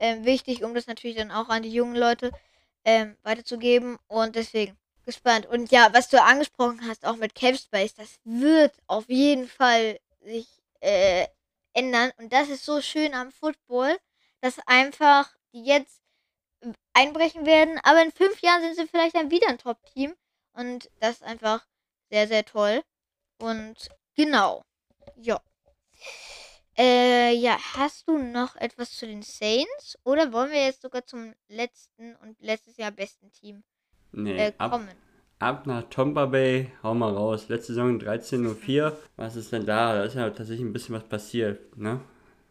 ähm, 0.01 0.25
wichtig, 0.25 0.63
um 0.63 0.73
das 0.73 0.87
natürlich 0.87 1.15
dann 1.15 1.31
auch 1.31 1.47
an 1.49 1.63
die 1.63 1.71
jungen 1.71 1.95
Leute 1.95 2.31
ähm, 2.83 3.15
weiterzugeben. 3.23 3.97
Und 4.07 4.35
deswegen 4.35 4.77
gespannt. 5.05 5.45
Und 5.45 5.71
ja, 5.71 5.93
was 5.93 6.09
du 6.09 6.21
angesprochen 6.21 6.81
hast, 6.87 7.05
auch 7.05 7.15
mit 7.15 7.35
Capspace, 7.35 7.93
das 7.93 8.19
wird 8.23 8.73
auf 8.87 9.07
jeden 9.09 9.47
Fall 9.47 9.99
sich 10.21 10.47
äh, 10.81 11.27
ändern. 11.73 12.11
Und 12.17 12.33
das 12.33 12.49
ist 12.49 12.65
so 12.65 12.81
schön 12.81 13.13
am 13.13 13.31
Football, 13.31 13.97
dass 14.41 14.59
einfach 14.65 15.33
die 15.53 15.63
jetzt 15.63 16.01
äh, 16.61 16.73
einbrechen 16.93 17.45
werden. 17.45 17.79
Aber 17.83 18.01
in 18.01 18.11
fünf 18.11 18.41
Jahren 18.41 18.61
sind 18.63 18.75
sie 18.75 18.87
vielleicht 18.87 19.15
dann 19.15 19.31
wieder 19.31 19.49
ein 19.49 19.59
Top-Team. 19.59 20.15
Und 20.53 20.89
das 20.99 21.17
ist 21.17 21.23
einfach 21.23 21.65
sehr, 22.09 22.27
sehr 22.27 22.43
toll. 22.43 22.83
Und 23.39 23.89
genau. 24.15 24.63
Ja. 25.15 25.39
Äh, 26.77 27.33
ja, 27.35 27.57
hast 27.75 28.07
du 28.07 28.17
noch 28.17 28.55
etwas 28.55 28.91
zu 28.91 29.05
den 29.07 29.21
Saints? 29.21 29.97
Oder 30.03 30.31
wollen 30.33 30.51
wir 30.51 30.63
jetzt 30.65 30.81
sogar 30.81 31.05
zum 31.05 31.33
letzten 31.47 32.15
und 32.17 32.39
letztes 32.41 32.77
Jahr 32.77 32.91
besten 32.91 33.31
Team 33.31 33.63
Nee, 34.13 34.47
äh, 34.47 34.53
ab, 34.57 34.71
kommen? 34.71 35.03
ab 35.39 35.65
nach 35.67 35.83
Tampa 35.89 36.25
Bay, 36.27 36.71
hau 36.83 36.93
mal 36.93 37.13
raus. 37.13 37.49
Letzte 37.49 37.73
Saison 37.73 37.99
13.04. 37.99 38.97
Was 39.17 39.35
ist 39.35 39.51
denn 39.51 39.65
da? 39.65 39.93
Da 39.95 40.03
ist 40.05 40.15
ja 40.15 40.29
tatsächlich 40.29 40.65
ein 40.65 40.73
bisschen 40.73 40.95
was 40.95 41.03
passiert, 41.07 41.77
ne? 41.77 42.01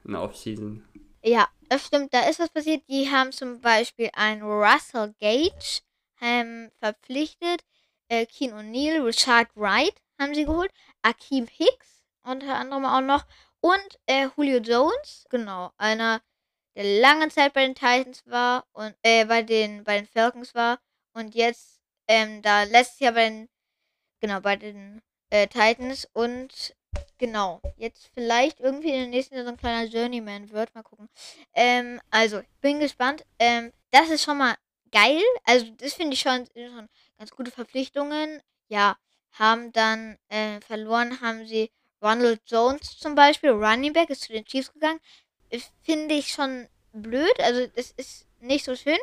In 0.05 0.13
der 0.13 0.23
Offseason. 0.23 0.85
Ja, 1.23 1.49
das 1.69 1.87
stimmt, 1.87 2.13
da 2.15 2.29
ist 2.29 2.41
was 2.41 2.51
passiert. 2.51 2.83
Die 2.89 3.11
haben 3.11 3.33
zum 3.33 3.61
Beispiel 3.61 4.11
einen 4.15 4.43
Russell 4.43 5.15
Gage 5.21 5.81
ähm, 6.21 6.71
verpflichtet. 6.79 7.65
Äh, 8.09 8.27
Keen 8.27 8.53
O'Neill, 8.53 9.05
Richard 9.05 9.49
Wright 9.55 9.95
haben 10.19 10.35
sie 10.35 10.45
geholt. 10.45 10.73
Akeem 11.03 11.47
Hicks 11.47 12.03
unter 12.23 12.57
anderem 12.57 12.85
auch 12.85 13.01
noch. 13.01 13.25
Und 13.61 13.99
äh, 14.07 14.29
Julio 14.37 14.59
Jones, 14.59 15.27
genau, 15.29 15.73
einer, 15.77 16.23
der 16.75 17.01
lange 17.01 17.29
Zeit 17.29 17.53
bei 17.53 17.67
den 17.67 17.75
Titans 17.75 18.27
war 18.27 18.67
und 18.73 18.95
äh, 19.03 19.25
bei 19.25 19.43
den, 19.43 19.85
bei 19.85 19.97
den 19.97 20.07
Falcons 20.07 20.55
war 20.55 20.81
und 21.13 21.35
jetzt 21.35 21.81
ähm, 22.09 22.43
da 22.43 22.63
letztes 22.63 23.01
Jahr 23.01 23.13
bei 23.13 23.29
den, 23.29 23.49
genau, 24.21 24.41
bei 24.41 24.57
den 24.57 25.03
äh, 25.31 25.47
Titans 25.47 26.09
und 26.13 26.75
genau, 27.19 27.61
jetzt 27.77 28.11
vielleicht 28.15 28.61
irgendwie 28.61 28.91
in 28.91 29.01
der 29.01 29.07
nächsten 29.09 29.37
Saison 29.37 29.53
ein 29.53 29.59
kleiner 29.59 29.89
Journeyman 29.89 30.51
wird. 30.51 30.75
Mal 30.75 30.83
gucken. 30.83 31.09
Ähm, 31.55 32.01
also, 32.11 32.43
bin 32.61 32.81
gespannt. 32.81 33.25
Ähm, 33.39 33.73
das 33.91 34.11
ist 34.11 34.25
schon 34.25 34.39
mal 34.39 34.57
geil. 34.91 35.23
Also, 35.45 35.67
das 35.77 35.95
finde 35.95 36.15
ich 36.15 36.21
schon, 36.21 36.47
schon 36.55 36.89
ganz 37.19 37.31
gute 37.31 37.51
Verpflichtungen. 37.51 38.43
Ja, 38.69 38.97
haben 39.33 39.73
dann 39.73 40.19
äh, 40.29 40.61
verloren, 40.61 41.21
haben 41.21 41.47
sie 41.47 41.71
Ronald 42.03 42.41
Jones 42.47 42.99
zum 42.99 43.15
Beispiel, 43.15 43.51
Running 43.51 43.93
Back, 43.93 44.11
ist 44.11 44.23
zu 44.23 44.33
den 44.33 44.45
Chiefs 44.45 44.73
gegangen. 44.73 45.01
Das 45.51 45.71
Finde 45.83 46.15
ich 46.15 46.29
schon 46.29 46.69
blöd. 46.93 47.39
Also, 47.41 47.67
das 47.69 47.91
ist 47.93 48.27
nicht 48.41 48.65
so 48.65 48.75
schön. 48.77 48.99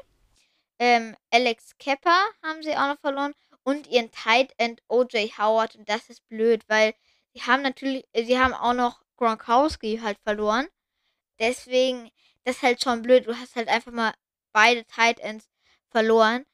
Ähm, 0.80 1.16
Alex 1.32 1.78
Kepper 1.78 2.20
haben 2.44 2.64
sie 2.64 2.76
auch 2.76 2.88
noch 2.88 3.00
verloren. 3.00 3.34
Und 3.64 3.88
ihren 3.88 4.12
Tight 4.12 4.54
End 4.58 4.82
OJ 4.88 5.32
Howard. 5.38 5.76
Und 5.76 5.90
das 5.90 6.10
ist 6.10 6.28
blöd, 6.30 6.64
weil 6.68 6.94
sie 7.34 7.42
haben 7.42 7.62
natürlich, 7.62 8.06
äh, 8.14 8.24
sie 8.24 8.40
haben 8.40 8.54
auch 8.54 8.74
noch 8.74 9.02
Gronkowski 9.18 10.00
halt 10.02 10.18
verloren. 10.24 10.68
Deswegen, 11.40 12.10
das 12.46 12.58
ist 12.58 12.64
halt 12.64 12.84
schon 12.84 13.02
blöd. 13.02 13.28
Du 13.28 13.38
hast 13.38 13.56
halt 13.56 13.68
einfach 13.68 13.92
mal 13.92 14.14
beide 14.54 14.86
Tight 14.86 15.20
Ends 15.20 15.50
verloren. 15.90 16.46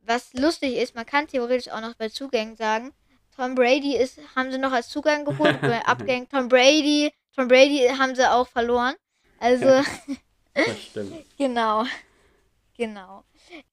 Was 0.00 0.32
lustig 0.32 0.76
ist, 0.76 0.94
man 0.94 1.06
kann 1.06 1.28
theoretisch 1.28 1.70
auch 1.70 1.80
noch 1.80 1.94
bei 1.94 2.08
Zugängen 2.08 2.56
sagen, 2.56 2.94
Tom 3.40 3.54
Brady 3.54 3.96
ist, 3.96 4.20
haben 4.36 4.52
sie 4.52 4.58
noch 4.58 4.72
als 4.72 4.88
Zugang 4.90 5.24
geholt, 5.24 5.56
Abgängen 5.86 6.28
Tom 6.28 6.48
Brady, 6.48 7.10
Tom 7.34 7.48
Brady 7.48 7.88
haben 7.98 8.14
sie 8.14 8.30
auch 8.30 8.46
verloren. 8.46 8.94
Also, 9.38 9.66
Das 10.54 10.78
stimmt. 10.82 11.24
genau. 11.38 11.84
Genau. 12.76 13.24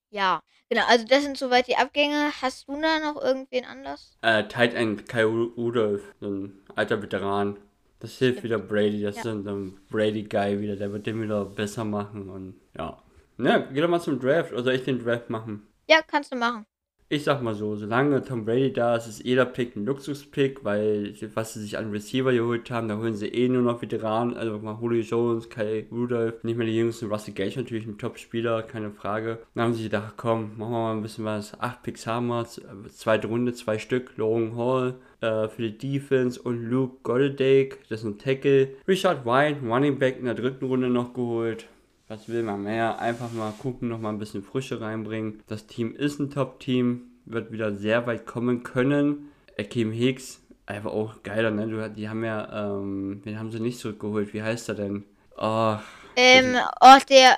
Ja, 0.10 0.42
genau. 0.70 0.84
Also 0.88 1.06
das 1.06 1.24
sind 1.24 1.38
soweit 1.38 1.68
die 1.68 1.76
Abgänge. 1.76 2.32
Hast 2.42 2.68
du 2.70 2.80
da 2.82 3.00
noch 3.00 3.22
irgendwen 3.22 3.66
anders? 3.66 4.18
Äh, 4.22 4.46
Tight 4.48 4.74
End 4.74 5.08
Kai 5.10 5.24
Ru- 5.24 5.54
Rudolph, 5.56 6.14
so 6.22 6.30
ein 6.30 6.62
alter 6.76 7.02
Veteran. 7.02 7.58
Das 8.00 8.18
hilft 8.20 8.44
wieder 8.44 8.60
Brady, 8.60 9.02
das 9.02 9.16
Ja. 9.16 9.22
ist 9.22 9.28
ein 9.28 9.80
Brady-Guy 9.90 10.62
wieder, 10.62 10.76
der 10.78 10.94
wird 10.94 11.08
den 11.08 11.22
wieder 11.22 11.44
besser 11.46 11.84
machen 11.84 12.30
und 12.30 12.56
ja. 12.78 13.02
Ja, 13.40 13.58
geh 13.58 13.82
doch 13.82 13.90
mal 13.90 14.00
zum 14.00 14.20
Draft, 14.20 14.52
oder 14.54 14.64
soll 14.64 14.74
ich 14.76 14.84
den 14.86 15.04
Draft 15.04 15.30
machen? 15.30 15.68
Ja, 15.90 16.02
kannst 16.06 16.32
du 16.32 16.36
machen. 16.38 16.66
Ich 17.10 17.24
sag 17.24 17.42
mal 17.42 17.56
so, 17.56 17.74
solange 17.78 18.22
Tom 18.22 18.44
Brady 18.44 18.74
da 18.74 18.98
ist, 18.98 19.08
ist 19.08 19.24
jeder 19.24 19.46
Pick 19.46 19.78
ein 19.78 19.86
Luxuspick, 19.86 20.66
weil 20.66 21.14
was 21.36 21.54
sie 21.54 21.62
sich 21.62 21.78
an 21.78 21.92
Receiver 21.92 22.34
geholt 22.34 22.70
haben, 22.70 22.90
da 22.90 22.98
holen 22.98 23.16
sie 23.16 23.30
eh 23.30 23.48
nur 23.48 23.62
noch 23.62 23.82
Veteranen, 23.82 24.36
also 24.36 24.60
mal 24.60 24.78
Julio 24.82 25.04
Jones, 25.04 25.50
Kai 25.50 25.86
Rudolph, 25.90 26.44
nicht 26.44 26.58
mehr 26.58 26.68
die 26.68 26.76
jüngsten, 26.76 27.10
Rusty 27.10 27.32
Gage 27.32 27.62
natürlich 27.62 27.88
ein 27.88 27.98
Top-Spieler, 27.98 28.62
keine 28.62 28.92
Frage. 28.92 29.40
Dann 29.56 29.64
haben 29.64 29.74
sie 29.74 29.84
gedacht, 29.84 30.16
komm, 30.18 30.58
machen 30.58 30.72
wir 30.74 30.80
mal 30.80 30.96
ein 30.98 31.02
bisschen 31.02 31.24
was, 31.24 31.58
acht 31.62 31.82
Picks 31.82 32.06
haben 32.08 32.28
wir, 32.28 32.46
zweite 32.90 33.28
Runde, 33.28 33.54
zwei 33.54 33.80
Stück, 33.80 34.12
Logan 34.18 34.58
Hall 34.58 34.96
äh, 35.22 35.48
für 35.48 35.62
die 35.62 35.78
Defense 35.78 36.42
und 36.42 36.62
Luke 36.66 36.98
Goldake, 37.04 37.78
das 37.88 38.02
ist 38.02 38.06
ein 38.06 38.18
Tackle. 38.18 38.72
Richard 38.86 39.26
White, 39.26 39.62
Running 39.66 39.98
Back 39.98 40.20
in 40.20 40.26
der 40.26 40.36
dritten 40.36 40.66
Runde 40.66 40.90
noch 40.90 41.14
geholt. 41.14 41.68
Was 42.08 42.30
will 42.30 42.44
man 42.44 42.64
mehr? 42.64 43.00
Einfach 43.00 43.32
mal 43.34 43.52
gucken, 43.62 43.90
noch 43.90 44.00
mal 44.00 44.10
ein 44.10 44.20
bisschen 44.20 44.44
Frische 44.44 44.80
reinbringen. 44.80 45.44
Das 45.48 45.68
Team 45.68 45.94
ist 45.96 46.20
ein 46.20 46.30
Top-Team, 46.32 47.02
wird 47.26 47.52
wieder 47.52 47.74
sehr 47.74 48.08
weit 48.08 48.26
kommen 48.26 48.64
können. 48.64 49.30
Akeem 49.60 49.92
Hicks, 49.92 50.40
einfach 50.66 50.92
auch 50.92 51.22
geiler, 51.24 51.52
ne? 51.52 51.68
Du, 51.68 51.90
die 51.90 52.08
haben 52.08 52.24
ja, 52.24 52.70
ähm, 52.72 53.22
wen 53.26 53.38
haben 53.38 53.52
sie 53.52 53.60
nicht 53.60 53.80
zurückgeholt? 53.80 54.34
Wie 54.34 54.42
heißt 54.44 54.70
er 54.70 54.76
denn? 54.76 55.04
Oh, 55.38 55.76
Ähm, 56.16 56.56
oh, 56.82 56.98
der. 57.10 57.38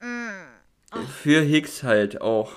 Mm, 0.00 1.04
für 1.22 1.40
Hicks 1.42 1.82
halt 1.82 2.20
auch. 2.22 2.52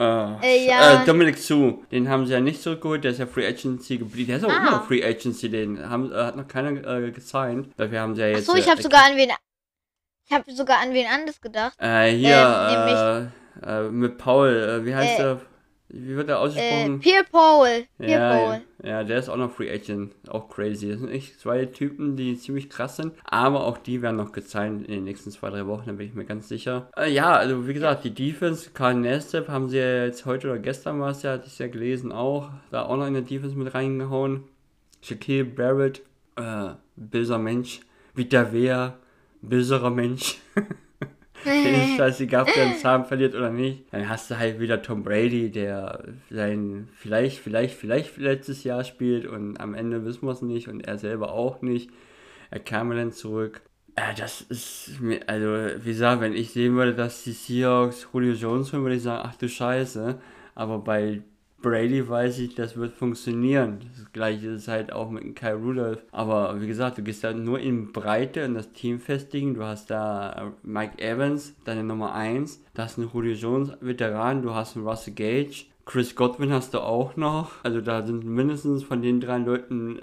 Äh, 0.00 0.04
Äh, 0.42 0.66
ja. 0.66 1.02
äh, 1.02 1.06
Dominic 1.06 1.38
Sue, 1.38 1.78
den 1.92 2.08
haben 2.08 2.26
sie 2.26 2.32
ja 2.32 2.40
nicht 2.40 2.60
zurückgeholt, 2.60 3.04
der 3.04 3.12
ist 3.12 3.18
ja 3.18 3.26
Free 3.26 3.46
Agency 3.46 3.98
geblieben. 3.98 4.26
Der 4.28 4.38
ist 4.38 4.44
auch 4.44 4.50
Ah. 4.50 4.66
immer 4.68 4.82
Free 4.82 5.04
Agency, 5.04 5.48
den 5.48 5.88
haben, 5.88 6.10
äh, 6.10 6.16
hat 6.16 6.36
noch 6.36 6.48
keiner 6.48 6.70
äh, 6.84 7.12
gesigned. 7.12 7.68
Dafür 7.76 8.00
haben 8.00 8.16
sie 8.16 8.22
ja 8.22 8.28
jetzt. 8.28 8.48
Achso, 8.48 8.58
ich 8.58 8.66
äh, 8.66 8.70
habe 8.70 8.82
sogar 8.82 9.04
an 9.04 9.16
wen. 9.16 9.30
Ich 10.26 10.32
habe 10.32 10.50
sogar 10.52 10.80
an 10.82 10.92
wen 10.92 11.06
anderes 11.06 11.40
gedacht. 11.40 11.74
Äh, 11.78 12.10
hier, 12.12 12.36
Ähm, 12.70 13.28
äh, 13.62 13.86
äh, 13.86 13.90
mit 13.90 14.18
Paul, 14.18 14.48
äh, 14.48 14.84
wie 14.84 14.94
heißt 14.94 15.18
Äh, 15.18 15.22
der? 15.22 15.40
Wie 15.90 16.16
wird 16.16 16.28
der 16.28 16.36
Äh, 16.36 16.38
ausgesprochen? 16.38 16.98
Pierre 17.00 17.24
Paul. 17.30 17.84
Pierre 17.98 18.10
ja, 18.20 18.32
Paul. 18.36 18.60
ja, 18.82 19.04
der 19.04 19.18
ist 19.18 19.28
auch 19.28 19.36
noch 19.36 19.52
Free 19.52 19.70
Agent. 19.72 20.12
Auch 20.28 20.48
crazy. 20.48 20.88
Das 20.90 20.98
sind 20.98 21.10
echt 21.10 21.38
zwei 21.38 21.66
Typen, 21.66 22.16
die 22.16 22.36
ziemlich 22.36 22.68
krass 22.68 22.96
sind. 22.96 23.12
Aber 23.24 23.64
auch 23.64 23.78
die 23.78 24.02
werden 24.02 24.16
noch 24.16 24.32
gezeigt 24.32 24.74
in 24.74 24.84
den 24.92 25.04
nächsten 25.04 25.30
zwei, 25.30 25.50
drei 25.50 25.66
Wochen, 25.66 25.84
da 25.86 25.92
bin 25.92 26.08
ich 26.08 26.14
mir 26.14 26.24
ganz 26.24 26.48
sicher. 26.48 26.88
Äh, 26.96 27.12
ja, 27.12 27.32
also 27.34 27.68
wie 27.68 27.74
gesagt, 27.74 28.02
die 28.04 28.14
Defense, 28.14 28.70
Karl 28.74 28.94
Nestep 28.94 29.48
haben 29.48 29.68
sie 29.68 29.78
ja 29.78 30.04
jetzt 30.06 30.26
heute 30.26 30.48
oder 30.50 30.58
gestern 30.58 31.00
war 31.00 31.10
es 31.10 31.22
ja, 31.22 31.32
hatte 31.32 31.46
ich 31.46 31.58
ja 31.58 31.68
gelesen, 31.68 32.10
auch. 32.10 32.48
Da 32.72 32.86
auch 32.86 32.96
noch 32.96 33.06
in 33.06 33.14
der 33.14 33.22
Defense 33.22 33.56
mit 33.56 33.72
reingehauen. 33.72 34.42
Shaquille 35.02 35.44
Barrett, 35.44 36.00
äh, 36.36 36.70
böser 36.96 37.38
Mensch. 37.38 37.80
Vita 38.14 38.52
Vea, 38.52 38.94
böserer 39.48 39.90
Mensch. 39.90 40.38
Den 41.44 41.74
ist 41.84 41.96
scheißegal, 41.96 42.42
ob 42.42 42.52
der 42.52 42.64
einen 42.64 42.76
Zahn 42.78 43.04
verliert 43.04 43.34
oder 43.34 43.50
nicht. 43.50 43.84
Dann 43.92 44.08
hast 44.08 44.30
du 44.30 44.38
halt 44.38 44.60
wieder 44.60 44.82
Tom 44.82 45.02
Brady, 45.02 45.50
der 45.50 46.04
sein 46.30 46.88
vielleicht, 46.94 47.38
vielleicht, 47.38 47.76
vielleicht 47.76 48.16
letztes 48.16 48.64
Jahr 48.64 48.84
spielt 48.84 49.26
und 49.26 49.58
am 49.58 49.74
Ende 49.74 50.04
wissen 50.04 50.26
wir 50.26 50.32
es 50.32 50.42
nicht 50.42 50.68
und 50.68 50.80
er 50.86 50.98
selber 50.98 51.32
auch 51.32 51.62
nicht. 51.62 51.90
Er 52.50 52.60
kam 52.60 52.90
dann 52.90 53.12
zurück. 53.12 53.62
Äh, 53.96 54.14
das 54.16 54.40
ist 54.42 55.00
mir, 55.00 55.20
also, 55.28 55.84
wie 55.84 55.90
gesagt, 55.90 56.20
wenn 56.20 56.34
ich 56.34 56.52
sehen 56.52 56.74
würde, 56.74 56.94
dass 56.94 57.24
die 57.24 57.32
Seahawks 57.32 58.08
Julio 58.12 58.32
Jones 58.32 58.72
holen, 58.72 58.82
würde 58.82 58.96
ich 58.96 59.02
sagen, 59.02 59.28
ach 59.28 59.36
du 59.36 59.48
Scheiße. 59.48 60.18
Aber 60.54 60.78
bei 60.78 61.22
Brady 61.64 62.06
weiß 62.06 62.40
ich, 62.40 62.54
das 62.54 62.76
wird 62.76 62.92
funktionieren. 62.92 63.78
Das 63.96 64.12
gleiche 64.12 64.48
ist 64.48 64.68
halt 64.68 64.92
auch 64.92 65.08
mit 65.08 65.34
Kyle 65.34 65.54
Rudolph. 65.54 66.02
Aber 66.12 66.60
wie 66.60 66.66
gesagt, 66.66 66.98
du 66.98 67.02
gehst 67.02 67.24
da 67.24 67.32
nur 67.32 67.58
in 67.58 67.90
Breite 67.90 68.44
und 68.44 68.52
das 68.52 68.70
Team 68.72 69.00
festigen. 69.00 69.54
Du 69.54 69.64
hast 69.64 69.90
da 69.90 70.32
äh, 70.32 70.50
Mike 70.62 71.02
Evans, 71.02 71.54
deine 71.64 71.82
Nummer 71.82 72.14
1. 72.14 72.62
Da 72.74 72.84
hast 72.84 72.98
du 72.98 73.02
einen 73.02 73.10
Julio 73.10 73.32
Jones 73.32 73.72
Veteran, 73.80 74.42
du 74.42 74.54
hast 74.54 74.76
einen 74.76 74.86
Russell 74.86 75.14
Gage. 75.14 75.64
Chris 75.86 76.14
Godwin 76.14 76.52
hast 76.52 76.74
du 76.74 76.80
auch 76.80 77.16
noch. 77.16 77.52
Also 77.62 77.80
da 77.80 78.02
sind 78.02 78.26
mindestens 78.26 78.82
von 78.82 79.00
den 79.00 79.20
drei 79.20 79.38
Leuten, 79.38 80.00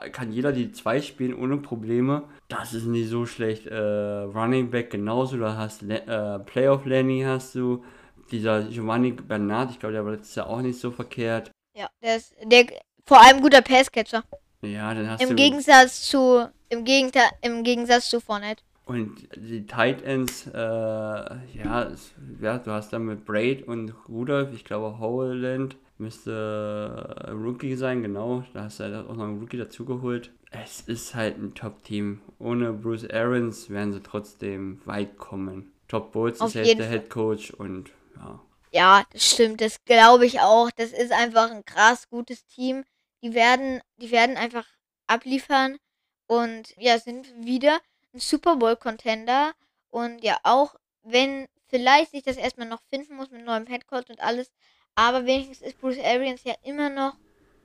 äh, 0.00 0.10
kann 0.10 0.30
jeder 0.30 0.52
die 0.52 0.70
zwei 0.70 1.00
spielen 1.00 1.34
ohne 1.34 1.56
Probleme. 1.56 2.22
Das 2.46 2.72
ist 2.72 2.86
nicht 2.86 3.08
so 3.08 3.26
schlecht. 3.26 3.66
Äh, 3.66 3.76
Running 3.76 4.70
Back 4.70 4.90
genauso. 4.90 5.38
Du 5.38 5.56
hast 5.56 5.82
äh, 5.82 6.38
Playoff 6.38 6.84
Lenny 6.84 7.24
hast 7.26 7.56
du. 7.56 7.82
Dieser 8.30 8.62
Giovanni 8.64 9.12
Bernard, 9.12 9.70
ich 9.72 9.80
glaube, 9.80 9.94
der 9.94 10.04
war 10.04 10.12
letztes 10.12 10.34
Jahr 10.34 10.48
auch 10.48 10.60
nicht 10.60 10.78
so 10.78 10.90
verkehrt. 10.90 11.50
Ja, 11.76 11.88
der 12.02 12.16
ist 12.16 12.34
der 12.44 12.66
vor 13.04 13.20
allem 13.20 13.40
guter 13.40 13.62
Passcatcher. 13.62 14.24
Ja, 14.62 14.94
dann 14.94 15.08
hast 15.08 15.22
Im 15.22 15.30
du. 15.30 15.34
Gegensatz 15.34 16.02
zu 16.08 16.48
im 16.68 16.84
Gegenteil 16.84 17.28
im 17.42 17.64
Gegensatz 17.64 18.08
zu 18.08 18.20
Fournette. 18.20 18.62
Und 18.86 19.28
die 19.36 19.66
Tight 19.66 20.02
Ends, 20.02 20.48
äh, 20.48 20.58
ja, 20.58 21.84
es, 21.84 22.12
ja, 22.40 22.58
du 22.58 22.72
hast 22.72 22.92
dann 22.92 23.04
mit 23.04 23.24
Braid 23.24 23.66
und 23.66 23.94
Rudolph, 24.08 24.52
ich 24.52 24.64
glaube 24.64 24.98
Howland 24.98 25.76
müsste 25.98 27.24
äh, 27.24 27.30
Rookie 27.30 27.76
sein, 27.76 28.02
genau. 28.02 28.42
Da 28.52 28.64
hast 28.64 28.80
du 28.80 28.84
halt 28.84 29.06
auch 29.06 29.14
noch 29.14 29.24
einen 29.24 29.38
Rookie 29.38 29.58
dazugeholt. 29.58 30.32
Es 30.50 30.80
ist 30.80 31.14
halt 31.14 31.38
ein 31.38 31.54
Top-Team. 31.54 32.20
Ohne 32.38 32.72
Bruce 32.72 33.08
Arians 33.08 33.70
werden 33.70 33.92
sie 33.92 34.02
trotzdem 34.02 34.80
weit 34.86 35.18
kommen. 35.18 35.70
Top 35.86 36.12
Bowles 36.12 36.40
ist 36.40 36.54
jetzt 36.54 36.66
jeden 36.66 36.80
der. 36.80 36.88
Head 36.88 37.10
Coach 37.10 37.52
und 37.52 37.90
ja. 38.16 38.40
Ja, 38.72 39.04
das 39.12 39.28
stimmt, 39.28 39.60
das 39.60 39.84
glaube 39.84 40.26
ich 40.26 40.40
auch. 40.40 40.70
Das 40.70 40.92
ist 40.92 41.12
einfach 41.12 41.50
ein 41.50 41.64
krass 41.64 42.08
gutes 42.08 42.46
Team. 42.46 42.84
Die 43.22 43.34
werden, 43.34 43.80
die 43.96 44.10
werden 44.10 44.36
einfach 44.36 44.66
abliefern 45.06 45.78
und 46.26 46.74
ja, 46.76 46.98
sind 46.98 47.26
wieder 47.44 47.80
ein 48.14 48.20
Super 48.20 48.56
Bowl 48.56 48.76
Contender 48.76 49.52
und 49.90 50.22
ja, 50.22 50.38
auch 50.44 50.76
wenn 51.02 51.48
vielleicht 51.68 52.12
sich 52.12 52.22
das 52.22 52.36
erstmal 52.36 52.68
noch 52.68 52.82
finden 52.88 53.16
muss 53.16 53.30
mit 53.30 53.44
neuem 53.44 53.66
Headcoach 53.66 54.08
und 54.08 54.20
alles, 54.20 54.52
aber 54.94 55.26
wenigstens 55.26 55.60
ist 55.60 55.80
Bruce 55.80 55.98
Arians 55.98 56.44
ja 56.44 56.54
immer 56.62 56.88
noch 56.88 57.16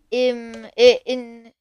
im 0.10 0.66
äh, 0.76 0.98
in 1.06 1.52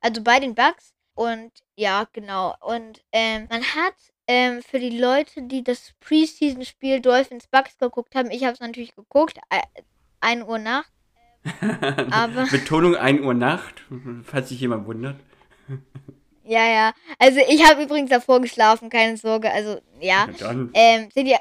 also 0.00 0.22
bei 0.22 0.40
den 0.40 0.54
Bucks 0.54 0.92
und 1.14 1.52
ja, 1.76 2.06
genau 2.12 2.54
und 2.60 3.02
ähm, 3.12 3.46
man 3.50 3.62
hat 3.62 3.94
ähm, 4.32 4.62
für 4.62 4.78
die 4.78 4.96
Leute, 4.96 5.42
die 5.42 5.64
das 5.64 5.92
Preseason-Spiel 5.98 7.00
Dolphins 7.00 7.48
Bucks 7.48 7.76
geguckt 7.78 8.14
haben, 8.14 8.30
ich 8.30 8.44
habe 8.44 8.52
es 8.54 8.60
natürlich 8.60 8.94
geguckt, 8.94 9.38
äh, 9.50 9.60
1 10.20 10.44
Uhr 10.46 10.58
Nacht. 10.58 10.90
Aber- 12.12 12.46
Betonung 12.50 12.94
1 12.94 13.22
Uhr 13.22 13.34
Nacht, 13.34 13.82
falls 14.22 14.50
sich 14.50 14.60
jemand 14.60 14.86
wundert. 14.86 15.16
Ja, 16.44 16.66
ja. 16.68 16.92
Also 17.18 17.40
ich 17.48 17.64
habe 17.68 17.82
übrigens 17.82 18.10
davor 18.10 18.40
geschlafen, 18.40 18.88
keine 18.90 19.16
Sorge. 19.16 19.50
Also 19.50 19.80
ja, 20.00 20.28
ähm, 20.74 21.08
sind 21.12 21.26
ja 21.26 21.38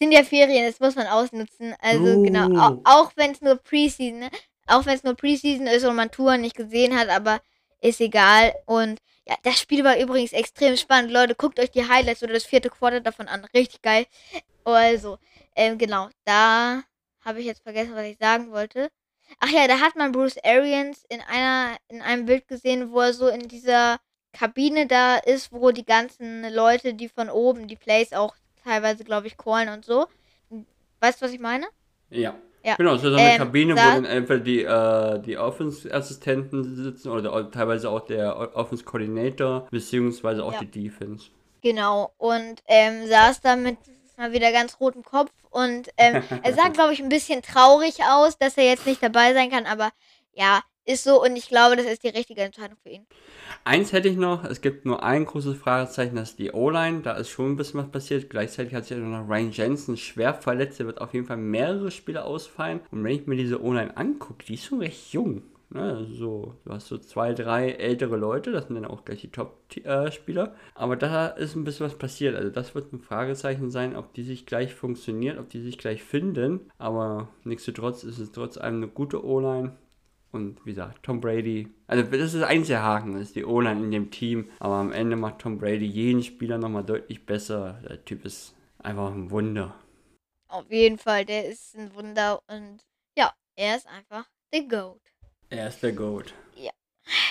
sind 0.00 0.10
ja 0.12 0.24
Ferien, 0.24 0.66
das 0.66 0.80
muss 0.80 0.96
man 0.96 1.06
ausnutzen. 1.06 1.74
Also 1.80 2.14
Oh. 2.16 2.22
genau, 2.22 2.48
au 2.58 2.80
auch 2.84 3.12
wenn 3.16 3.30
es 3.32 3.40
nur 3.40 3.56
Preseason, 3.56 4.28
auch 4.66 4.84
wenn 4.86 4.94
es 4.96 5.04
nur 5.04 5.14
Preseason 5.14 5.66
ist 5.68 5.84
und 5.84 5.94
man 5.94 6.10
Touren 6.10 6.40
nicht 6.40 6.56
gesehen 6.56 6.98
hat, 6.98 7.08
aber 7.08 7.40
ist 7.80 8.00
egal. 8.00 8.52
Und 8.66 8.98
ja, 9.26 9.36
das 9.42 9.60
Spiel 9.60 9.84
war 9.84 9.98
übrigens 9.98 10.32
extrem 10.32 10.76
spannend. 10.76 11.12
Leute, 11.12 11.34
guckt 11.34 11.60
euch 11.60 11.70
die 11.70 11.88
Highlights 11.88 12.22
oder 12.22 12.34
das 12.34 12.44
vierte 12.44 12.70
Quarter 12.70 13.00
davon 13.00 13.28
an. 13.28 13.44
Richtig 13.54 13.82
geil. 13.82 14.06
Also, 14.64 15.18
ähm, 15.54 15.78
genau, 15.78 16.08
da 16.24 16.82
habe 17.24 17.40
ich 17.40 17.46
jetzt 17.46 17.62
vergessen, 17.62 17.94
was 17.94 18.06
ich 18.06 18.18
sagen 18.18 18.50
wollte. 18.50 18.90
Ach 19.38 19.48
ja, 19.48 19.66
da 19.68 19.80
hat 19.80 19.96
man 19.96 20.12
Bruce 20.12 20.38
Arians 20.44 21.04
in 21.08 21.20
einer, 21.20 21.76
in 21.88 22.02
einem 22.02 22.26
Bild 22.26 22.48
gesehen, 22.48 22.90
wo 22.90 23.00
er 23.00 23.14
so 23.14 23.28
in 23.28 23.48
dieser 23.48 23.98
Kabine 24.32 24.86
da 24.86 25.16
ist, 25.16 25.52
wo 25.52 25.70
die 25.70 25.84
ganzen 25.84 26.52
Leute, 26.52 26.94
die 26.94 27.08
von 27.08 27.30
oben 27.30 27.68
die 27.68 27.76
Plays 27.76 28.12
auch 28.12 28.34
teilweise, 28.64 29.04
glaube 29.04 29.26
ich, 29.26 29.36
callen 29.36 29.68
und 29.68 29.84
so. 29.84 30.06
Weißt 31.00 31.20
du, 31.20 31.26
was 31.26 31.32
ich 31.32 31.40
meine? 31.40 31.66
Ja. 32.10 32.34
Ja. 32.64 32.76
Genau, 32.76 32.96
so 32.96 33.08
eine 33.08 33.32
Ähm, 33.32 33.38
Kabine, 33.38 33.72
wo 33.72 33.76
da- 33.76 33.94
dann 33.94 34.04
entweder 34.04 34.40
die, 34.40 34.62
äh, 34.62 35.18
die 35.20 35.36
Offense-Assistenten 35.38 36.76
sitzen 36.76 37.08
oder 37.10 37.50
teilweise 37.50 37.90
auch 37.90 38.00
der 38.06 38.56
Offense-Coordinator, 38.56 39.66
beziehungsweise 39.70 40.44
auch 40.44 40.52
Ja. 40.54 40.60
die 40.60 40.66
Defense. 40.70 41.30
Genau. 41.62 42.12
Und 42.18 42.62
ähm, 42.66 43.06
saß 43.08 43.40
da 43.40 43.56
mit 43.56 43.76
mal 44.16 44.32
wieder 44.32 44.52
ganz 44.52 44.78
rotem 44.78 45.02
Kopf 45.02 45.30
und 45.50 45.88
ähm, 45.96 46.22
er 46.44 46.54
sah, 46.54 46.68
glaube 46.68 46.92
ich, 46.92 47.02
ein 47.02 47.08
bisschen 47.08 47.42
traurig 47.42 47.96
aus, 48.08 48.36
dass 48.38 48.56
er 48.56 48.64
jetzt 48.64 48.86
nicht 48.86 49.02
dabei 49.02 49.32
sein 49.34 49.50
kann, 49.50 49.66
aber 49.66 49.90
ja, 50.34 50.60
ist 50.84 51.04
so 51.04 51.22
und 51.22 51.36
ich 51.36 51.48
glaube, 51.48 51.76
das 51.76 51.86
ist 51.86 52.02
die 52.02 52.08
richtige 52.08 52.42
Entscheidung 52.42 52.76
für 52.82 52.90
ihn. 52.90 53.06
Eins 53.64 53.92
hätte 53.92 54.08
ich 54.08 54.16
noch, 54.16 54.44
es 54.44 54.60
gibt 54.60 54.84
nur 54.84 55.02
ein 55.02 55.24
großes 55.24 55.56
Fragezeichen, 55.56 56.16
das 56.16 56.30
ist 56.30 56.38
die 56.38 56.52
O-Line. 56.52 57.02
Da 57.02 57.12
ist 57.12 57.28
schon 57.28 57.52
ein 57.52 57.56
bisschen 57.56 57.80
was 57.80 57.90
passiert. 57.90 58.30
Gleichzeitig 58.30 58.74
hat 58.74 58.86
sich 58.86 58.96
ja 58.96 59.02
noch 59.02 59.28
Ryan 59.28 59.52
Jensen 59.52 59.96
schwer 59.96 60.34
verletzt. 60.34 60.78
Der 60.80 60.86
wird 60.86 61.00
auf 61.00 61.14
jeden 61.14 61.26
Fall 61.26 61.36
mehrere 61.36 61.90
Spiele 61.90 62.24
ausfallen. 62.24 62.80
Und 62.90 63.04
wenn 63.04 63.14
ich 63.14 63.26
mir 63.26 63.36
diese 63.36 63.62
O-Line 63.62 63.96
angucke, 63.96 64.44
die 64.46 64.54
ist 64.54 64.64
schon 64.64 64.80
recht 64.80 65.12
jung. 65.12 65.42
Ne, 65.74 66.06
so, 66.06 66.54
du 66.66 66.72
hast 66.72 66.88
so 66.88 66.98
zwei, 66.98 67.32
drei 67.32 67.70
ältere 67.70 68.18
Leute, 68.18 68.52
das 68.52 68.66
sind 68.66 68.74
dann 68.74 68.84
auch 68.84 69.06
gleich 69.06 69.22
die 69.22 69.30
Top-Spieler. 69.30 70.54
Aber 70.74 70.96
da 70.96 71.28
ist 71.28 71.56
ein 71.56 71.64
bisschen 71.64 71.86
was 71.86 71.96
passiert. 71.96 72.36
Also 72.36 72.50
das 72.50 72.74
wird 72.74 72.92
ein 72.92 73.00
Fragezeichen 73.00 73.70
sein, 73.70 73.96
ob 73.96 74.12
die 74.12 74.22
sich 74.22 74.44
gleich 74.44 74.74
funktionieren, 74.74 75.38
ob 75.38 75.48
die 75.48 75.62
sich 75.62 75.78
gleich 75.78 76.02
finden. 76.02 76.70
Aber 76.76 77.28
nichtsdestotrotz 77.44 78.04
ist 78.04 78.18
es 78.18 78.32
trotz 78.32 78.58
allem 78.58 78.76
eine 78.76 78.88
gute 78.88 79.24
O-Line. 79.24 79.72
Und 80.32 80.64
wie 80.64 80.70
gesagt, 80.70 81.02
Tom 81.02 81.20
Brady, 81.20 81.68
also 81.86 82.02
das 82.02 82.20
ist 82.20 82.34
das 82.36 82.48
einzige 82.48 82.82
Haken, 82.82 83.12
das 83.12 83.22
ist 83.22 83.36
die 83.36 83.44
O-Line 83.44 83.84
in 83.84 83.90
dem 83.90 84.10
Team. 84.10 84.50
Aber 84.58 84.76
am 84.76 84.92
Ende 84.92 85.16
macht 85.16 85.40
Tom 85.40 85.58
Brady 85.58 85.84
jeden 85.86 86.22
Spieler 86.22 86.58
nochmal 86.58 86.84
deutlich 86.84 87.24
besser. 87.26 87.80
Der 87.88 88.04
Typ 88.04 88.24
ist 88.24 88.54
einfach 88.78 89.12
ein 89.12 89.30
Wunder. 89.30 89.74
Auf 90.48 90.70
jeden 90.70 90.98
Fall, 90.98 91.24
der 91.24 91.46
ist 91.46 91.76
ein 91.76 91.94
Wunder 91.94 92.42
und 92.48 92.78
ja, 93.16 93.32
er 93.56 93.76
ist 93.76 93.86
einfach 93.86 94.26
der 94.52 94.62
GOAT. 94.64 95.00
Er 95.50 95.68
ist 95.68 95.82
der 95.82 95.92
Goat. 95.92 96.34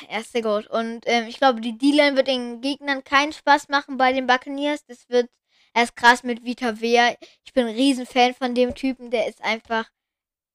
Er 0.07 0.19
ist 0.19 0.33
der 0.33 0.41
GOAT. 0.41 0.67
Und 0.67 1.03
ähm, 1.05 1.27
ich 1.27 1.37
glaube, 1.37 1.61
die 1.61 1.77
D-Line 1.77 2.15
wird 2.15 2.27
den 2.27 2.61
Gegnern 2.61 3.03
keinen 3.03 3.33
Spaß 3.33 3.69
machen 3.69 3.97
bei 3.97 4.13
den 4.13 4.27
Buccaneers. 4.27 4.85
Das 4.85 5.09
wird 5.09 5.29
erst 5.73 5.95
krass 5.95 6.23
mit 6.23 6.43
Vita 6.43 6.81
Vea. 6.81 7.15
Ich 7.45 7.53
bin 7.53 7.67
ein 7.67 7.75
Riesenfan 7.75 8.33
von 8.33 8.55
dem 8.55 8.75
Typen, 8.75 9.11
der 9.11 9.27
ist 9.27 9.41
einfach 9.41 9.89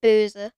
böse. 0.01 0.53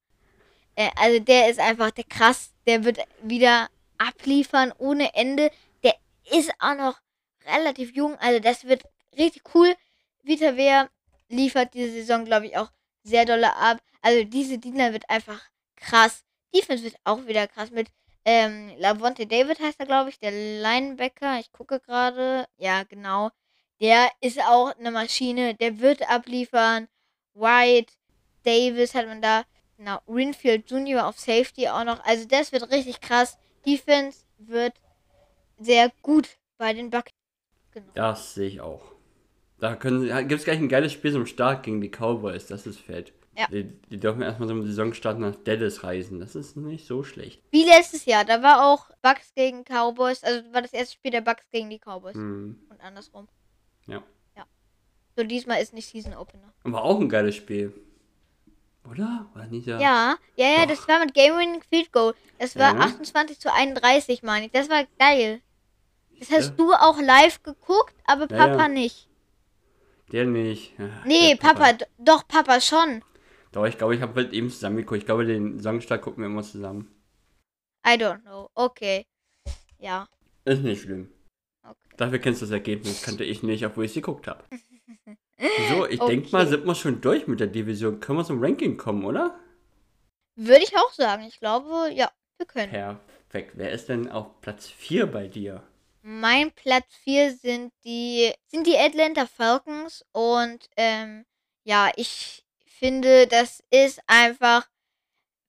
Äh, 0.78 0.90
also 0.96 1.18
der 1.18 1.50
ist 1.50 1.58
einfach 1.58 1.90
der 1.90 2.04
krass, 2.04 2.52
der 2.66 2.84
wird 2.84 2.98
wieder 3.22 3.68
abliefern 3.98 4.72
ohne 4.78 5.14
Ende. 5.14 5.50
Der 5.82 5.94
ist 6.30 6.52
auch 6.60 6.76
noch 6.76 7.00
relativ 7.46 7.94
jung, 7.94 8.16
also 8.18 8.38
das 8.40 8.64
wird 8.64 8.84
richtig 9.16 9.42
cool. 9.54 9.74
Vita 10.22 10.56
Vea 10.56 10.88
liefert 11.28 11.74
diese 11.74 11.92
Saison, 11.92 12.24
glaube 12.24 12.46
ich, 12.46 12.56
auch 12.56 12.70
sehr 13.02 13.24
dolle 13.24 13.54
ab. 13.56 13.78
Also 14.02 14.24
diese 14.24 14.58
Diener 14.58 14.92
wird 14.92 15.10
einfach 15.10 15.40
krass. 15.76 16.24
Defense 16.54 16.84
wird 16.84 16.96
auch 17.04 17.26
wieder 17.26 17.48
krass 17.48 17.70
mit 17.70 17.88
ähm, 18.24 18.74
Lavonte 18.76 19.26
David 19.26 19.58
heißt 19.58 19.80
er, 19.80 19.86
glaube 19.86 20.10
ich, 20.10 20.18
der 20.18 20.32
Linebacker. 20.32 21.38
Ich 21.40 21.50
gucke 21.50 21.80
gerade. 21.80 22.46
Ja, 22.58 22.82
genau. 22.84 23.30
Der 23.80 24.10
ist 24.20 24.38
auch 24.40 24.76
eine 24.78 24.90
Maschine. 24.90 25.54
Der 25.54 25.80
wird 25.80 26.08
abliefern. 26.10 26.88
White, 27.32 27.94
Davis 28.44 28.94
hat 28.94 29.06
man 29.06 29.22
da. 29.22 29.44
Genau, 29.78 30.00
Winfield 30.08 30.68
Jr. 30.68 31.06
auf 31.06 31.18
Safety 31.18 31.68
auch 31.68 31.84
noch. 31.84 32.04
Also 32.04 32.26
das 32.26 32.50
wird 32.50 32.70
richtig 32.70 33.00
krass. 33.00 33.38
Defense 33.64 34.24
wird 34.38 34.74
sehr 35.56 35.92
gut 36.02 36.28
bei 36.58 36.72
den 36.74 36.90
Bucks. 36.90 37.12
Genau. 37.70 37.86
Das 37.94 38.34
sehe 38.34 38.48
ich 38.48 38.60
auch. 38.60 38.92
Da 39.58 39.74
gibt 39.74 40.32
es 40.32 40.44
gleich 40.44 40.58
ein 40.58 40.68
geiles 40.68 40.92
Spiel 40.92 41.12
zum 41.12 41.26
Start 41.26 41.62
gegen 41.62 41.80
die 41.80 41.90
Cowboys. 41.90 42.46
Das 42.46 42.66
ist 42.66 42.80
fett. 42.80 43.12
Ja. 43.36 43.46
Die, 43.52 43.64
die 43.88 44.00
dürfen 44.00 44.22
erstmal 44.22 44.48
zum 44.48 44.66
Saisonstart 44.66 45.20
nach 45.20 45.36
Dallas 45.36 45.84
reisen. 45.84 46.18
Das 46.18 46.34
ist 46.34 46.56
nicht 46.56 46.86
so 46.86 47.04
schlecht. 47.04 47.40
Wie 47.52 47.64
letztes 47.64 48.04
Jahr. 48.04 48.24
Da 48.24 48.42
war 48.42 48.66
auch 48.66 48.90
Bucks 49.00 49.32
gegen 49.34 49.62
Cowboys. 49.64 50.24
Also 50.24 50.42
war 50.52 50.62
das 50.62 50.72
erste 50.72 50.96
Spiel 50.96 51.12
der 51.12 51.20
Bucks 51.20 51.48
gegen 51.52 51.70
die 51.70 51.78
Cowboys. 51.78 52.14
Hm. 52.14 52.58
Und 52.68 52.80
andersrum. 52.80 53.28
Ja. 53.86 54.02
Ja. 54.36 54.44
So 55.16 55.22
diesmal 55.22 55.62
ist 55.62 55.72
nicht 55.72 55.88
Season 55.88 56.14
Opener. 56.14 56.52
War 56.64 56.82
auch 56.82 56.98
ein 56.98 57.08
geiles 57.08 57.36
Spiel. 57.36 57.72
Oder? 58.90 59.28
War 59.34 59.46
nicht 59.46 59.66
ja. 59.66 59.78
Ja, 59.80 60.16
ja, 60.36 60.58
ja, 60.60 60.66
das 60.66 60.86
war 60.88 60.98
mit 61.00 61.14
Game 61.14 61.36
Winning 61.36 61.62
Field 61.68 61.92
Goal. 61.92 62.14
Das 62.38 62.56
war 62.56 62.74
Ja. 62.74 62.80
28 62.80 63.38
zu 63.38 63.52
31, 63.52 64.22
meine 64.22 64.46
ich. 64.46 64.52
Das 64.52 64.68
war 64.70 64.84
geil. 64.98 65.40
Das 66.18 66.30
hast 66.30 66.48
Ja. 66.50 66.54
du 66.56 66.72
auch 66.72 67.00
live 67.00 67.42
geguckt, 67.42 67.94
aber 68.06 68.26
Papa 68.26 68.56
ja. 68.62 68.68
nicht. 68.68 69.08
Der 70.10 70.24
nicht. 70.24 70.72
Nee, 71.04 71.34
der 71.34 71.36
Papa, 71.36 71.72
d- 71.74 71.84
doch, 71.98 72.26
Papa 72.26 72.60
schon. 72.60 73.04
Doch, 73.52 73.66
ich 73.66 73.76
glaube, 73.78 73.94
ich 73.94 74.00
habe 74.02 74.22
mit 74.22 74.32
ihm 74.32 74.48
zusammen 74.50 74.78
geguckt. 74.78 74.98
Ich 75.00 75.06
glaube, 75.06 75.26
den 75.26 75.58
Saisonstart 75.58 76.00
gucken 76.02 76.22
wir 76.22 76.26
immer 76.28 76.42
zusammen. 76.42 76.90
I 77.86 77.90
don't 77.92 78.22
know. 78.22 78.48
Okay. 78.54 79.06
Ja, 79.78 80.08
Ist 80.44 80.62
nicht 80.62 80.82
schlimm. 80.82 81.10
okay. 81.62 81.76
Dafür 81.96 82.18
kennst 82.18 82.40
du 82.42 82.46
das 82.46 82.52
Ergebnis. 82.52 83.02
Kannte 83.02 83.24
ich 83.24 83.42
nicht, 83.42 83.64
obwohl 83.64 83.84
ich 83.84 83.90
es 83.90 83.94
geguckt 83.96 84.26
habe. 84.26 84.44
So, 85.56 85.86
ich 85.86 86.04
denke 86.06 86.28
Okay. 86.28 86.32
mal, 86.32 86.46
sind 86.46 86.64
wir 86.66 86.74
schon 86.74 87.00
durch 87.00 87.26
mit 87.26 87.40
der 87.40 87.48
Division. 87.48 88.00
Können 88.00 88.18
wir 88.18 88.24
zum 88.24 88.42
Ranking 88.42 88.76
kommen, 88.76 89.04
oder? 89.04 89.38
Würde 90.36 90.64
ich 90.64 90.74
auch 90.74 90.92
sagen. 90.94 91.24
Ich 91.24 91.38
glaube, 91.38 91.90
ja, 91.92 92.10
wir 92.38 92.46
können. 92.46 92.80
Perfekt. 93.28 93.52
Wer 93.56 93.72
ist 93.72 93.88
denn 93.88 94.08
auf 94.10 94.40
Platz 94.40 94.68
4 94.68 95.06
bei 95.06 95.28
dir? 95.28 95.62
Mein 96.02 96.52
Platz 96.52 96.86
4 97.04 97.34
sind 97.36 97.72
die, 97.84 98.32
sind 98.46 98.66
die 98.66 98.76
Atlanta 98.78 99.26
Falcons 99.26 100.04
und 100.12 100.68
ähm, 100.76 101.24
ja, 101.64 101.90
ich 101.96 102.44
finde, 102.66 103.26
das 103.26 103.62
ist 103.70 104.00
einfach 104.06 104.68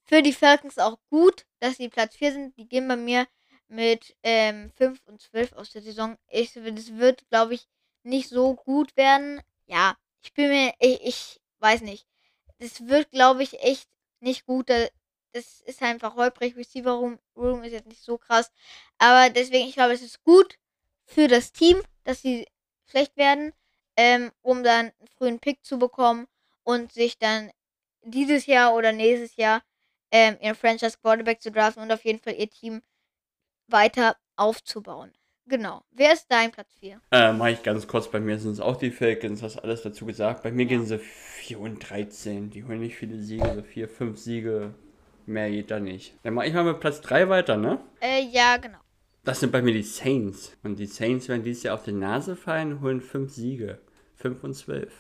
für 0.06 0.22
die 0.24 0.34
Falcons 0.34 0.78
auch 0.80 1.00
gut, 1.10 1.46
dass 1.60 1.78
sie 1.78 1.90
Platz 1.90 2.16
4 2.16 2.34
sind. 2.34 2.58
Die 2.58 2.68
gehen 2.68 2.88
bei 2.88 2.96
mir 2.98 3.28
mit 3.68 4.16
ähm, 4.24 4.72
5 4.78 5.02
und 5.08 5.22
12 5.22 5.54
aus 5.54 5.72
der 5.72 5.82
Saison. 5.84 6.18
Ich, 6.30 6.54
das 6.54 6.98
wird, 6.98 7.28
glaube 7.30 7.54
ich, 7.56 7.68
nicht 8.04 8.30
so 8.30 8.56
gut 8.56 8.96
werden. 8.98 9.42
Ja, 9.70 9.96
ich 10.24 10.34
bin 10.34 10.50
mir, 10.50 10.74
ich, 10.80 11.02
ich 11.06 11.42
weiß 11.60 11.82
nicht. 11.82 12.08
Das 12.60 12.88
wird, 12.88 13.12
glaube 13.12 13.44
ich, 13.44 13.60
echt 13.62 13.88
nicht 14.20 14.46
gut. 14.46 14.70
Da- 14.70 14.88
Das 15.34 15.62
ist 15.62 15.82
einfach 15.84 16.16
holprig. 16.16 16.56
Receiver 16.58 16.92
Room, 16.94 17.20
Room 17.36 17.64
ist 17.64 17.72
jetzt 17.74 17.88
nicht 17.88 18.02
so 18.04 18.18
krass. 18.18 18.52
Aber 18.98 19.30
deswegen, 19.30 19.68
ich 19.68 19.76
glaube, 19.76 19.94
es 19.94 20.02
ist 20.02 20.24
gut 20.24 20.58
für 21.06 21.28
das 21.28 21.52
Team, 21.52 21.82
dass 22.04 22.22
sie 22.24 22.48
schlecht 22.90 23.16
werden, 23.18 23.54
ähm, 23.96 24.32
um 24.42 24.64
dann 24.64 24.88
einen 25.00 25.08
frühen 25.18 25.40
Pick 25.40 25.64
zu 25.64 25.78
bekommen 25.78 26.28
und 26.64 26.92
sich 26.94 27.18
dann 27.20 27.52
dieses 28.02 28.46
Jahr 28.48 28.74
oder 28.76 28.92
nächstes 28.92 29.36
Jahr 29.36 29.62
ähm, 30.12 30.38
ihren 30.42 30.56
Franchise 30.56 30.98
Quarterback 31.00 31.42
zu 31.42 31.52
draften 31.52 31.84
und 31.84 31.92
auf 31.92 32.04
jeden 32.06 32.20
Fall 32.20 32.34
ihr 32.36 32.50
Team 32.50 32.82
weiter 33.68 34.18
aufzubauen. 34.38 35.14
Genau. 35.50 35.84
Wer 35.92 36.14
ist 36.14 36.28
dein 36.30 36.52
Platz 36.52 36.76
4? 36.80 37.02
Äh, 37.12 37.34
mache 37.34 37.52
ich 37.52 37.64
ganz 37.64 37.88
kurz. 37.88 38.08
Bei 38.08 38.20
mir 38.20 38.38
sind 38.38 38.52
es 38.52 38.60
auch 38.60 38.78
die 38.78 38.92
Falcons. 38.92 39.42
Hast 39.42 39.58
alles 39.58 39.82
dazu 39.82 40.06
gesagt. 40.06 40.44
Bei 40.44 40.52
mir 40.52 40.66
gehen 40.66 40.86
sie 40.86 41.00
4 41.00 41.60
und 41.60 41.90
13. 41.90 42.52
Die 42.52 42.64
holen 42.64 42.80
nicht 42.82 42.96
viele 42.96 43.18
Siege. 43.20 43.52
So 43.56 43.64
4, 43.64 43.90
5 43.90 44.18
Siege. 44.20 44.76
Mehr 45.26 45.50
geht 45.50 45.72
da 45.72 45.80
nicht. 45.80 46.14
Dann 46.22 46.36
mache 46.36 46.48
ich 46.48 46.54
mal 46.54 46.64
mit 46.64 46.80
Platz 46.80 47.02
3 47.02 47.30
weiter, 47.30 47.58
ne? 47.58 47.80
Äh, 48.00 48.26
ja, 48.32 48.58
genau. 48.58 48.78
Das 49.24 49.40
sind 49.40 49.52
bei 49.52 49.64
mir 49.64 49.74
die 49.74 49.84
Saints. 49.84 50.56
Und 50.64 50.78
die 50.78 50.86
Saints 50.86 51.28
werden 51.28 51.44
dieses 51.44 51.64
Jahr 51.64 51.76
auf 51.76 51.84
die 51.84 51.94
Nase 51.94 52.36
fallen 52.36 52.80
holen 52.82 53.02
5 53.02 53.32
Siege. 53.34 53.80
5 54.18 54.44
und 54.44 54.54
12. 54.54 54.94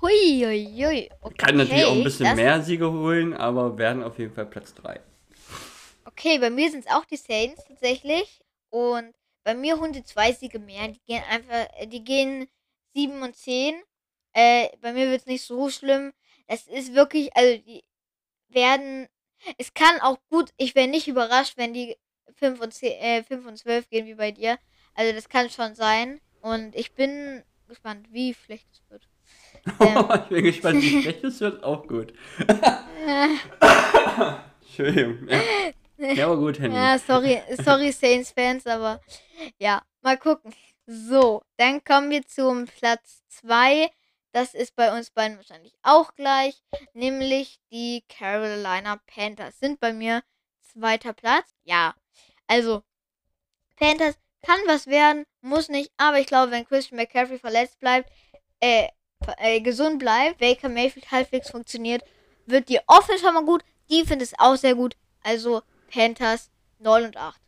Hui, 0.00 0.44
hui, 0.44 0.84
hui. 0.84 1.10
Okay, 1.22 1.34
Kann 1.38 1.56
natürlich 1.56 1.84
auch 1.84 1.96
ein 1.96 2.04
bisschen 2.04 2.36
mehr 2.36 2.62
Siege 2.62 2.88
holen, 2.92 3.34
aber 3.34 3.76
werden 3.78 4.04
auf 4.04 4.16
jeden 4.18 4.32
Fall 4.32 4.46
Platz 4.46 4.74
3. 4.74 5.00
Okay, 6.04 6.38
bei 6.38 6.50
mir 6.50 6.70
sind 6.70 6.84
es 6.86 6.92
auch 6.92 7.04
die 7.04 7.16
Saints 7.16 7.64
tatsächlich. 7.66 8.40
Und 8.70 9.14
bei 9.44 9.54
mir 9.54 9.78
sie 9.92 10.04
zwei 10.04 10.32
Siege 10.32 10.58
mehr. 10.58 10.88
Die 10.88 11.00
gehen 11.06 11.22
einfach, 11.30 11.68
äh, 11.78 11.86
die 11.86 12.04
gehen 12.04 12.48
7 12.94 13.22
und 13.22 13.36
10. 13.36 13.74
Äh, 14.32 14.68
bei 14.80 14.92
mir 14.92 15.10
wird 15.10 15.20
es 15.20 15.26
nicht 15.26 15.44
so 15.44 15.70
schlimm. 15.70 16.12
Es 16.46 16.66
ist 16.66 16.94
wirklich, 16.94 17.34
also 17.36 17.62
die 17.62 17.84
werden. 18.48 19.08
Es 19.56 19.72
kann 19.72 20.00
auch 20.00 20.18
gut, 20.30 20.50
ich 20.56 20.74
wäre 20.74 20.88
nicht 20.88 21.06
überrascht, 21.06 21.56
wenn 21.56 21.72
die 21.72 21.96
5 22.34 22.60
und, 22.60 22.74
10, 22.74 22.92
äh, 23.00 23.22
5 23.22 23.46
und 23.46 23.56
12 23.56 23.88
gehen 23.88 24.06
wie 24.06 24.14
bei 24.14 24.32
dir. 24.32 24.58
Also 24.94 25.14
das 25.14 25.28
kann 25.28 25.48
schon 25.50 25.74
sein. 25.74 26.20
Und 26.40 26.74
ich 26.74 26.92
bin 26.92 27.44
gespannt, 27.68 28.06
wie 28.10 28.34
schlecht 28.34 28.66
es 28.72 28.82
wird. 28.90 29.08
Ähm, 29.80 30.08
ich 30.22 30.28
bin 30.28 30.44
gespannt, 30.44 30.82
wie 30.82 31.02
schlecht 31.02 31.24
es 31.24 31.40
wird. 31.40 31.62
Auch 31.62 31.86
gut. 31.86 32.14
Entschuldigung. 34.60 35.28
Ja. 35.28 35.40
Ja, 35.98 36.26
aber 36.26 36.36
gut, 36.36 36.58
Henny. 36.60 36.74
Ja, 36.74 36.98
sorry, 36.98 37.42
sorry 37.62 37.92
Saints-Fans, 37.92 38.66
aber 38.66 39.00
ja, 39.58 39.82
mal 40.02 40.16
gucken. 40.16 40.54
So, 40.86 41.42
dann 41.56 41.84
kommen 41.84 42.10
wir 42.10 42.26
zum 42.26 42.66
Platz 42.66 43.22
2. 43.28 43.90
Das 44.32 44.54
ist 44.54 44.74
bei 44.76 44.96
uns 44.96 45.10
beiden 45.10 45.36
wahrscheinlich 45.36 45.74
auch 45.82 46.14
gleich, 46.14 46.62
nämlich 46.92 47.58
die 47.72 48.04
Carolina 48.08 49.00
Panthers 49.06 49.58
sind 49.58 49.80
bei 49.80 49.92
mir 49.92 50.22
zweiter 50.60 51.12
Platz. 51.12 51.54
Ja, 51.64 51.94
also 52.46 52.82
Panthers 53.76 54.16
kann 54.42 54.60
was 54.66 54.86
werden, 54.86 55.24
muss 55.40 55.68
nicht, 55.68 55.90
aber 55.96 56.20
ich 56.20 56.26
glaube, 56.26 56.52
wenn 56.52 56.66
Christian 56.66 56.98
McCaffrey 56.98 57.38
verletzt 57.38 57.78
bleibt, 57.80 58.10
äh, 58.60 58.88
äh, 59.38 59.60
gesund 59.60 59.98
bleibt, 59.98 60.38
Baker 60.38 60.68
Mayfield 60.68 61.10
halbwegs 61.10 61.50
funktioniert, 61.50 62.02
wird 62.46 62.68
die 62.68 62.80
Offense 62.86 63.24
schon 63.24 63.34
mal 63.34 63.44
gut, 63.44 63.64
Defense 63.90 64.22
ist 64.22 64.38
auch 64.38 64.56
sehr 64.56 64.74
gut. 64.74 64.96
Also 65.22 65.62
Panthers 65.88 66.50
9 66.78 67.04
und 67.06 67.16
8. 67.16 67.40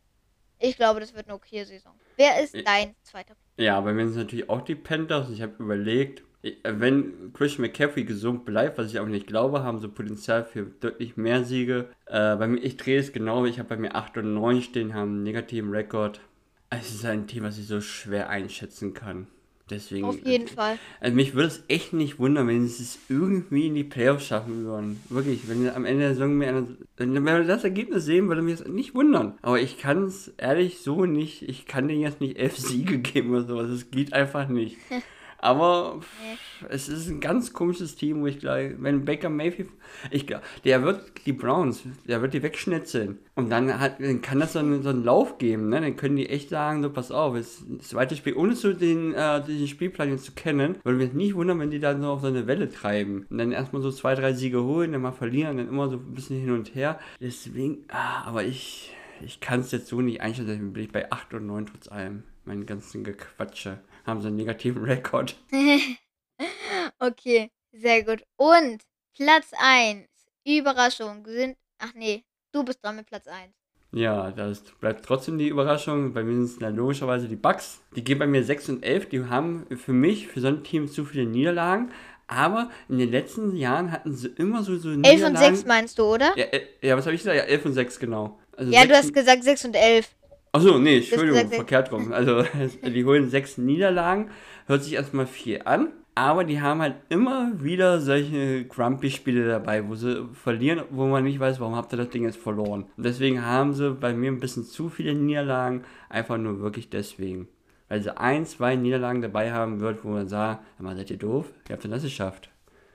Ich 0.59 0.75
glaube, 0.77 0.99
das 0.99 1.15
wird 1.15 1.27
eine 1.27 1.35
okay 1.35 1.63
Saison. 1.63 1.93
Wer 2.17 2.43
ist 2.43 2.53
Ich- 2.55 2.63
dein 2.63 2.95
zweiter? 3.03 3.35
Ja, 3.57 3.79
bei 3.81 3.93
mir 3.93 4.03
sind 4.07 4.11
es 4.11 4.23
natürlich 4.25 4.49
auch 4.49 4.61
die 4.61 4.75
Panthers. 4.75 5.29
Ich 5.29 5.41
habe 5.41 5.53
überlegt, 5.59 6.23
wenn 6.63 7.31
Christian 7.33 7.61
McCaffrey 7.67 8.03
gesund 8.03 8.45
bleibt, 8.45 8.77
was 8.77 8.91
ich 8.91 8.99
auch 8.99 9.05
nicht 9.07 9.27
glaube, 9.27 9.63
haben 9.63 9.79
sie 9.79 9.87
Potenzial 9.87 10.43
für 10.43 10.63
deutlich 10.65 11.17
mehr 11.17 11.43
Siege. 11.43 11.89
Äh, 12.05 12.35
bei 12.35 12.47
mir, 12.47 12.59
ich 12.61 12.77
drehe 12.77 12.99
es 12.99 13.13
genau, 13.13 13.45
ich 13.45 13.59
habe 13.59 13.69
bei 13.69 13.77
mir 13.77 13.95
8 13.95 14.17
und 14.17 14.33
9 14.33 14.61
stehen, 14.61 14.93
haben 14.93 15.11
einen 15.13 15.23
negativen 15.23 15.71
Rekord. 15.71 16.21
Es 16.69 16.91
ist 16.93 17.05
ein 17.05 17.27
Thema, 17.27 17.47
was 17.49 17.57
ich 17.57 17.67
so 17.67 17.81
schwer 17.81 18.29
einschätzen 18.29 18.93
kann. 18.93 19.27
Deswegen, 19.71 20.05
Auf 20.05 20.25
jeden 20.25 20.47
Fall. 20.47 20.77
Also 20.99 21.15
mich 21.15 21.33
würde 21.33 21.47
es 21.47 21.63
echt 21.67 21.93
nicht 21.93 22.19
wundern, 22.19 22.47
wenn 22.47 22.67
sie 22.67 22.83
es 22.83 22.99
irgendwie 23.09 23.67
in 23.67 23.75
die 23.75 23.83
Playoffs 23.83 24.25
schaffen 24.27 24.65
würden. 24.65 25.01
Wirklich, 25.09 25.47
wenn 25.47 25.69
am 25.69 25.85
Ende 25.85 26.01
der 26.01 26.13
Saison 26.13 26.37
mir 26.37 26.49
einer, 26.49 26.67
wenn 26.97 27.25
wir 27.25 27.43
das 27.45 27.63
Ergebnis 27.63 28.05
sehen, 28.05 28.27
würde 28.27 28.41
mich 28.41 28.59
das 28.59 28.67
nicht 28.67 28.93
wundern. 28.93 29.33
Aber 29.41 29.59
ich 29.59 29.77
kann 29.77 30.03
es 30.03 30.27
ehrlich 30.37 30.79
so 30.79 31.05
nicht, 31.05 31.43
ich 31.43 31.65
kann 31.65 31.87
denen 31.87 32.01
jetzt 32.01 32.21
nicht 32.21 32.37
elf 32.37 32.57
Siege 32.57 32.99
geben 32.99 33.31
oder 33.31 33.45
sowas. 33.45 33.67
Das 33.69 33.89
geht 33.89 34.13
einfach 34.13 34.47
nicht. 34.47 34.77
Aber 35.41 35.99
pff, 35.99 36.67
es 36.69 36.87
ist 36.87 37.09
ein 37.09 37.19
ganz 37.19 37.51
komisches 37.51 37.95
Team, 37.95 38.21
wo 38.21 38.27
ich 38.27 38.37
glaube, 38.37 38.75
wenn 38.77 39.05
Baker 39.05 39.29
Mayfield, 39.29 39.69
ich 40.11 40.27
glaube, 40.27 40.43
der 40.65 40.83
wird 40.83 41.01
die 41.25 41.33
Browns, 41.33 41.81
der 42.07 42.21
wird 42.21 42.35
die 42.35 42.43
wegschnitzeln. 42.43 43.17
Und 43.33 43.49
dann, 43.49 43.79
hat, 43.79 43.99
dann 43.99 44.21
kann 44.21 44.39
das 44.39 44.53
so 44.53 44.59
einen, 44.59 44.83
so 44.83 44.89
einen 44.89 45.03
Lauf 45.03 45.39
geben, 45.39 45.69
ne? 45.69 45.81
Dann 45.81 45.95
können 45.95 46.15
die 46.15 46.29
echt 46.29 46.49
sagen, 46.49 46.83
so 46.83 46.91
pass 46.91 47.11
auf, 47.11 47.35
das 47.35 47.63
zweite 47.79 48.15
Spiel, 48.15 48.35
ohne 48.35 48.55
so 48.55 48.71
den, 48.71 49.15
äh, 49.15 49.43
den 49.43 49.67
Spielplan 49.67 50.11
jetzt 50.11 50.25
zu 50.25 50.33
kennen, 50.33 50.75
würde 50.83 50.99
mich 50.99 51.13
nicht 51.13 51.33
wundern, 51.33 51.59
wenn 51.59 51.71
die 51.71 51.79
dann 51.79 52.01
so 52.01 52.09
auf 52.09 52.21
so 52.21 52.27
eine 52.27 52.45
Welle 52.45 52.69
treiben. 52.69 53.25
Und 53.27 53.39
dann 53.39 53.51
erstmal 53.51 53.81
so 53.81 53.91
zwei, 53.91 54.13
drei 54.13 54.33
Siege 54.33 54.63
holen, 54.63 54.91
dann 54.91 55.01
mal 55.01 55.11
verlieren, 55.11 55.57
dann 55.57 55.67
immer 55.67 55.89
so 55.89 55.97
ein 55.97 56.13
bisschen 56.13 56.39
hin 56.39 56.51
und 56.51 56.75
her. 56.75 56.99
Deswegen, 57.19 57.85
ah, 57.87 58.25
aber 58.25 58.43
ich, 58.43 58.93
ich 59.25 59.39
kann 59.39 59.61
es 59.61 59.71
jetzt 59.71 59.87
so 59.87 60.01
nicht 60.01 60.21
einschätzen, 60.21 60.47
deswegen 60.47 60.73
bin 60.73 60.83
ich 60.83 60.91
bei 60.91 61.11
8 61.11 61.33
und 61.33 61.47
9 61.47 61.65
trotz 61.65 61.87
allem. 61.87 62.23
Meinen 62.45 62.65
ganzen 62.65 63.03
Gequatsche 63.03 63.79
haben 64.05 64.21
sie 64.21 64.27
einen 64.27 64.37
negativen 64.37 64.83
Rekord. 64.83 65.35
okay, 66.99 67.51
sehr 67.71 68.03
gut. 68.03 68.23
Und 68.37 68.83
Platz 69.15 69.51
1, 69.57 70.07
Überraschung, 70.45 71.25
sind. 71.25 71.57
Ach 71.79 71.93
nee, 71.93 72.23
du 72.51 72.63
bist 72.63 72.83
dran 72.83 72.95
mit 72.95 73.07
Platz 73.07 73.27
1. 73.27 73.53
Ja, 73.93 74.31
das 74.31 74.61
bleibt 74.79 75.05
trotzdem 75.05 75.37
die 75.37 75.49
Überraschung. 75.49 76.13
Bei 76.13 76.23
mir 76.23 76.45
sind 76.45 76.63
es 76.63 76.75
logischerweise 76.75 77.27
die 77.27 77.35
Bugs. 77.35 77.81
Die 77.95 78.03
gehen 78.03 78.19
bei 78.19 78.27
mir 78.27 78.43
6 78.43 78.69
und 78.69 78.83
11. 78.83 79.09
Die 79.09 79.25
haben 79.25 79.67
für 79.75 79.91
mich, 79.91 80.27
für 80.27 80.39
so 80.39 80.47
ein 80.47 80.63
Team, 80.63 80.87
zu 80.87 81.03
viele 81.03 81.25
Niederlagen. 81.25 81.91
Aber 82.27 82.69
in 82.87 82.97
den 82.97 83.11
letzten 83.11 83.57
Jahren 83.57 83.91
hatten 83.91 84.15
sie 84.15 84.29
immer 84.29 84.63
so, 84.63 84.77
so 84.77 84.89
11 84.89 85.23
und 85.25 85.37
6 85.37 85.65
meinst 85.65 85.99
du, 85.99 86.03
oder? 86.05 86.31
Ja, 86.37 86.45
äh, 86.45 86.61
ja 86.81 86.95
was 86.95 87.05
habe 87.05 87.15
ich 87.15 87.21
gesagt? 87.21 87.37
Ja, 87.37 87.43
11 87.43 87.65
und 87.65 87.73
6, 87.73 87.99
genau. 87.99 88.39
Also 88.55 88.71
ja, 88.71 88.85
du 88.85 88.95
hast 88.95 89.13
gesagt 89.13 89.43
6 89.43 89.65
und 89.65 89.75
11. 89.75 90.09
Achso, 90.53 90.79
nee, 90.79 90.97
Entschuldigung, 90.97 91.49
verkehrt 91.49 91.91
rum. 91.91 92.11
Also, 92.11 92.43
die 92.83 93.05
holen 93.05 93.29
sechs 93.29 93.57
Niederlagen, 93.57 94.31
hört 94.67 94.83
sich 94.83 94.93
erstmal 94.93 95.25
viel 95.25 95.61
an, 95.63 95.93
aber 96.13 96.43
die 96.43 96.59
haben 96.59 96.81
halt 96.81 96.95
immer 97.07 97.51
wieder 97.63 98.01
solche 98.01 98.65
Grumpy-Spiele 98.65 99.47
dabei, 99.47 99.87
wo 99.87 99.95
sie 99.95 100.27
verlieren, 100.33 100.83
wo 100.89 101.05
man 101.05 101.23
nicht 101.23 101.39
weiß, 101.39 101.59
warum 101.61 101.75
habt 101.75 101.93
ihr 101.93 101.97
das 101.97 102.09
Ding 102.09 102.25
jetzt 102.25 102.37
verloren. 102.37 102.85
Und 102.97 103.05
deswegen 103.05 103.45
haben 103.45 103.73
sie 103.73 103.91
bei 103.91 104.13
mir 104.13 104.29
ein 104.29 104.41
bisschen 104.41 104.65
zu 104.65 104.89
viele 104.89 105.13
Niederlagen, 105.13 105.85
einfach 106.09 106.37
nur 106.37 106.59
wirklich 106.59 106.89
deswegen. 106.89 107.47
Weil 107.87 108.01
sie 108.01 108.17
ein, 108.17 108.45
zwei 108.45 108.75
Niederlagen 108.75 109.21
dabei 109.21 109.53
haben 109.53 109.79
wird, 109.79 110.03
wo 110.03 110.09
man 110.09 110.27
sagt, 110.27 110.63
mal 110.79 110.95
seid 110.95 111.11
ihr 111.11 111.17
doof, 111.17 111.51
ihr 111.69 111.73
habt 111.73 111.85
das 111.85 112.03
geschafft. 112.03 112.49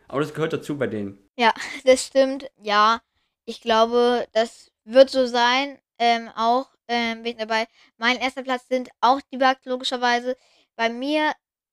Aber 0.08 0.20
das 0.20 0.34
gehört 0.34 0.52
dazu 0.52 0.76
bei 0.76 0.86
denen. 0.86 1.18
Ja, 1.38 1.52
das 1.84 2.06
stimmt. 2.06 2.50
Ja, 2.62 3.00
ich 3.44 3.60
glaube, 3.60 4.26
das 4.32 4.70
wird 4.84 5.10
so 5.10 5.26
sein. 5.26 5.78
Ähm, 5.98 6.28
auch 6.36 6.68
ähm, 6.88 7.22
bin 7.22 7.32
ich 7.32 7.38
dabei. 7.38 7.66
Mein 7.96 8.18
erster 8.18 8.42
Platz 8.42 8.66
sind 8.68 8.88
auch 9.00 9.20
die 9.32 9.38
Bugs, 9.38 9.64
logischerweise. 9.64 10.36
Bei 10.76 10.88
mir, 10.88 11.32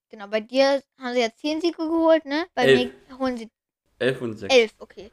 genau, 0.09 0.27
bei 0.27 0.39
dir 0.41 0.81
haben 0.99 1.13
sie 1.13 1.21
ja 1.21 1.33
10 1.33 1.61
Siege 1.61 1.77
geholt, 1.77 2.25
ne? 2.25 2.45
Bei 2.55 2.63
Elf. 2.63 2.91
mir 3.09 3.17
holen 3.19 3.37
sie 3.37 3.49
11 3.99 4.21
und 4.21 4.37
6. 4.37 4.53
11, 4.53 4.73
okay. 4.79 5.11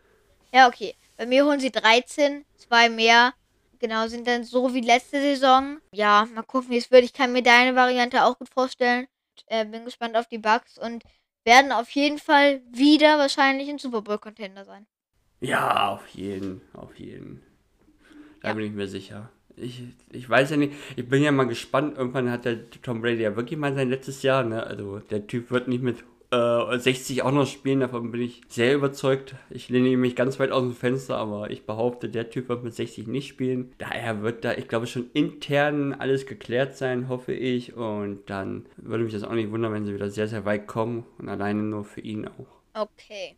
Ja, 0.52 0.68
okay. 0.68 0.94
Bei 1.16 1.26
mir 1.26 1.44
holen 1.44 1.60
sie 1.60 1.70
13, 1.70 2.44
zwei 2.56 2.88
mehr. 2.88 3.34
Genau, 3.78 4.06
sind 4.08 4.26
dann 4.26 4.44
so 4.44 4.74
wie 4.74 4.80
letzte 4.80 5.20
Saison. 5.20 5.80
Ja, 5.92 6.26
mal 6.34 6.42
gucken, 6.42 6.70
wie 6.70 6.76
es 6.76 6.90
wird. 6.90 7.04
Ich 7.04 7.12
kann 7.12 7.32
mir 7.32 7.42
deine 7.42 7.74
Variante 7.76 8.24
auch 8.24 8.38
gut 8.38 8.48
vorstellen. 8.48 9.06
Äh, 9.46 9.64
bin 9.64 9.84
gespannt 9.84 10.16
auf 10.16 10.26
die 10.28 10.38
Bugs 10.38 10.76
und 10.76 11.02
werden 11.44 11.72
auf 11.72 11.88
jeden 11.90 12.18
Fall 12.18 12.60
wieder 12.70 13.18
wahrscheinlich 13.18 13.68
ein 13.70 13.78
Super 13.78 14.02
Bowl-Contender 14.02 14.64
sein. 14.64 14.86
Ja, 15.40 15.88
auf 15.88 16.06
jeden, 16.08 16.60
auf 16.74 16.98
jeden. 16.98 17.42
Da 18.42 18.48
Ja. 18.48 18.54
bin 18.54 18.66
ich 18.66 18.72
mir 18.72 18.86
sicher. 18.88 19.30
Ich, 19.60 19.82
ich 20.12 20.28
weiß 20.28 20.50
ja 20.50 20.56
nicht, 20.56 20.72
ich 20.96 21.08
bin 21.08 21.22
ja 21.22 21.32
mal 21.32 21.44
gespannt. 21.44 21.96
Irgendwann 21.96 22.30
hat 22.30 22.44
der 22.44 22.70
Tom 22.82 23.00
Brady 23.00 23.22
ja 23.22 23.36
wirklich 23.36 23.58
mal 23.58 23.74
sein 23.74 23.90
letztes 23.90 24.22
Jahr, 24.22 24.44
ne? 24.44 24.62
Also 24.64 24.98
der 24.98 25.26
Typ 25.26 25.50
wird 25.50 25.68
nicht 25.68 25.82
mit 25.82 26.04
äh, 26.30 26.78
60 26.78 27.22
auch 27.22 27.32
noch 27.32 27.46
spielen, 27.46 27.80
davon 27.80 28.10
bin 28.12 28.22
ich 28.22 28.42
sehr 28.48 28.74
überzeugt. 28.74 29.34
Ich 29.50 29.68
lehne 29.68 29.96
mich 29.96 30.14
ganz 30.14 30.38
weit 30.38 30.52
aus 30.52 30.62
dem 30.62 30.74
Fenster, 30.74 31.16
aber 31.16 31.50
ich 31.50 31.66
behaupte, 31.66 32.08
der 32.08 32.30
Typ 32.30 32.48
wird 32.48 32.62
mit 32.62 32.74
60 32.74 33.06
nicht 33.08 33.28
spielen. 33.28 33.74
Daher 33.78 34.22
wird 34.22 34.44
da, 34.44 34.52
ich 34.52 34.68
glaube, 34.68 34.86
schon 34.86 35.10
intern 35.12 35.92
alles 35.92 36.26
geklärt 36.26 36.76
sein, 36.76 37.08
hoffe 37.08 37.32
ich. 37.32 37.74
Und 37.74 38.30
dann 38.30 38.66
würde 38.76 39.04
mich 39.04 39.12
das 39.12 39.24
auch 39.24 39.32
nicht 39.32 39.50
wundern, 39.50 39.72
wenn 39.72 39.86
sie 39.86 39.94
wieder 39.94 40.10
sehr, 40.10 40.28
sehr 40.28 40.44
weit 40.44 40.66
kommen 40.66 41.04
und 41.18 41.28
alleine 41.28 41.62
nur 41.62 41.84
für 41.84 42.00
ihn 42.00 42.28
auch. 42.28 42.46
Okay, 42.74 43.36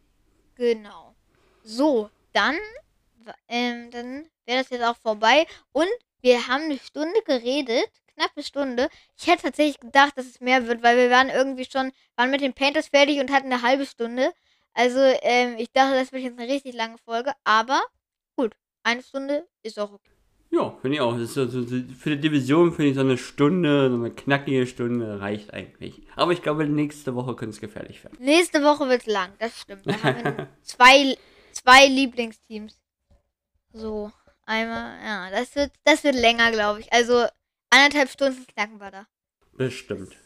genau. 0.56 1.14
So, 1.62 2.10
dann, 2.32 2.56
ähm, 3.48 3.90
dann 3.90 4.26
wäre 4.44 4.58
das 4.58 4.70
jetzt 4.70 4.84
auch 4.84 4.96
vorbei. 4.96 5.46
Und 5.72 5.88
wir 6.22 6.48
haben 6.48 6.64
eine 6.64 6.78
Stunde 6.78 7.20
geredet, 7.26 7.90
knappe 8.14 8.42
Stunde. 8.42 8.88
Ich 9.18 9.26
hätte 9.26 9.42
tatsächlich 9.42 9.80
gedacht, 9.80 10.16
dass 10.16 10.26
es 10.26 10.40
mehr 10.40 10.66
wird, 10.66 10.82
weil 10.82 10.96
wir 10.96 11.10
waren 11.10 11.28
irgendwie 11.28 11.66
schon, 11.70 11.92
waren 12.16 12.30
mit 12.30 12.40
den 12.40 12.54
Painters 12.54 12.88
fertig 12.88 13.20
und 13.20 13.30
hatten 13.30 13.52
eine 13.52 13.62
halbe 13.62 13.86
Stunde. 13.86 14.32
Also, 14.74 15.00
ähm, 15.22 15.56
ich 15.58 15.70
dachte, 15.72 15.94
das 15.94 16.12
wird 16.12 16.22
jetzt 16.22 16.38
eine 16.38 16.50
richtig 16.50 16.74
lange 16.74 16.96
Folge, 16.98 17.32
aber 17.44 17.82
gut, 18.36 18.54
eine 18.82 19.02
Stunde 19.02 19.46
ist 19.62 19.78
auch 19.78 19.92
okay. 19.92 20.12
Ja, 20.50 20.76
finde 20.82 20.96
ich 20.96 21.00
auch. 21.00 21.12
Das 21.12 21.22
ist 21.22 21.34
so, 21.34 21.46
so, 21.46 21.62
so, 21.62 21.76
für 21.98 22.10
die 22.10 22.20
Division 22.20 22.72
finde 22.72 22.90
ich 22.90 22.94
so 22.94 23.00
eine 23.00 23.16
Stunde, 23.16 23.88
so 23.88 23.96
eine 23.96 24.10
knackige 24.10 24.66
Stunde 24.66 25.18
reicht 25.18 25.52
eigentlich. 25.54 26.02
Aber 26.14 26.32
ich 26.32 26.42
glaube, 26.42 26.66
nächste 26.66 27.14
Woche 27.14 27.34
könnte 27.36 27.54
es 27.54 27.60
gefährlich 27.60 28.04
werden. 28.04 28.18
Nächste 28.20 28.62
Woche 28.62 28.86
wird 28.86 29.06
lang, 29.06 29.30
das 29.38 29.58
stimmt. 29.58 29.86
Da 29.86 30.02
haben 30.02 30.24
wir 30.24 30.48
zwei, 30.62 31.16
zwei 31.52 31.86
Lieblingsteams. 31.86 32.78
So, 33.72 34.12
einmal, 34.46 34.98
ja, 35.04 35.30
das 35.30 35.54
wird, 35.54 35.72
das 35.84 36.04
wird 36.04 36.14
länger, 36.14 36.52
glaube 36.52 36.80
ich. 36.80 36.92
Also 36.92 37.26
anderthalb 37.70 38.10
Stunden 38.10 38.46
knacken 38.46 38.80
wir 38.80 38.90
da. 38.90 39.06
Bestimmt. 39.52 40.16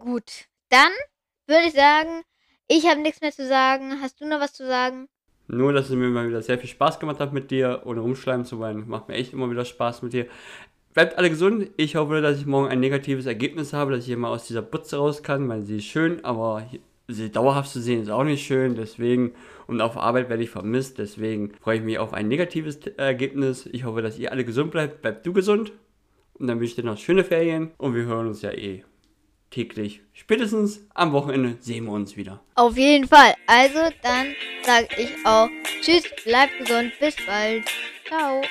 Gut, 0.00 0.46
dann 0.70 0.92
würde 1.46 1.66
ich 1.66 1.74
sagen, 1.74 2.22
ich 2.68 2.86
habe 2.86 3.02
nichts 3.02 3.20
mehr 3.20 3.32
zu 3.32 3.46
sagen. 3.46 4.00
Hast 4.00 4.18
du 4.18 4.26
noch 4.26 4.40
was 4.40 4.54
zu 4.54 4.66
sagen? 4.66 5.08
Nur, 5.46 5.74
dass 5.74 5.90
es 5.90 5.94
mir 5.94 6.08
mal 6.08 6.26
wieder 6.26 6.40
sehr 6.40 6.58
viel 6.58 6.70
Spaß 6.70 6.98
gemacht 6.98 7.20
hat 7.20 7.34
mit 7.34 7.50
dir, 7.50 7.82
ohne 7.84 8.00
rumschleimen 8.00 8.46
zu 8.46 8.58
wollen. 8.58 8.88
Macht 8.88 9.08
mir 9.08 9.16
echt 9.16 9.34
immer 9.34 9.50
wieder 9.50 9.66
Spaß 9.66 10.00
mit 10.00 10.14
dir. 10.14 10.26
Bleibt 10.94 11.18
alle 11.18 11.28
gesund. 11.28 11.68
Ich 11.76 11.96
hoffe, 11.96 12.22
dass 12.22 12.38
ich 12.38 12.46
morgen 12.46 12.68
ein 12.68 12.80
negatives 12.80 13.26
Ergebnis 13.26 13.74
habe, 13.74 13.90
dass 13.90 14.00
ich 14.00 14.06
hier 14.06 14.16
mal 14.16 14.30
aus 14.30 14.46
dieser 14.46 14.62
Butze 14.62 14.96
raus 14.96 15.22
kann, 15.22 15.46
weil 15.50 15.62
sie 15.64 15.76
ist 15.76 15.84
schön, 15.84 16.24
aber 16.24 16.66
dauerhaft 17.32 17.70
zu 17.70 17.80
sehen 17.80 18.02
ist 18.02 18.10
auch 18.10 18.24
nicht 18.24 18.46
schön. 18.46 18.74
Deswegen, 18.74 19.32
und 19.66 19.80
auf 19.80 19.96
Arbeit 19.96 20.28
werde 20.28 20.42
ich 20.42 20.50
vermisst. 20.50 20.98
Deswegen 20.98 21.52
freue 21.60 21.78
ich 21.78 21.82
mich 21.82 21.98
auf 21.98 22.12
ein 22.12 22.28
negatives 22.28 22.78
Ergebnis. 22.96 23.68
Ich 23.72 23.84
hoffe, 23.84 24.02
dass 24.02 24.18
ihr 24.18 24.32
alle 24.32 24.44
gesund 24.44 24.70
bleibt. 24.70 25.02
Bleibt 25.02 25.26
du 25.26 25.32
gesund. 25.32 25.72
Und 26.34 26.46
dann 26.46 26.58
wünsche 26.58 26.70
ich 26.70 26.76
dir 26.76 26.84
noch 26.84 26.98
schöne 26.98 27.24
Ferien. 27.24 27.70
Und 27.76 27.94
wir 27.94 28.04
hören 28.04 28.26
uns 28.26 28.42
ja 28.42 28.52
eh 28.52 28.84
täglich. 29.50 30.00
Spätestens 30.12 30.86
am 30.94 31.12
Wochenende 31.12 31.56
sehen 31.60 31.84
wir 31.84 31.92
uns 31.92 32.16
wieder. 32.16 32.40
Auf 32.54 32.76
jeden 32.76 33.06
Fall. 33.06 33.34
Also, 33.46 33.80
dann 34.02 34.34
sage 34.62 34.88
ich 34.96 35.10
auch 35.24 35.48
Tschüss, 35.82 36.04
bleibt 36.24 36.58
gesund, 36.58 36.92
bis 37.00 37.16
bald. 37.26 37.64
Ciao. 38.06 38.42